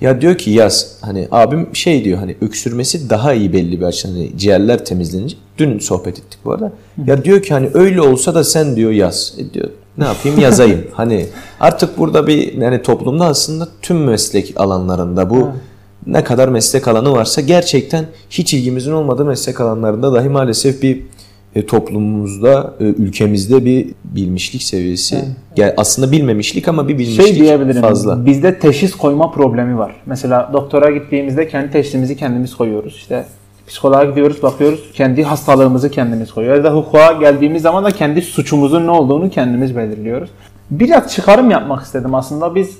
Ya 0.00 0.20
diyor 0.20 0.38
ki 0.38 0.50
yaz. 0.50 0.96
Hani 1.00 1.28
abim 1.30 1.68
şey 1.76 2.04
diyor 2.04 2.18
hani 2.18 2.36
öksürmesi 2.40 3.10
daha 3.10 3.32
iyi 3.32 3.52
belli 3.52 3.80
bir 3.80 3.86
açıdan. 3.86 4.12
Hani 4.12 4.38
ciğerler 4.38 4.84
temizlenince. 4.84 5.36
Dün 5.58 5.78
sohbet 5.78 6.18
ettik 6.18 6.38
bu 6.44 6.52
arada. 6.52 6.72
Ya 7.06 7.24
diyor 7.24 7.42
ki 7.42 7.54
hani 7.54 7.70
öyle 7.74 8.00
olsa 8.00 8.34
da 8.34 8.44
sen 8.44 8.76
diyor 8.76 8.90
yaz. 8.90 9.34
E 9.38 9.54
diyor 9.54 9.68
ne 9.98 10.04
yapayım 10.04 10.40
yazayım. 10.40 10.84
hani 10.92 11.26
artık 11.60 11.98
burada 11.98 12.26
bir 12.26 12.52
yani 12.52 12.82
toplumda 12.82 13.24
aslında 13.24 13.68
tüm 13.82 14.04
meslek 14.04 14.60
alanlarında 14.60 15.30
bu 15.30 15.48
ne 16.06 16.24
kadar 16.24 16.48
meslek 16.48 16.88
alanı 16.88 17.12
varsa 17.12 17.40
gerçekten 17.40 18.06
hiç 18.30 18.54
ilgimizin 18.54 18.92
olmadığı 18.92 19.24
meslek 19.24 19.60
alanlarında 19.60 20.12
dahi 20.12 20.28
maalesef 20.28 20.82
bir 20.82 21.02
e, 21.54 21.66
toplumumuzda, 21.66 22.74
e, 22.80 22.84
ülkemizde 22.84 23.64
bir 23.64 23.86
bilmişlik 24.04 24.62
seviyesi. 24.62 25.24
Yani 25.56 25.74
aslında 25.76 26.12
bilmemişlik 26.12 26.68
ama 26.68 26.88
bir 26.88 26.98
bilmişlik 26.98 27.26
Şey 27.26 27.34
diyebilirim. 27.34 27.82
fazla. 27.82 28.26
Bizde 28.26 28.58
teşhis 28.58 28.94
koyma 28.94 29.30
problemi 29.30 29.78
var. 29.78 29.94
Mesela 30.06 30.50
doktora 30.52 30.90
gittiğimizde 30.90 31.48
kendi 31.48 31.70
teşhisimizi 31.70 32.16
kendimiz 32.16 32.56
koyuyoruz. 32.56 32.94
İşte 32.96 33.24
psikoloğa 33.66 34.04
gidiyoruz, 34.04 34.42
bakıyoruz. 34.42 34.90
Kendi 34.92 35.22
hastalığımızı 35.22 35.90
kendimiz 35.90 36.32
koyuyoruz. 36.32 36.64
Ya 36.64 36.70
da 36.70 36.76
hukuka 36.76 37.12
geldiğimiz 37.12 37.62
zaman 37.62 37.84
da 37.84 37.90
kendi 37.90 38.22
suçumuzun 38.22 38.86
ne 38.86 38.90
olduğunu 38.90 39.30
kendimiz 39.30 39.76
belirliyoruz. 39.76 40.30
Biraz 40.70 41.14
çıkarım 41.14 41.50
yapmak 41.50 41.82
istedim 41.84 42.14
aslında. 42.14 42.54
Biz 42.54 42.78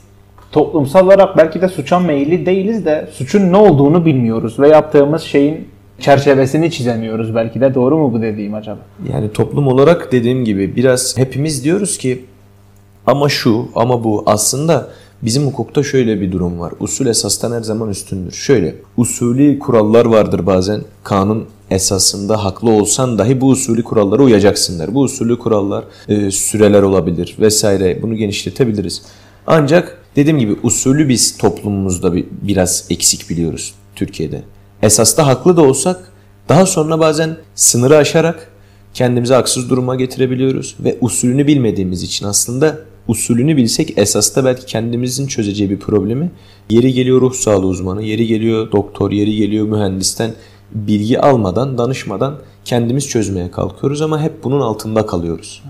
toplumsal 0.52 1.06
olarak 1.06 1.36
belki 1.36 1.60
de 1.60 1.68
suça 1.68 1.98
meyilli 1.98 2.46
değiliz 2.46 2.84
de 2.84 3.08
suçun 3.12 3.52
ne 3.52 3.56
olduğunu 3.56 4.04
bilmiyoruz 4.06 4.60
ve 4.60 4.68
yaptığımız 4.68 5.22
şeyin 5.22 5.68
çerçevesini 6.00 6.70
çizemiyoruz 6.70 7.34
belki 7.34 7.60
de. 7.60 7.74
Doğru 7.74 7.98
mu 7.98 8.12
bu 8.12 8.22
dediğim 8.22 8.54
acaba? 8.54 8.80
Yani 9.12 9.32
toplum 9.32 9.68
olarak 9.68 10.12
dediğim 10.12 10.44
gibi 10.44 10.76
biraz 10.76 11.18
hepimiz 11.18 11.64
diyoruz 11.64 11.98
ki 11.98 12.24
ama 13.06 13.28
şu 13.28 13.68
ama 13.74 14.04
bu 14.04 14.22
aslında 14.26 14.90
bizim 15.22 15.46
hukukta 15.46 15.82
şöyle 15.82 16.20
bir 16.20 16.32
durum 16.32 16.60
var. 16.60 16.72
Usul 16.80 17.06
esastan 17.06 17.52
her 17.52 17.62
zaman 17.62 17.90
üstündür. 17.90 18.32
Şöyle 18.32 18.74
usulü 18.96 19.58
kurallar 19.58 20.04
vardır 20.04 20.46
bazen 20.46 20.80
kanun 21.04 21.46
esasında 21.70 22.44
haklı 22.44 22.70
olsan 22.70 23.18
dahi 23.18 23.40
bu 23.40 23.48
usulü 23.48 23.82
kurallara 23.82 24.22
uyacaksınlar. 24.22 24.94
Bu 24.94 25.00
usulü 25.00 25.38
kurallar 25.38 25.84
e, 26.08 26.30
süreler 26.30 26.82
olabilir 26.82 27.36
vesaire 27.40 28.02
bunu 28.02 28.14
genişletebiliriz. 28.14 29.02
Ancak 29.46 29.98
dediğim 30.16 30.38
gibi 30.38 30.56
usulü 30.62 31.08
biz 31.08 31.36
toplumumuzda 31.36 32.14
bir, 32.14 32.26
biraz 32.42 32.86
eksik 32.90 33.30
biliyoruz 33.30 33.74
Türkiye'de. 33.96 34.42
Esasta 34.84 35.26
haklı 35.26 35.56
da 35.56 35.62
olsak 35.62 36.12
daha 36.48 36.66
sonra 36.66 37.00
bazen 37.00 37.36
sınırı 37.54 37.96
aşarak 37.96 38.50
kendimizi 38.94 39.34
haksız 39.34 39.70
duruma 39.70 39.94
getirebiliyoruz 39.94 40.76
ve 40.80 40.96
usulünü 41.00 41.46
bilmediğimiz 41.46 42.02
için 42.02 42.26
aslında 42.26 42.78
usulünü 43.08 43.56
bilsek 43.56 43.98
esasta 43.98 44.44
belki 44.44 44.66
kendimizin 44.66 45.26
çözeceği 45.26 45.70
bir 45.70 45.78
problemi 45.78 46.30
yeri 46.70 46.92
geliyor 46.92 47.20
ruh 47.20 47.32
sağlığı 47.32 47.66
uzmanı, 47.66 48.02
yeri 48.02 48.26
geliyor 48.26 48.72
doktor, 48.72 49.10
yeri 49.10 49.36
geliyor 49.36 49.66
mühendisten 49.66 50.30
bilgi 50.72 51.20
almadan, 51.20 51.78
danışmadan 51.78 52.34
kendimiz 52.64 53.08
çözmeye 53.08 53.50
kalkıyoruz 53.50 54.02
ama 54.02 54.20
hep 54.20 54.44
bunun 54.44 54.60
altında 54.60 55.06
kalıyoruz. 55.06 55.62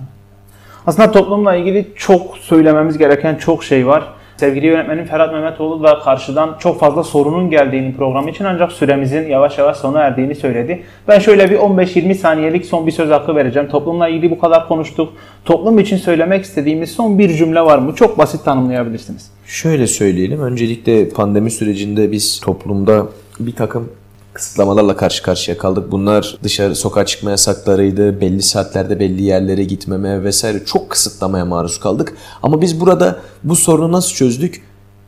Aslında 0.87 1.13
toplumla 1.13 1.55
ilgili 1.55 1.93
çok 1.97 2.37
söylememiz 2.39 2.99
gereken 2.99 3.35
çok 3.35 3.65
şey 3.65 3.87
var. 3.87 4.14
Sevgili 4.37 4.67
yönetmenim 4.67 5.05
Ferhat 5.05 5.33
Mehmetoğlu 5.33 5.83
da 5.83 5.99
karşıdan 5.99 6.57
çok 6.59 6.81
fazla 6.81 7.03
sorunun 7.05 7.51
geldiğini 7.51 7.97
program 7.97 8.29
için 8.29 8.45
ancak 8.45 8.73
süremizin 8.73 9.29
yavaş 9.29 9.59
yavaş 9.59 9.77
sona 9.77 10.01
erdiğini 10.01 10.35
söyledi. 10.35 10.83
Ben 11.09 11.19
şöyle 11.19 11.51
bir 11.51 11.57
15-20 11.57 12.15
saniyelik 12.15 12.67
son 12.67 12.87
bir 12.87 12.93
söz 12.93 13.11
hakkı 13.11 13.37
vereceğim. 13.37 13.69
Toplumla 13.69 14.09
ilgili 14.09 14.31
bu 14.31 14.39
kadar 14.39 14.69
konuştuk. 14.69 15.13
Toplum 15.45 15.79
için 15.79 15.97
söylemek 15.97 16.45
istediğimiz 16.45 16.91
son 16.91 17.19
bir 17.19 17.29
cümle 17.29 17.61
var 17.61 17.79
mı? 17.79 17.95
Çok 17.95 18.19
basit 18.19 18.45
tanımlayabilirsiniz. 18.45 19.31
Şöyle 19.47 19.87
söyleyelim. 19.87 20.43
Öncelikle 20.43 21.09
pandemi 21.09 21.51
sürecinde 21.51 22.13
biz 22.13 22.41
toplumda 22.41 23.07
bir 23.41 23.53
takım 23.53 23.89
kısıtlamalarla 24.35 24.97
karşı 24.97 25.23
karşıya 25.23 25.59
kaldık. 25.59 25.93
Bunlar 25.93 26.39
dışarı 26.43 26.77
sokağa 26.77 27.07
çıkma 27.07 27.31
yasaklarıydı, 27.31 28.21
belli 28.21 28.43
saatlerde 28.43 29.01
belli 29.01 29.23
yerlere 29.23 29.65
gitmeme 29.65 30.25
vesaire 30.25 30.65
çok 30.65 30.91
kısıtlamaya 30.91 31.45
maruz 31.45 31.81
kaldık. 31.81 32.17
Ama 32.43 32.61
biz 32.61 32.81
burada 32.81 33.19
bu 33.45 33.57
sorunu 33.57 33.93
nasıl 33.93 34.15
çözdük? 34.15 34.63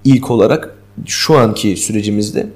İlk 0.04 0.30
olarak 0.30 0.76
şu 1.06 1.38
anki 1.38 1.76
sürecimizde 1.76 2.46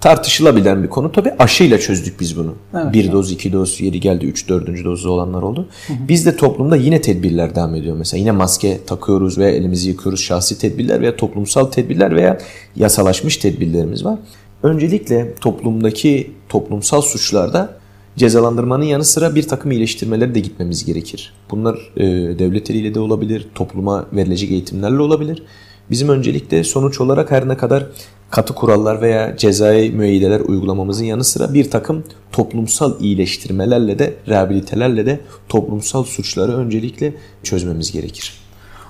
tartışılabilen 0.00 0.82
bir 0.82 0.88
konu. 0.88 1.12
Tabii 1.12 1.32
aşıyla 1.38 1.78
çözdük 1.78 2.20
biz 2.20 2.36
bunu. 2.36 2.54
Evet. 2.74 2.92
bir 2.92 3.12
doz, 3.12 3.32
iki 3.32 3.52
doz, 3.52 3.80
yeri 3.80 4.00
geldi 4.00 4.26
üç, 4.26 4.48
dördüncü 4.48 4.84
dozlu 4.84 5.10
olanlar 5.10 5.42
oldu. 5.42 5.68
Biz 5.88 6.26
de 6.26 6.36
toplumda 6.36 6.76
yine 6.76 7.00
tedbirler 7.00 7.54
devam 7.54 7.74
ediyor. 7.74 7.96
Mesela 7.96 8.18
yine 8.18 8.32
maske 8.32 8.80
takıyoruz 8.86 9.38
veya 9.38 9.50
elimizi 9.50 9.88
yıkıyoruz. 9.88 10.20
Şahsi 10.20 10.58
tedbirler 10.58 11.00
veya 11.00 11.16
toplumsal 11.16 11.64
tedbirler 11.64 12.16
veya 12.16 12.38
yasalaşmış 12.76 13.36
tedbirlerimiz 13.36 14.04
var. 14.04 14.18
Öncelikle 14.62 15.34
toplumdaki 15.34 16.30
toplumsal 16.48 17.00
suçlarda 17.00 17.80
cezalandırmanın 18.16 18.84
yanı 18.84 19.04
sıra 19.04 19.34
bir 19.34 19.42
takım 19.48 19.70
iyileştirmeleri 19.70 20.34
de 20.34 20.40
gitmemiz 20.40 20.84
gerekir. 20.84 21.32
Bunlar 21.50 21.92
e, 21.96 22.04
devlet 22.38 22.70
eliyle 22.70 22.94
de 22.94 23.00
olabilir, 23.00 23.46
topluma 23.54 24.06
verilecek 24.12 24.50
eğitimlerle 24.50 24.98
olabilir. 25.02 25.42
Bizim 25.90 26.08
öncelikle 26.08 26.64
sonuç 26.64 27.00
olarak 27.00 27.30
her 27.30 27.48
ne 27.48 27.56
kadar 27.56 27.86
katı 28.30 28.54
kurallar 28.54 29.02
veya 29.02 29.36
cezai 29.36 29.90
müeyyideler 29.90 30.40
uygulamamızın 30.40 31.04
yanı 31.04 31.24
sıra 31.24 31.54
bir 31.54 31.70
takım 31.70 32.04
toplumsal 32.32 33.00
iyileştirmelerle 33.00 33.98
de, 33.98 34.14
rehabilitelerle 34.28 35.06
de 35.06 35.20
toplumsal 35.48 36.04
suçları 36.04 36.56
öncelikle 36.56 37.14
çözmemiz 37.42 37.92
gerekir. 37.92 38.40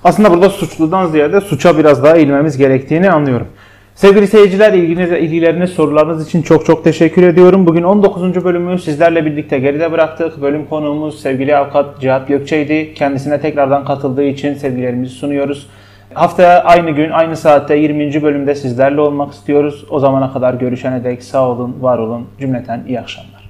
Aslında 0.03 0.31
burada 0.31 0.49
suçludan 0.49 1.07
ziyade 1.07 1.41
suça 1.41 1.77
biraz 1.77 2.03
daha 2.03 2.17
eğilmemiz 2.17 2.57
gerektiğini 2.57 3.11
anlıyorum. 3.11 3.47
Sevgili 4.01 4.27
seyirciler 4.27 4.73
ilginiz, 4.73 5.11
ilgileriniz, 5.11 5.69
sorularınız 5.69 6.27
için 6.27 6.41
çok 6.41 6.65
çok 6.65 6.83
teşekkür 6.83 7.23
ediyorum. 7.23 7.67
Bugün 7.67 7.83
19. 7.83 8.43
bölümü 8.43 8.79
sizlerle 8.79 9.25
birlikte 9.25 9.59
geride 9.59 9.91
bıraktık. 9.91 10.41
Bölüm 10.41 10.65
konuğumuz 10.65 11.21
sevgili 11.21 11.55
avukat 11.55 12.01
Cihat 12.01 12.27
Gökçe'ydi. 12.27 12.93
Kendisine 12.93 13.41
tekrardan 13.41 13.85
katıldığı 13.85 14.23
için 14.23 14.53
sevgilerimizi 14.53 15.15
sunuyoruz. 15.15 15.67
Haftaya 16.13 16.63
aynı 16.63 16.91
gün, 16.91 17.09
aynı 17.09 17.37
saatte 17.37 17.75
20. 17.75 18.23
bölümde 18.23 18.55
sizlerle 18.55 19.01
olmak 19.01 19.33
istiyoruz. 19.33 19.85
O 19.89 19.99
zamana 19.99 20.33
kadar 20.33 20.53
görüşene 20.53 21.03
dek 21.03 21.23
sağ 21.23 21.49
olun, 21.49 21.77
var 21.81 21.97
olun. 21.97 22.27
Cümleten 22.39 22.83
iyi 22.87 22.99
akşamlar. 22.99 23.40